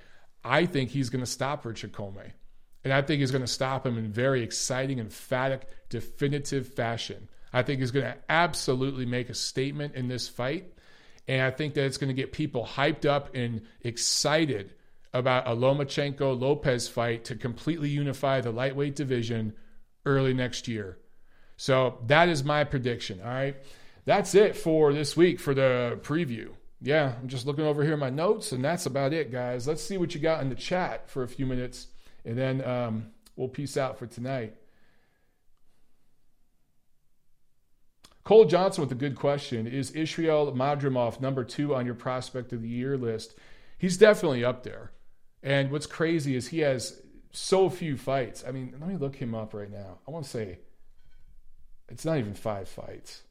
I 0.43 0.65
think 0.65 0.91
he's 0.91 1.09
going 1.09 1.23
to 1.23 1.31
stop 1.31 1.65
Richard 1.65 1.91
Commey. 1.91 2.33
And 2.87 2.93
I 2.93 3.01
think 3.01 3.19
he's 3.19 3.31
going 3.31 3.43
to 3.43 3.51
stop 3.51 3.85
him 3.85 3.97
in 3.97 4.13
very 4.13 4.41
exciting, 4.43 4.99
emphatic, 4.99 5.67
definitive 5.89 6.69
fashion. 6.73 7.27
I 7.51 7.61
think 7.61 7.81
he's 7.81 7.91
going 7.91 8.05
to 8.05 8.15
absolutely 8.29 9.05
make 9.05 9.29
a 9.29 9.33
statement 9.33 9.95
in 9.95 10.07
this 10.07 10.29
fight. 10.29 10.71
And 11.27 11.41
I 11.41 11.51
think 11.51 11.73
that 11.73 11.83
it's 11.83 11.97
going 11.97 12.07
to 12.07 12.13
get 12.13 12.31
people 12.31 12.65
hyped 12.65 13.05
up 13.05 13.35
and 13.35 13.63
excited 13.81 14.73
about 15.13 15.49
a 15.49 15.51
Lomachenko 15.51 16.39
Lopez 16.39 16.87
fight 16.87 17.25
to 17.25 17.35
completely 17.35 17.89
unify 17.89 18.39
the 18.39 18.51
lightweight 18.51 18.95
division 18.95 19.51
early 20.05 20.33
next 20.33 20.69
year. 20.69 20.97
So 21.57 21.99
that 22.07 22.29
is 22.29 22.45
my 22.45 22.63
prediction. 22.63 23.19
All 23.19 23.27
right. 23.27 23.57
That's 24.05 24.33
it 24.33 24.55
for 24.55 24.93
this 24.93 25.17
week 25.17 25.41
for 25.41 25.53
the 25.53 25.99
preview. 26.03 26.51
Yeah, 26.81 27.15
I'm 27.19 27.27
just 27.27 27.47
looking 27.47 27.65
over 27.65 27.83
here 27.83 27.97
my 27.97 28.11
notes, 28.11 28.53
and 28.53 28.63
that's 28.63 28.85
about 28.85 29.11
it, 29.11 29.29
guys. 29.29 29.67
Let's 29.67 29.83
see 29.83 29.97
what 29.97 30.15
you 30.15 30.21
got 30.21 30.41
in 30.41 30.47
the 30.47 30.55
chat 30.55 31.09
for 31.09 31.23
a 31.23 31.27
few 31.27 31.45
minutes. 31.45 31.87
And 32.27 32.37
then 32.37 32.63
um, 32.63 33.05
we'll 33.37 33.47
peace 33.47 33.77
out 33.77 33.97
for 33.97 34.05
tonight. 34.05 34.53
Cole 38.25 38.43
Johnson 38.43 38.81
with 38.81 38.91
a 38.91 38.95
good 38.95 39.15
question. 39.15 39.65
Is 39.65 39.91
Israel 39.91 40.51
Madrimov 40.51 41.21
number 41.21 41.45
two 41.45 41.73
on 41.73 41.85
your 41.85 41.95
prospect 41.95 42.51
of 42.51 42.61
the 42.61 42.67
year 42.67 42.97
list? 42.97 43.35
He's 43.77 43.95
definitely 43.95 44.43
up 44.43 44.63
there. 44.63 44.91
And 45.41 45.71
what's 45.71 45.85
crazy 45.85 46.35
is 46.35 46.49
he 46.49 46.59
has 46.59 47.01
so 47.31 47.69
few 47.69 47.95
fights. 47.95 48.43
I 48.45 48.51
mean, 48.51 48.75
let 48.77 48.89
me 48.89 48.97
look 48.97 49.15
him 49.15 49.33
up 49.33 49.53
right 49.53 49.71
now. 49.71 49.99
I 50.05 50.11
want 50.11 50.25
to 50.25 50.29
say 50.29 50.59
it's 51.87 52.03
not 52.03 52.17
even 52.17 52.33
five 52.33 52.67
fights. 52.67 53.21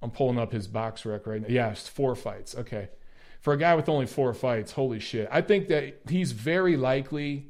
I'm 0.00 0.10
pulling 0.10 0.38
up 0.38 0.52
his 0.52 0.68
BoxRec 0.68 1.26
right 1.26 1.42
now. 1.42 1.48
Yeah, 1.50 1.72
it's 1.72 1.86
four 1.86 2.14
fights. 2.14 2.54
Okay. 2.54 2.88
For 3.46 3.52
a 3.52 3.56
guy 3.56 3.76
with 3.76 3.88
only 3.88 4.06
four 4.06 4.34
fights, 4.34 4.72
holy 4.72 4.98
shit. 4.98 5.28
I 5.30 5.40
think 5.40 5.68
that 5.68 6.00
he's 6.08 6.32
very 6.32 6.76
likely, 6.76 7.46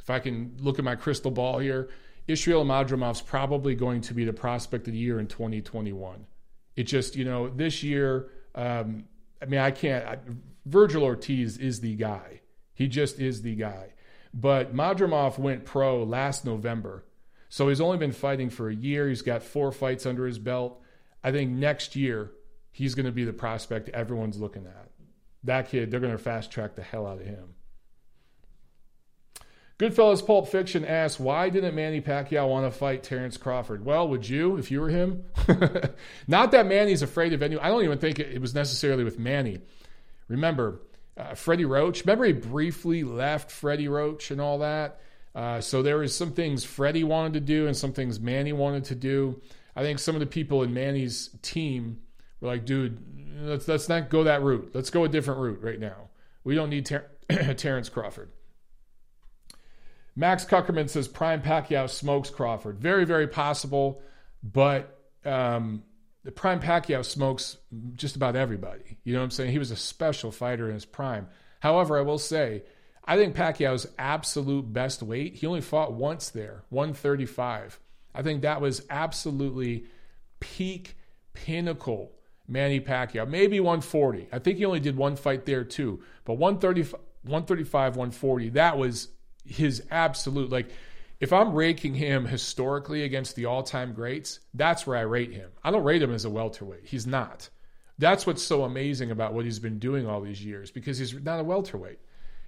if 0.00 0.10
I 0.10 0.18
can 0.18 0.56
look 0.58 0.80
at 0.80 0.84
my 0.84 0.96
crystal 0.96 1.30
ball 1.30 1.60
here, 1.60 1.90
Israel 2.26 2.64
Madrimov's 2.64 3.20
probably 3.22 3.76
going 3.76 4.00
to 4.00 4.14
be 4.14 4.24
the 4.24 4.32
prospect 4.32 4.88
of 4.88 4.94
the 4.94 4.98
year 4.98 5.20
in 5.20 5.28
2021. 5.28 6.26
It 6.74 6.88
just, 6.88 7.14
you 7.14 7.24
know, 7.24 7.48
this 7.50 7.84
year, 7.84 8.30
um, 8.56 9.04
I 9.40 9.44
mean, 9.44 9.60
I 9.60 9.70
can't. 9.70 10.04
I, 10.04 10.18
Vergil 10.68 11.02
Ortiz 11.02 11.56
is 11.56 11.82
the 11.82 11.94
guy. 11.94 12.40
He 12.74 12.88
just 12.88 13.20
is 13.20 13.42
the 13.42 13.54
guy. 13.54 13.90
But 14.34 14.74
Madrimov 14.74 15.38
went 15.38 15.64
pro 15.64 16.02
last 16.02 16.44
November. 16.44 17.04
So 17.48 17.68
he's 17.68 17.80
only 17.80 17.98
been 17.98 18.10
fighting 18.10 18.50
for 18.50 18.68
a 18.68 18.74
year. 18.74 19.08
He's 19.08 19.22
got 19.22 19.44
four 19.44 19.70
fights 19.70 20.04
under 20.04 20.26
his 20.26 20.40
belt. 20.40 20.82
I 21.22 21.30
think 21.30 21.52
next 21.52 21.94
year, 21.94 22.32
he's 22.72 22.96
going 22.96 23.06
to 23.06 23.12
be 23.12 23.22
the 23.22 23.32
prospect 23.32 23.88
everyone's 23.90 24.40
looking 24.40 24.66
at. 24.66 24.88
That 25.44 25.68
kid, 25.68 25.90
they're 25.90 26.00
going 26.00 26.12
to 26.12 26.18
fast 26.18 26.50
track 26.50 26.74
the 26.74 26.82
hell 26.82 27.06
out 27.06 27.20
of 27.20 27.26
him. 27.26 27.54
Goodfellas 29.78 30.26
Pulp 30.26 30.48
Fiction 30.48 30.84
asks, 30.84 31.20
why 31.20 31.50
didn't 31.50 31.76
Manny 31.76 32.00
Pacquiao 32.00 32.48
want 32.48 32.66
to 32.66 32.76
fight 32.76 33.04
Terrence 33.04 33.36
Crawford? 33.36 33.84
Well, 33.84 34.08
would 34.08 34.28
you 34.28 34.56
if 34.56 34.72
you 34.72 34.80
were 34.80 34.88
him? 34.88 35.24
Not 36.26 36.50
that 36.50 36.66
Manny's 36.66 37.02
afraid 37.02 37.32
of 37.32 37.42
any. 37.42 37.56
I 37.56 37.68
don't 37.68 37.84
even 37.84 37.98
think 37.98 38.18
it 38.18 38.40
was 38.40 38.54
necessarily 38.54 39.04
with 39.04 39.20
Manny. 39.20 39.60
Remember, 40.26 40.80
uh, 41.16 41.34
Freddie 41.34 41.64
Roach. 41.64 42.00
Remember, 42.04 42.24
he 42.24 42.32
briefly 42.32 43.04
left 43.04 43.52
Freddie 43.52 43.86
Roach 43.86 44.32
and 44.32 44.40
all 44.40 44.58
that. 44.58 45.00
Uh, 45.32 45.60
so 45.60 45.82
there 45.82 45.98
was 45.98 46.12
some 46.12 46.32
things 46.32 46.64
Freddie 46.64 47.04
wanted 47.04 47.34
to 47.34 47.40
do 47.40 47.68
and 47.68 47.76
some 47.76 47.92
things 47.92 48.18
Manny 48.18 48.52
wanted 48.52 48.84
to 48.86 48.96
do. 48.96 49.40
I 49.76 49.82
think 49.82 50.00
some 50.00 50.16
of 50.16 50.20
the 50.20 50.26
people 50.26 50.64
in 50.64 50.74
Manny's 50.74 51.30
team 51.42 52.00
were 52.40 52.48
like, 52.48 52.64
"Dude, 52.64 52.98
let's 53.38 53.68
let's 53.68 53.88
not 53.88 54.10
go 54.10 54.24
that 54.24 54.42
route. 54.42 54.70
Let's 54.74 54.90
go 54.90 55.04
a 55.04 55.08
different 55.08 55.40
route 55.40 55.62
right 55.62 55.80
now. 55.80 56.10
We 56.44 56.54
don't 56.54 56.70
need 56.70 56.86
Ter- 56.86 57.08
Terrence 57.56 57.88
Crawford." 57.88 58.30
Max 60.16 60.44
Kuckerman 60.44 60.88
says 60.88 61.06
Prime 61.06 61.42
Pacquiao 61.42 61.88
smokes 61.88 62.28
Crawford. 62.28 62.80
Very, 62.80 63.04
very 63.04 63.28
possible, 63.28 64.02
but 64.42 64.98
um, 65.24 65.84
the 66.24 66.32
Prime 66.32 66.58
Pacquiao 66.58 67.04
smokes 67.04 67.56
just 67.94 68.16
about 68.16 68.34
everybody. 68.34 68.98
You 69.04 69.12
know 69.12 69.20
what 69.20 69.26
I'm 69.26 69.30
saying? 69.30 69.52
He 69.52 69.60
was 69.60 69.70
a 69.70 69.76
special 69.76 70.32
fighter 70.32 70.66
in 70.66 70.74
his 70.74 70.84
prime. 70.84 71.28
However, 71.60 71.96
I 71.96 72.02
will 72.02 72.18
say, 72.18 72.64
I 73.04 73.16
think 73.16 73.36
Pacquiao's 73.36 73.86
absolute 73.96 74.72
best 74.72 75.02
weight, 75.04 75.36
he 75.36 75.46
only 75.46 75.60
fought 75.60 75.92
once 75.92 76.30
there, 76.30 76.64
135. 76.70 77.78
I 78.12 78.22
think 78.22 78.42
that 78.42 78.60
was 78.60 78.84
absolutely 78.90 79.86
peak, 80.40 80.96
pinnacle 81.32 82.12
Manny 82.48 82.80
Pacquiao. 82.80 83.28
Maybe 83.28 83.60
140. 83.60 84.28
I 84.32 84.38
think 84.38 84.58
he 84.58 84.64
only 84.64 84.80
did 84.80 84.96
one 84.96 85.14
fight 85.14 85.44
there 85.44 85.64
too. 85.64 86.02
But 86.24 86.34
130, 86.34 86.96
135, 87.22 87.96
140, 87.96 88.48
that 88.50 88.78
was 88.78 89.08
his 89.44 89.82
absolute 89.90 90.50
like 90.50 90.70
if 91.20 91.32
I'm 91.32 91.52
raking 91.52 91.94
him 91.94 92.26
historically 92.26 93.02
against 93.02 93.34
the 93.34 93.46
all-time 93.46 93.92
greats, 93.92 94.38
that's 94.54 94.86
where 94.86 94.96
I 94.96 95.00
rate 95.00 95.32
him. 95.32 95.50
I 95.64 95.70
don't 95.72 95.82
rate 95.82 96.02
him 96.02 96.12
as 96.12 96.24
a 96.24 96.30
welterweight. 96.30 96.84
He's 96.84 97.06
not. 97.06 97.50
That's 97.98 98.24
what's 98.24 98.42
so 98.42 98.62
amazing 98.62 99.10
about 99.10 99.34
what 99.34 99.44
he's 99.44 99.58
been 99.58 99.80
doing 99.80 100.06
all 100.06 100.20
these 100.20 100.44
years 100.44 100.70
because 100.70 100.98
he's 100.98 101.14
not 101.14 101.40
a 101.40 101.44
welterweight. 101.44 101.98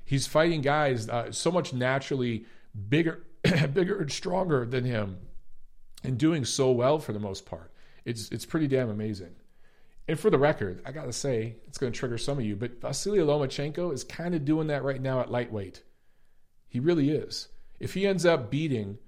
He's 0.04 0.28
fighting 0.28 0.60
guys 0.60 1.08
uh, 1.08 1.32
so 1.32 1.50
much 1.50 1.72
naturally 1.72 2.46
bigger, 2.88 3.24
bigger 3.72 4.00
and 4.00 4.10
stronger 4.10 4.64
than 4.64 4.84
him, 4.84 5.18
and 6.04 6.16
doing 6.16 6.44
so 6.44 6.70
well 6.70 7.00
for 7.00 7.12
the 7.12 7.18
most 7.18 7.46
part. 7.46 7.72
It's 8.04 8.30
it's 8.30 8.46
pretty 8.46 8.68
damn 8.68 8.88
amazing. 8.88 9.34
And 10.08 10.18
for 10.18 10.30
the 10.30 10.38
record, 10.38 10.82
I 10.84 10.92
gotta 10.92 11.12
say, 11.12 11.56
it's 11.66 11.78
gonna 11.78 11.92
trigger 11.92 12.18
some 12.18 12.38
of 12.38 12.44
you, 12.44 12.56
but 12.56 12.80
Vasily 12.80 13.18
Lomachenko 13.18 13.92
is 13.92 14.04
kind 14.04 14.34
of 14.34 14.44
doing 14.44 14.66
that 14.68 14.82
right 14.82 15.00
now 15.00 15.20
at 15.20 15.30
lightweight. 15.30 15.82
He 16.68 16.80
really 16.80 17.10
is. 17.10 17.48
If 17.80 17.94
he 17.94 18.06
ends 18.06 18.26
up 18.26 18.50
beating 18.50 18.98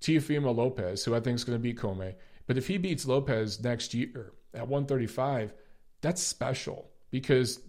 Teofimo 0.00 0.54
Lopez, 0.54 1.04
who 1.04 1.14
I 1.14 1.20
think 1.20 1.36
is 1.36 1.44
going 1.44 1.58
to 1.58 1.62
beat 1.62 1.78
Commey, 1.78 2.14
but 2.46 2.56
if 2.56 2.66
he 2.66 2.78
beats 2.78 3.06
Lopez 3.06 3.62
next 3.62 3.94
year 3.94 4.32
at 4.54 4.68
135, 4.68 5.52
that's 6.00 6.22
special 6.22 6.90
because 7.10 7.60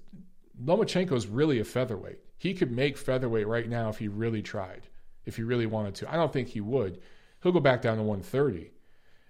Lomachenko 0.63 1.13
is 1.13 1.27
really 1.27 1.59
a 1.59 1.63
featherweight. 1.65 2.19
He 2.37 2.53
could 2.53 2.71
make 2.71 2.97
featherweight 2.97 3.47
right 3.47 3.69
now 3.69 3.89
if 3.89 3.97
he 3.97 4.07
really 4.07 4.41
tried, 4.41 4.87
if 5.25 5.35
he 5.35 5.43
really 5.43 5.65
wanted 5.65 5.95
to. 5.95 6.11
I 6.11 6.15
don't 6.15 6.33
think 6.33 6.49
he 6.49 6.61
would. 6.61 7.01
He'll 7.41 7.51
go 7.51 7.59
back 7.59 7.81
down 7.81 7.97
to 7.97 8.03
130, 8.03 8.71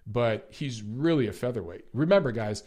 but 0.05 0.47
he's 0.49 0.81
really 0.83 1.27
a 1.27 1.33
featherweight. 1.33 1.85
Remember, 1.93 2.31
guys, 2.31 2.63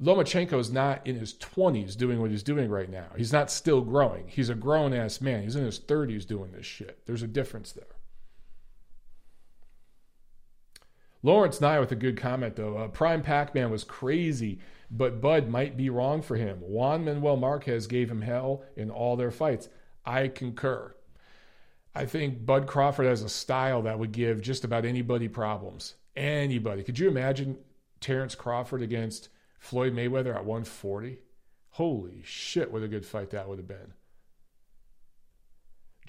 Lomachenko 0.00 0.58
is 0.58 0.70
not 0.70 1.04
in 1.06 1.16
his 1.16 1.34
20s 1.34 1.96
doing 1.96 2.20
what 2.20 2.30
he's 2.30 2.44
doing 2.44 2.70
right 2.70 2.88
now. 2.88 3.08
He's 3.16 3.32
not 3.32 3.50
still 3.50 3.80
growing. 3.80 4.28
He's 4.28 4.48
a 4.48 4.54
grown 4.54 4.94
ass 4.94 5.20
man. 5.20 5.42
He's 5.42 5.56
in 5.56 5.64
his 5.64 5.80
30s 5.80 6.26
doing 6.26 6.52
this 6.52 6.66
shit. 6.66 7.00
There's 7.06 7.22
a 7.22 7.26
difference 7.26 7.72
there. 7.72 7.84
Lawrence 11.24 11.60
Nye 11.60 11.80
with 11.80 11.90
a 11.90 11.96
good 11.96 12.16
comment 12.16 12.54
though. 12.54 12.76
Uh, 12.76 12.88
Prime 12.88 13.22
Pac 13.22 13.54
Man 13.54 13.70
was 13.70 13.82
crazy, 13.82 14.60
but 14.88 15.20
Bud 15.20 15.48
might 15.48 15.76
be 15.76 15.90
wrong 15.90 16.22
for 16.22 16.36
him. 16.36 16.58
Juan 16.60 17.04
Manuel 17.04 17.36
Marquez 17.36 17.88
gave 17.88 18.08
him 18.08 18.22
hell 18.22 18.62
in 18.76 18.90
all 18.90 19.16
their 19.16 19.32
fights. 19.32 19.68
I 20.04 20.28
concur. 20.28 20.94
I 21.92 22.06
think 22.06 22.46
Bud 22.46 22.68
Crawford 22.68 23.06
has 23.06 23.22
a 23.22 23.28
style 23.28 23.82
that 23.82 23.98
would 23.98 24.12
give 24.12 24.40
just 24.40 24.62
about 24.62 24.84
anybody 24.84 25.26
problems. 25.26 25.96
Anybody. 26.14 26.84
Could 26.84 27.00
you 27.00 27.08
imagine 27.08 27.58
Terrence 28.00 28.36
Crawford 28.36 28.82
against 28.82 29.28
Floyd 29.58 29.94
Mayweather 29.94 30.34
at 30.34 30.44
140. 30.44 31.18
Holy 31.70 32.22
shit, 32.24 32.72
what 32.72 32.82
a 32.82 32.88
good 32.88 33.06
fight 33.06 33.30
that 33.30 33.48
would 33.48 33.58
have 33.58 33.68
been. 33.68 33.92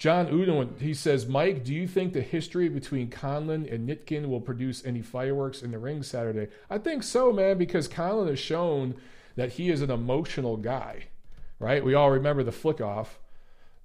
John 0.00 0.28
Udon, 0.28 0.80
he 0.80 0.94
says, 0.94 1.26
Mike, 1.26 1.62
do 1.62 1.74
you 1.74 1.86
think 1.86 2.14
the 2.14 2.22
history 2.22 2.70
between 2.70 3.10
Conlan 3.10 3.70
and 3.70 3.86
Nikitin 3.86 4.30
will 4.30 4.40
produce 4.40 4.82
any 4.82 5.02
fireworks 5.02 5.60
in 5.60 5.72
the 5.72 5.78
ring 5.78 6.02
Saturday? 6.02 6.48
I 6.70 6.78
think 6.78 7.02
so, 7.02 7.30
man, 7.32 7.58
because 7.58 7.86
Conlan 7.86 8.28
has 8.28 8.38
shown 8.38 8.94
that 9.36 9.52
he 9.52 9.68
is 9.68 9.82
an 9.82 9.90
emotional 9.90 10.56
guy, 10.56 11.08
right? 11.58 11.84
We 11.84 11.92
all 11.92 12.10
remember 12.10 12.42
the 12.42 12.50
flick 12.50 12.80
off, 12.80 13.18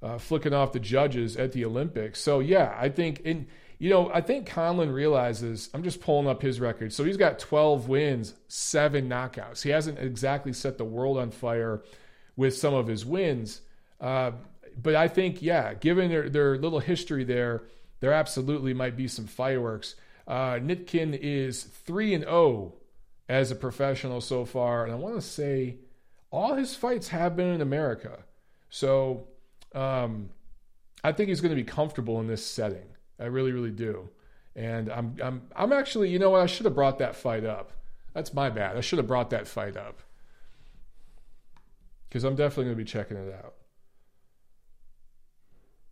uh, 0.01 0.17
flicking 0.17 0.53
off 0.53 0.71
the 0.71 0.79
judges 0.79 1.35
at 1.35 1.51
the 1.51 1.65
Olympics. 1.65 2.21
So, 2.21 2.39
yeah, 2.39 2.73
I 2.79 2.87
think 2.87 3.19
in 3.19 3.47
you 3.77 3.89
know, 3.89 4.11
I 4.13 4.21
think 4.21 4.47
Conlan 4.47 4.93
realizes, 4.93 5.69
I'm 5.73 5.83
just 5.83 6.01
pulling 6.01 6.27
up 6.27 6.41
his 6.41 6.59
record. 6.59 6.93
So 6.93 7.03
he's 7.03 7.17
got 7.17 7.39
12 7.39 7.87
wins, 7.87 8.33
seven 8.47 9.09
knockouts. 9.09 9.63
He 9.63 9.69
hasn't 9.69 9.99
exactly 9.99 10.53
set 10.53 10.77
the 10.77 10.85
world 10.85 11.17
on 11.17 11.31
fire 11.31 11.83
with 12.35 12.55
some 12.55 12.73
of 12.73 12.87
his 12.87 13.05
wins. 13.05 13.61
Uh, 13.99 14.31
but 14.81 14.95
I 14.95 15.07
think, 15.07 15.41
yeah, 15.41 15.73
given 15.73 16.09
their, 16.09 16.29
their 16.29 16.57
little 16.57 16.79
history 16.79 17.23
there, 17.23 17.63
there 17.99 18.13
absolutely 18.13 18.73
might 18.73 18.95
be 18.95 19.07
some 19.07 19.25
fireworks. 19.25 19.95
Uh, 20.27 20.53
Nikitin 20.53 21.17
is 21.19 21.63
3 21.63 22.15
and 22.15 22.23
0 22.23 22.73
as 23.27 23.51
a 23.51 23.55
professional 23.55 24.21
so 24.21 24.45
far. 24.45 24.83
And 24.83 24.91
I 24.91 24.95
want 24.95 25.15
to 25.15 25.21
say 25.21 25.77
all 26.31 26.55
his 26.55 26.75
fights 26.75 27.09
have 27.09 27.35
been 27.35 27.47
in 27.47 27.61
America. 27.61 28.23
So 28.69 29.27
um, 29.73 30.29
I 31.03 31.11
think 31.11 31.29
he's 31.29 31.41
going 31.41 31.55
to 31.55 31.61
be 31.61 31.63
comfortable 31.63 32.19
in 32.19 32.27
this 32.27 32.45
setting. 32.45 32.94
I 33.19 33.25
really, 33.25 33.51
really 33.51 33.71
do. 33.71 34.09
And 34.55 34.89
I'm, 34.89 35.15
I'm, 35.21 35.41
I'm 35.55 35.73
actually, 35.73 36.09
you 36.09 36.19
know 36.19 36.31
what? 36.31 36.41
I 36.41 36.45
should 36.45 36.65
have 36.65 36.75
brought 36.75 36.99
that 36.99 37.15
fight 37.15 37.45
up. 37.45 37.71
That's 38.13 38.33
my 38.33 38.49
bad. 38.49 38.77
I 38.77 38.81
should 38.81 38.97
have 38.97 39.07
brought 39.07 39.29
that 39.31 39.47
fight 39.47 39.75
up 39.75 39.99
because 42.07 42.23
I'm 42.23 42.35
definitely 42.35 42.65
going 42.65 42.77
to 42.77 42.83
be 42.83 42.89
checking 42.89 43.17
it 43.17 43.33
out. 43.33 43.55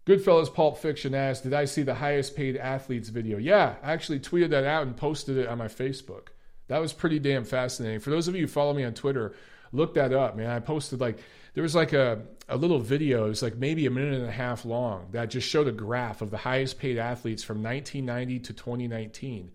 Goodfellas 0.06 0.54
Pulp 0.54 0.78
Fiction 0.78 1.14
asked, 1.14 1.44
Did 1.44 1.54
I 1.54 1.66
see 1.66 1.82
the 1.82 1.96
highest 1.96 2.36
paid 2.36 2.58
athletes 2.58 3.10
video? 3.10 3.38
Yeah, 3.38 3.76
I 3.82 3.94
actually 3.94 4.20
tweeted 4.20 4.50
that 4.50 4.66
out 4.66 4.84
and 4.86 4.96
posted 4.96 5.38
it 5.38 5.48
on 5.48 5.58
my 5.58 5.68
Facebook. 5.68 6.28
That 6.68 6.80
was 6.80 6.94
pretty 6.94 7.20
damn 7.20 7.44
fascinating. 7.44 8.00
For 8.00 8.10
those 8.10 8.28
of 8.28 8.36
you 8.36 8.42
who 8.42 8.48
follow 8.48 8.74
me 8.74 8.84
on 8.84 8.94
Twitter, 8.94 9.34
look 9.72 9.94
that 9.96 10.14
up, 10.14 10.36
man. 10.36 10.50
I 10.50 10.60
posted 10.60 11.00
like 11.00 11.20
there 11.54 11.64
was 11.64 11.76
like 11.76 11.94
a, 11.94 12.22
a 12.50 12.58
little 12.58 12.80
video, 12.80 13.26
it 13.26 13.30
was 13.30 13.44
like 13.44 13.56
maybe 13.56 13.86
a 13.86 13.92
minute 13.92 14.14
and 14.14 14.28
a 14.28 14.32
half 14.32 14.66
long, 14.66 15.08
that 15.12 15.30
just 15.30 15.48
showed 15.48 15.68
a 15.68 15.72
graph 15.72 16.22
of 16.22 16.32
the 16.32 16.38
highest 16.38 16.80
paid 16.80 16.98
athletes 16.98 17.44
from 17.44 17.62
1990 17.62 18.40
to 18.40 18.54
2019. 18.54 19.52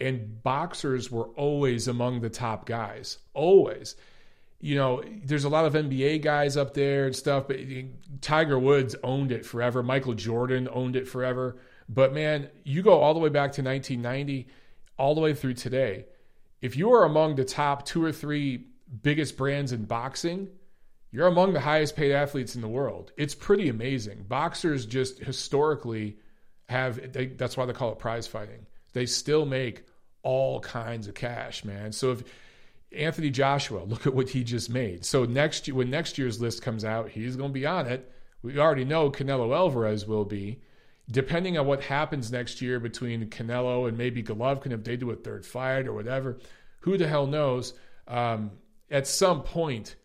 And 0.00 0.42
boxers 0.42 1.10
were 1.10 1.28
always 1.36 1.86
among 1.86 2.20
the 2.20 2.30
top 2.30 2.66
guys, 2.66 3.18
always. 3.34 3.96
You 4.60 4.74
know, 4.76 5.02
there's 5.24 5.44
a 5.44 5.48
lot 5.48 5.66
of 5.66 5.74
NBA 5.74 6.22
guys 6.22 6.56
up 6.56 6.74
there 6.74 7.06
and 7.06 7.16
stuff, 7.16 7.48
but 7.48 7.56
eh, 7.56 7.84
Tiger 8.20 8.58
Woods 8.58 8.96
owned 9.02 9.30
it 9.30 9.46
forever. 9.46 9.82
Michael 9.82 10.14
Jordan 10.14 10.68
owned 10.72 10.96
it 10.96 11.06
forever. 11.06 11.58
But 11.88 12.12
man, 12.12 12.48
you 12.64 12.82
go 12.82 13.00
all 13.00 13.14
the 13.14 13.20
way 13.20 13.28
back 13.28 13.52
to 13.52 13.62
1990, 13.62 14.48
all 14.98 15.14
the 15.14 15.20
way 15.20 15.34
through 15.34 15.54
today. 15.54 16.06
If 16.60 16.76
you 16.76 16.92
are 16.92 17.04
among 17.04 17.36
the 17.36 17.44
top 17.44 17.86
two 17.86 18.04
or 18.04 18.12
three 18.12 18.66
biggest 19.02 19.36
brands 19.36 19.72
in 19.72 19.84
boxing, 19.84 20.48
you're 21.12 21.26
among 21.26 21.52
the 21.52 21.60
highest 21.60 21.96
paid 21.96 22.12
athletes 22.12 22.54
in 22.54 22.60
the 22.60 22.68
world. 22.68 23.12
It's 23.16 23.34
pretty 23.34 23.68
amazing. 23.68 24.24
Boxers 24.28 24.86
just 24.86 25.18
historically 25.18 26.18
have 26.68 27.12
they, 27.12 27.26
that's 27.26 27.56
why 27.56 27.66
they 27.66 27.72
call 27.72 27.92
it 27.92 27.98
prize 27.98 28.26
fighting. 28.26 28.66
They 28.92 29.06
still 29.06 29.44
make 29.44 29.84
all 30.22 30.60
kinds 30.60 31.08
of 31.08 31.14
cash, 31.14 31.64
man. 31.64 31.92
So 31.92 32.12
if 32.12 32.22
Anthony 32.96 33.30
Joshua, 33.30 33.82
look 33.84 34.06
at 34.06 34.14
what 34.14 34.28
he 34.28 34.44
just 34.44 34.70
made. 34.70 35.04
So 35.04 35.24
next 35.24 35.70
when 35.72 35.90
next 35.90 36.18
year's 36.18 36.40
list 36.40 36.62
comes 36.62 36.84
out, 36.84 37.10
he's 37.10 37.36
going 37.36 37.50
to 37.50 37.54
be 37.54 37.66
on 37.66 37.86
it. 37.86 38.10
We 38.42 38.58
already 38.58 38.84
know 38.84 39.10
Canelo 39.10 39.54
Alvarez 39.54 40.06
will 40.06 40.24
be. 40.24 40.62
Depending 41.10 41.58
on 41.58 41.66
what 41.66 41.82
happens 41.82 42.30
next 42.30 42.62
year 42.62 42.78
between 42.78 43.28
Canelo 43.30 43.88
and 43.88 43.98
maybe 43.98 44.22
Golovkin, 44.22 44.70
if 44.70 44.84
they 44.84 44.96
do 44.96 45.10
a 45.10 45.16
third 45.16 45.44
fight 45.44 45.88
or 45.88 45.92
whatever, 45.92 46.38
who 46.80 46.96
the 46.96 47.08
hell 47.08 47.26
knows? 47.26 47.74
Um, 48.06 48.52
at 48.90 49.08
some 49.08 49.42
point, 49.42 49.96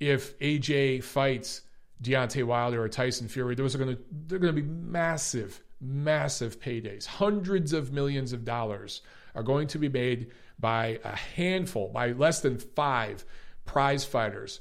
if 0.00 0.38
AJ 0.38 1.02
fights 1.04 1.62
Deontay 2.02 2.44
Wilder 2.44 2.82
or 2.82 2.88
Tyson 2.88 3.28
Fury, 3.28 3.54
those 3.54 3.74
are 3.74 3.78
going 3.78 3.96
to 3.96 4.02
they're 4.26 4.38
going 4.38 4.54
to 4.54 4.60
be 4.60 4.68
massive, 4.68 5.62
massive 5.80 6.60
paydays. 6.60 7.06
Hundreds 7.06 7.72
of 7.72 7.92
millions 7.92 8.32
of 8.32 8.44
dollars 8.44 9.02
are 9.34 9.42
going 9.42 9.66
to 9.68 9.78
be 9.78 9.88
made 9.88 10.30
by 10.58 10.98
a 11.04 11.16
handful, 11.16 11.88
by 11.88 12.12
less 12.12 12.40
than 12.40 12.58
five 12.58 13.24
prize 13.64 14.04
fighters 14.04 14.60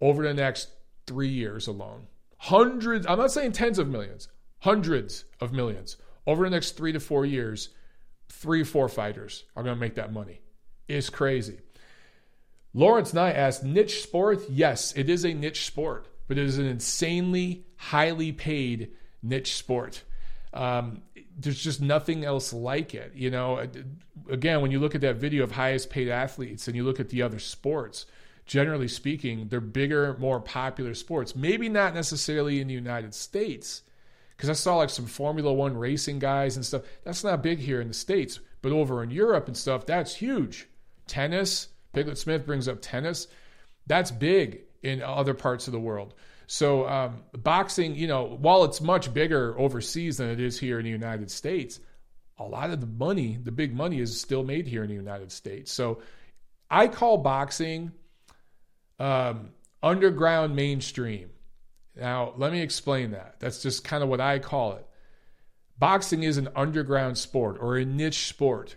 over 0.00 0.22
the 0.22 0.34
next 0.34 0.70
three 1.06 1.28
years 1.28 1.66
alone. 1.66 2.06
Hundreds, 2.38 3.06
I'm 3.06 3.18
not 3.18 3.32
saying 3.32 3.52
tens 3.52 3.78
of 3.78 3.88
millions, 3.88 4.28
hundreds 4.60 5.24
of 5.40 5.52
millions. 5.52 5.96
Over 6.26 6.44
the 6.44 6.50
next 6.50 6.72
three 6.72 6.92
to 6.92 7.00
four 7.00 7.26
years, 7.26 7.70
three, 8.28 8.64
four 8.64 8.88
fighters 8.88 9.44
are 9.56 9.62
going 9.62 9.74
to 9.74 9.80
make 9.80 9.94
that 9.96 10.12
money. 10.12 10.40
It's 10.88 11.10
crazy. 11.10 11.60
Lawrence 12.74 13.14
Nye 13.14 13.32
asked, 13.32 13.62
niche 13.62 14.02
sport? 14.02 14.40
Yes, 14.50 14.92
it 14.96 15.08
is 15.08 15.24
a 15.24 15.32
niche 15.32 15.64
sport, 15.64 16.08
but 16.26 16.36
it 16.36 16.44
is 16.44 16.58
an 16.58 16.66
insanely 16.66 17.64
highly 17.76 18.32
paid 18.32 18.90
niche 19.22 19.54
sport. 19.54 20.02
Um, 20.52 21.02
there's 21.38 21.62
just 21.62 21.80
nothing 21.80 22.24
else 22.24 22.52
like 22.52 22.94
it. 22.94 23.12
You 23.14 23.30
know, 23.30 23.66
again, 24.28 24.60
when 24.60 24.70
you 24.70 24.80
look 24.80 24.94
at 24.94 25.00
that 25.02 25.16
video 25.16 25.44
of 25.44 25.52
highest 25.52 25.90
paid 25.90 26.08
athletes 26.08 26.66
and 26.66 26.76
you 26.76 26.84
look 26.84 27.00
at 27.00 27.08
the 27.08 27.22
other 27.22 27.38
sports, 27.38 28.06
generally 28.44 28.88
speaking, 28.88 29.48
they're 29.48 29.60
bigger, 29.60 30.16
more 30.18 30.40
popular 30.40 30.94
sports. 30.94 31.34
Maybe 31.34 31.68
not 31.68 31.94
necessarily 31.94 32.60
in 32.60 32.68
the 32.68 32.74
United 32.74 33.14
States, 33.14 33.82
because 34.36 34.50
I 34.50 34.54
saw 34.54 34.76
like 34.76 34.90
some 34.90 35.06
Formula 35.06 35.52
One 35.52 35.76
racing 35.76 36.18
guys 36.18 36.56
and 36.56 36.66
stuff. 36.66 36.82
That's 37.04 37.24
not 37.24 37.42
big 37.42 37.60
here 37.60 37.80
in 37.80 37.88
the 37.88 37.94
States, 37.94 38.40
but 38.62 38.72
over 38.72 39.02
in 39.02 39.10
Europe 39.10 39.46
and 39.46 39.56
stuff, 39.56 39.86
that's 39.86 40.16
huge. 40.16 40.66
Tennis, 41.06 41.68
Piglet 41.94 42.18
Smith 42.18 42.44
brings 42.44 42.68
up 42.68 42.78
tennis. 42.80 43.28
That's 43.86 44.10
big 44.10 44.62
in 44.82 45.02
other 45.02 45.34
parts 45.34 45.66
of 45.66 45.72
the 45.72 45.80
world. 45.80 46.14
So 46.46 46.86
um, 46.86 47.22
boxing, 47.32 47.94
you 47.94 48.06
know, 48.06 48.24
while 48.24 48.64
it's 48.64 48.80
much 48.80 49.12
bigger 49.14 49.58
overseas 49.58 50.18
than 50.18 50.28
it 50.28 50.40
is 50.40 50.58
here 50.58 50.78
in 50.78 50.84
the 50.84 50.90
United 50.90 51.30
States, 51.30 51.80
a 52.38 52.44
lot 52.44 52.70
of 52.70 52.80
the 52.80 52.86
money, 52.86 53.38
the 53.42 53.52
big 53.52 53.74
money, 53.74 54.00
is 54.00 54.20
still 54.20 54.42
made 54.42 54.66
here 54.66 54.82
in 54.82 54.88
the 54.88 54.94
United 54.94 55.32
States. 55.32 55.72
So 55.72 56.02
I 56.70 56.88
call 56.88 57.18
boxing 57.18 57.92
um, 58.98 59.50
underground 59.82 60.54
mainstream. 60.56 61.30
Now, 61.96 62.34
let 62.36 62.52
me 62.52 62.60
explain 62.60 63.12
that. 63.12 63.36
That's 63.38 63.62
just 63.62 63.84
kind 63.84 64.02
of 64.02 64.08
what 64.08 64.20
I 64.20 64.38
call 64.40 64.72
it. 64.72 64.86
Boxing 65.78 66.22
is 66.22 66.38
an 66.38 66.48
underground 66.56 67.18
sport 67.18 67.56
or 67.60 67.76
a 67.76 67.84
niche 67.84 68.28
sport 68.28 68.76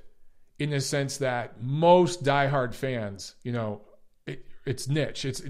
in 0.59 0.71
the 0.71 0.81
sense 0.81 1.17
that 1.17 1.61
most 1.61 2.23
diehard 2.23 2.73
fans, 2.73 3.35
you 3.43 3.51
know, 3.51 3.81
it, 4.25 4.45
it's 4.65 4.87
niche. 4.87 5.25
It's 5.25 5.41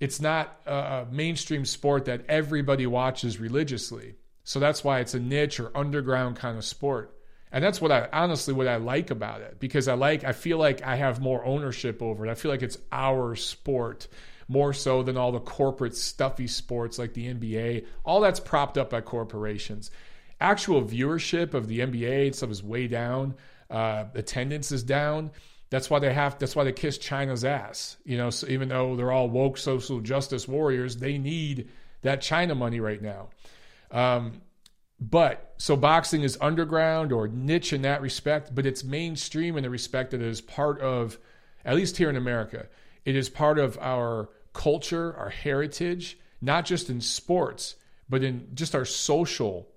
it's 0.00 0.20
not 0.20 0.60
a 0.66 1.06
mainstream 1.10 1.64
sport 1.64 2.06
that 2.06 2.24
everybody 2.28 2.86
watches 2.86 3.38
religiously. 3.38 4.16
So 4.44 4.58
that's 4.58 4.82
why 4.82 5.00
it's 5.00 5.14
a 5.14 5.20
niche 5.20 5.60
or 5.60 5.76
underground 5.76 6.36
kind 6.36 6.56
of 6.56 6.64
sport. 6.64 7.14
And 7.52 7.62
that's 7.62 7.80
what 7.80 7.92
I 7.92 8.08
honestly 8.12 8.54
what 8.54 8.68
I 8.68 8.76
like 8.76 9.10
about 9.10 9.42
it 9.42 9.58
because 9.60 9.88
I 9.88 9.94
like 9.94 10.24
I 10.24 10.32
feel 10.32 10.58
like 10.58 10.82
I 10.82 10.96
have 10.96 11.20
more 11.20 11.44
ownership 11.44 12.00
over 12.00 12.26
it. 12.26 12.30
I 12.30 12.34
feel 12.34 12.50
like 12.50 12.62
it's 12.62 12.78
our 12.92 13.34
sport 13.34 14.08
more 14.48 14.72
so 14.72 15.02
than 15.02 15.16
all 15.16 15.32
the 15.32 15.40
corporate 15.40 15.96
stuffy 15.96 16.46
sports 16.46 16.98
like 16.98 17.12
the 17.12 17.32
NBA. 17.32 17.86
All 18.04 18.20
that's 18.20 18.40
propped 18.40 18.78
up 18.78 18.90
by 18.90 19.00
corporations. 19.00 19.90
Actual 20.40 20.82
viewership 20.82 21.52
of 21.52 21.68
the 21.68 21.80
NBA 21.80 22.26
and 22.26 22.34
stuff 22.34 22.50
is 22.50 22.62
way 22.62 22.86
down 22.86 23.34
uh, 23.70 24.04
attendance 24.14 24.72
is 24.72 24.82
down. 24.82 25.30
That's 25.70 25.88
why 25.88 26.00
they 26.00 26.12
have. 26.12 26.38
That's 26.38 26.56
why 26.56 26.64
they 26.64 26.72
kiss 26.72 26.98
China's 26.98 27.44
ass. 27.44 27.96
You 28.04 28.18
know, 28.18 28.30
so 28.30 28.48
even 28.48 28.68
though 28.68 28.96
they're 28.96 29.12
all 29.12 29.28
woke 29.28 29.56
social 29.56 30.00
justice 30.00 30.48
warriors, 30.48 30.96
they 30.96 31.16
need 31.16 31.68
that 32.02 32.20
China 32.20 32.54
money 32.54 32.80
right 32.80 33.00
now. 33.00 33.28
Um, 33.90 34.42
but 35.00 35.54
so 35.56 35.76
boxing 35.76 36.22
is 36.22 36.36
underground 36.40 37.12
or 37.12 37.26
niche 37.28 37.72
in 37.72 37.82
that 37.82 38.02
respect, 38.02 38.54
but 38.54 38.66
it's 38.66 38.84
mainstream 38.84 39.56
in 39.56 39.62
the 39.62 39.70
respect 39.70 40.10
that 40.10 40.20
it 40.20 40.26
is 40.26 40.40
part 40.40 40.80
of, 40.80 41.18
at 41.64 41.74
least 41.76 41.96
here 41.96 42.10
in 42.10 42.16
America, 42.16 42.66
it 43.04 43.16
is 43.16 43.30
part 43.30 43.58
of 43.58 43.78
our 43.80 44.28
culture, 44.52 45.16
our 45.16 45.30
heritage, 45.30 46.18
not 46.42 46.66
just 46.66 46.90
in 46.90 47.00
sports, 47.00 47.76
but 48.10 48.22
in 48.22 48.48
just 48.54 48.74
our 48.74 48.84
social 48.84 49.68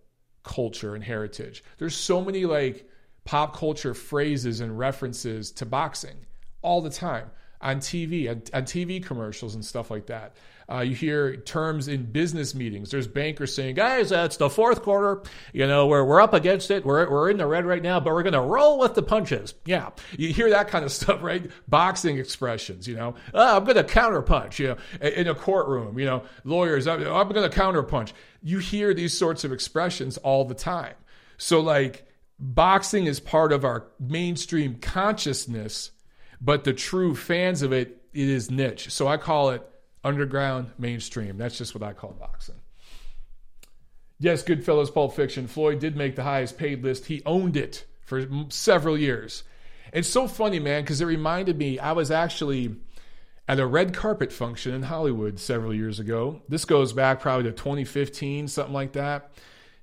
culture 0.44 0.94
and 0.94 1.04
heritage. 1.04 1.64
There's 1.78 1.96
so 1.96 2.22
many 2.22 2.46
like 2.46 2.89
pop 3.26 3.56
culture 3.56 3.94
phrases 3.94 4.60
and 4.60 4.78
references 4.78 5.52
to 5.52 5.66
boxing 5.66 6.26
all 6.62 6.82
the 6.82 6.90
time 6.90 7.30
on 7.62 7.78
TV, 7.78 8.30
on, 8.30 8.44
on 8.54 8.64
TV 8.64 9.04
commercials 9.04 9.56
and 9.56 9.64
stuff 9.64 9.90
like 9.90 10.08
that. 10.08 10.36
Uh, 10.70 10.80
you 10.80 10.96
hear 10.96 11.36
terms 11.36 11.88
in 11.88 12.04
business 12.04 12.56
meetings. 12.56 12.90
There's 12.90 13.08
bankers 13.08 13.54
saying, 13.54 13.76
guys, 13.76 14.10
that's 14.10 14.38
the 14.38 14.50
fourth 14.50 14.82
quarter. 14.82 15.22
You 15.52 15.68
know, 15.68 15.88
we're, 15.88 16.04
we're 16.04 16.22
up 16.22 16.34
against 16.34 16.72
it. 16.72 16.86
We're, 16.86 17.10
we're 17.10 17.30
in 17.30 17.38
the 17.38 17.46
red 17.46 17.66
right 17.66 17.82
now, 17.82 18.00
but 18.00 18.14
we're 18.14 18.24
going 18.24 18.34
to 18.34 18.42
roll 18.42 18.80
with 18.80 18.96
the 18.96 19.04
punches. 19.04 19.54
Yeah. 19.66 19.90
You 20.18 20.34
hear 20.34 20.50
that 20.52 20.70
kind 20.70 20.86
of 20.86 20.92
stuff, 20.94 21.22
right? 21.22 21.50
Boxing 21.68 22.18
expressions, 22.18 22.88
you 22.88 22.96
know, 22.96 23.16
oh, 23.34 23.58
I'm 23.58 23.66
going 23.66 23.76
to 23.76 23.84
counterpunch, 23.84 24.60
you 24.60 24.70
know, 24.70 25.08
in 25.08 25.28
a 25.28 25.36
courtroom, 25.36 26.00
you 26.00 26.06
know, 26.06 26.24
lawyers, 26.44 26.88
I'm, 26.88 27.02
I'm 27.02 27.30
going 27.30 27.50
to 27.50 27.58
counterpunch. 27.58 28.14
You 28.42 28.60
hear 28.60 28.94
these 28.94 29.18
sorts 29.18 29.44
of 29.44 29.52
expressions 29.52 30.18
all 30.18 30.46
the 30.46 30.56
time. 30.56 30.96
So, 31.38 31.60
like, 31.60 32.06
boxing 32.40 33.06
is 33.06 33.20
part 33.20 33.52
of 33.52 33.64
our 33.64 33.88
mainstream 34.00 34.76
consciousness, 34.76 35.92
but 36.42 36.64
the 36.64 36.74
true 36.74 37.16
fans 37.16 37.62
of 37.62 37.72
it, 37.72 38.02
it 38.14 38.28
is 38.28 38.52
niche. 38.52 38.92
So 38.92 39.08
I 39.08 39.18
call 39.18 39.52
it 39.52 39.68
underground 40.04 40.72
mainstream. 40.78 41.38
That's 41.38 41.58
just 41.58 41.74
what 41.74 41.84
I 41.84 41.94
call 41.94 42.12
boxing. 42.12 42.56
Yes, 44.20 44.44
Goodfellas 44.44 44.94
Pulp 44.94 45.16
Fiction. 45.16 45.48
Floyd 45.48 45.80
did 45.80 45.96
make 45.96 46.16
the 46.16 46.24
highest 46.24 46.58
paid 46.58 46.84
list. 46.84 47.08
He 47.08 47.22
owned 47.26 47.58
it 47.58 47.86
for 48.02 48.26
several 48.50 48.98
years. 48.98 49.44
It's 49.92 50.10
so 50.10 50.28
funny, 50.28 50.60
man, 50.60 50.84
because 50.84 51.02
it 51.02 51.06
reminded 51.06 51.58
me 51.58 51.80
I 51.80 51.92
was 51.92 52.10
actually 52.10 52.76
at 53.48 53.60
a 53.60 53.66
red 53.66 53.94
carpet 53.94 54.32
function 54.32 54.74
in 54.74 54.84
Hollywood 54.84 55.40
several 55.40 55.74
years 55.74 56.00
ago. 56.00 56.42
This 56.48 56.66
goes 56.66 56.94
back 56.94 57.20
probably 57.20 57.44
to 57.44 57.52
2015, 57.52 58.48
something 58.48 58.74
like 58.74 58.94
that. 58.94 59.34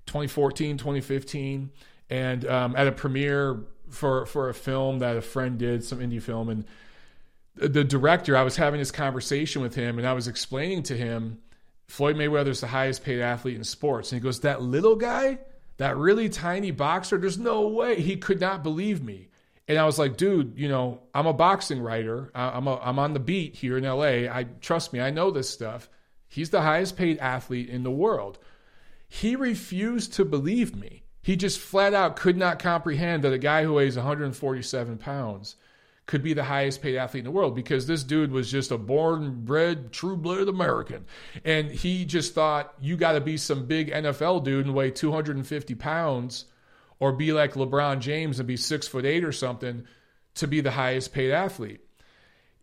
2014, 0.06 0.78
2015 0.78 1.70
and 2.10 2.46
um, 2.46 2.74
at 2.76 2.86
a 2.86 2.92
premiere 2.92 3.60
for 3.88 4.26
for 4.26 4.48
a 4.48 4.54
film 4.54 4.98
that 4.98 5.16
a 5.16 5.22
friend 5.22 5.58
did, 5.58 5.84
some 5.84 6.00
indie 6.00 6.20
film, 6.20 6.48
and 6.48 6.64
the 7.54 7.84
director, 7.84 8.36
I 8.36 8.42
was 8.42 8.56
having 8.56 8.80
this 8.80 8.90
conversation 8.90 9.62
with 9.62 9.74
him, 9.74 9.98
and 9.98 10.06
I 10.06 10.12
was 10.12 10.28
explaining 10.28 10.82
to 10.84 10.96
him 10.96 11.38
Floyd 11.88 12.16
Mayweather's 12.16 12.60
the 12.60 12.68
highest 12.68 13.04
paid 13.04 13.20
athlete 13.20 13.56
in 13.56 13.64
sports, 13.64 14.12
and 14.12 14.20
he 14.20 14.22
goes, 14.22 14.40
"That 14.40 14.62
little 14.62 14.96
guy, 14.96 15.38
that 15.78 15.96
really 15.96 16.28
tiny 16.28 16.70
boxer, 16.70 17.18
there's 17.18 17.38
no 17.38 17.68
way 17.68 18.00
he 18.00 18.16
could 18.16 18.40
not 18.40 18.62
believe 18.62 19.02
me." 19.02 19.28
And 19.70 19.78
I 19.78 19.86
was 19.86 20.00
like, 20.00 20.16
dude, 20.16 20.54
you 20.56 20.68
know, 20.68 21.00
I'm 21.14 21.28
a 21.28 21.32
boxing 21.32 21.80
writer. 21.80 22.32
I'm 22.34 22.66
a, 22.66 22.80
I'm 22.80 22.98
on 22.98 23.12
the 23.12 23.20
beat 23.20 23.54
here 23.54 23.78
in 23.78 23.84
LA. 23.84 24.28
I 24.28 24.48
trust 24.60 24.92
me, 24.92 25.00
I 25.00 25.10
know 25.10 25.30
this 25.30 25.48
stuff. 25.48 25.88
He's 26.26 26.50
the 26.50 26.62
highest 26.62 26.96
paid 26.96 27.18
athlete 27.18 27.68
in 27.68 27.84
the 27.84 27.90
world. 27.90 28.40
He 29.08 29.36
refused 29.36 30.12
to 30.14 30.24
believe 30.24 30.74
me. 30.74 31.04
He 31.22 31.36
just 31.36 31.58
flat 31.58 31.94
out 31.94 32.16
could 32.16 32.36
not 32.36 32.58
comprehend 32.58 33.24
that 33.24 33.32
a 33.32 33.38
guy 33.38 33.64
who 33.64 33.74
weighs 33.74 33.96
147 33.96 34.98
pounds 34.98 35.56
could 36.06 36.22
be 36.24 36.32
the 36.32 36.44
highest 36.44 36.82
paid 36.82 36.96
athlete 36.96 37.20
in 37.20 37.24
the 37.24 37.30
world 37.30 37.54
because 37.54 37.86
this 37.86 38.02
dude 38.02 38.32
was 38.32 38.50
just 38.50 38.72
a 38.72 38.78
born 38.78 39.44
bred 39.44 39.92
true 39.92 40.16
blooded 40.16 40.48
American. 40.48 41.04
And 41.44 41.70
he 41.70 42.04
just 42.04 42.34
thought 42.34 42.74
you 42.80 42.96
got 42.96 43.12
to 43.12 43.20
be 43.20 43.36
some 43.36 43.66
big 43.66 43.92
NFL 43.92 44.42
dude 44.42 44.66
and 44.66 44.74
weigh 44.74 44.90
250 44.90 45.74
pounds 45.76 46.46
or 46.98 47.12
be 47.12 47.32
like 47.32 47.54
LeBron 47.54 48.00
James 48.00 48.40
and 48.40 48.48
be 48.48 48.56
six 48.56 48.88
foot 48.88 49.04
eight 49.04 49.22
or 49.22 49.30
something 49.30 49.84
to 50.34 50.48
be 50.48 50.60
the 50.60 50.72
highest 50.72 51.12
paid 51.12 51.30
athlete. 51.30 51.80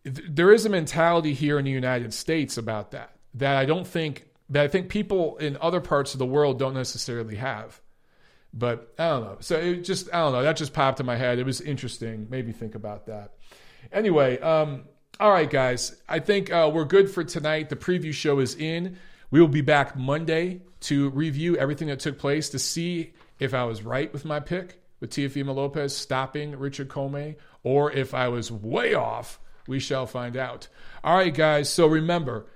There 0.04 0.52
is 0.52 0.66
a 0.66 0.70
mentality 0.70 1.32
here 1.32 1.58
in 1.58 1.64
the 1.64 1.70
United 1.70 2.12
States 2.12 2.58
about 2.58 2.90
that 2.90 3.12
that 3.34 3.56
I 3.56 3.64
don't 3.64 3.86
think 3.86 4.26
that 4.50 4.64
I 4.64 4.68
think 4.68 4.88
people 4.88 5.36
in 5.38 5.56
other 5.60 5.80
parts 5.80 6.12
of 6.14 6.18
the 6.18 6.26
world 6.26 6.58
don't 6.58 6.74
necessarily 6.74 7.36
have. 7.36 7.80
But 8.58 8.92
I 8.98 9.08
don't 9.08 9.22
know. 9.22 9.36
So 9.40 9.56
it 9.56 9.84
just 9.84 10.12
I 10.12 10.18
don't 10.18 10.32
know. 10.32 10.42
That 10.42 10.56
just 10.56 10.72
popped 10.72 10.98
in 10.98 11.06
my 11.06 11.16
head. 11.16 11.38
It 11.38 11.46
was 11.46 11.60
interesting. 11.60 12.26
Maybe 12.28 12.50
think 12.50 12.74
about 12.74 13.06
that. 13.06 13.34
Anyway, 13.92 14.40
um, 14.40 14.84
all 15.20 15.30
right, 15.30 15.48
guys. 15.48 15.94
I 16.08 16.18
think 16.18 16.50
uh, 16.52 16.70
we're 16.72 16.84
good 16.84 17.08
for 17.10 17.22
tonight. 17.22 17.68
The 17.68 17.76
preview 17.76 18.12
show 18.12 18.40
is 18.40 18.56
in. 18.56 18.98
We 19.30 19.40
will 19.40 19.48
be 19.48 19.60
back 19.60 19.96
Monday 19.96 20.62
to 20.80 21.10
review 21.10 21.56
everything 21.56 21.88
that 21.88 22.00
took 22.00 22.18
place 22.18 22.48
to 22.50 22.58
see 22.58 23.12
if 23.38 23.54
I 23.54 23.64
was 23.64 23.82
right 23.82 24.12
with 24.12 24.24
my 24.24 24.40
pick 24.40 24.82
with 25.00 25.10
Teofimo 25.10 25.54
Lopez 25.54 25.96
stopping 25.96 26.58
Richard 26.58 26.88
Commey, 26.88 27.36
or 27.62 27.92
if 27.92 28.14
I 28.14 28.28
was 28.28 28.50
way 28.50 28.94
off 28.94 29.38
We 29.68 29.80
shall 29.80 30.06
find 30.06 30.36
out. 30.36 30.66
All 31.04 31.14
right, 31.14 31.32
guys. 31.32 31.68
So 31.68 31.86
remember, 31.86 32.46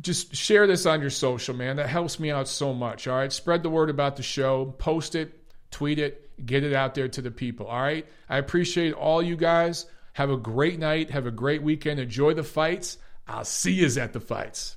just 0.00 0.34
share 0.34 0.66
this 0.66 0.86
on 0.86 1.00
your 1.00 1.10
social, 1.10 1.54
man. 1.54 1.76
That 1.76 1.88
helps 1.88 2.18
me 2.18 2.30
out 2.30 2.48
so 2.48 2.72
much. 2.72 3.06
All 3.06 3.16
right. 3.16 3.32
Spread 3.32 3.62
the 3.62 3.70
word 3.70 3.90
about 3.90 4.16
the 4.16 4.22
show, 4.22 4.74
post 4.78 5.14
it, 5.14 5.38
tweet 5.70 5.98
it, 5.98 6.30
get 6.44 6.64
it 6.64 6.72
out 6.72 6.94
there 6.94 7.08
to 7.08 7.22
the 7.22 7.30
people. 7.30 7.66
All 7.66 7.80
right. 7.80 8.06
I 8.28 8.38
appreciate 8.38 8.94
all 8.94 9.22
you 9.22 9.36
guys. 9.36 9.86
Have 10.14 10.30
a 10.30 10.36
great 10.36 10.78
night. 10.78 11.10
Have 11.10 11.26
a 11.26 11.30
great 11.30 11.62
weekend. 11.62 12.00
Enjoy 12.00 12.34
the 12.34 12.42
fights. 12.42 12.98
I'll 13.26 13.44
see 13.44 13.72
yous 13.72 13.96
at 13.96 14.12
the 14.12 14.20
fights. 14.20 14.76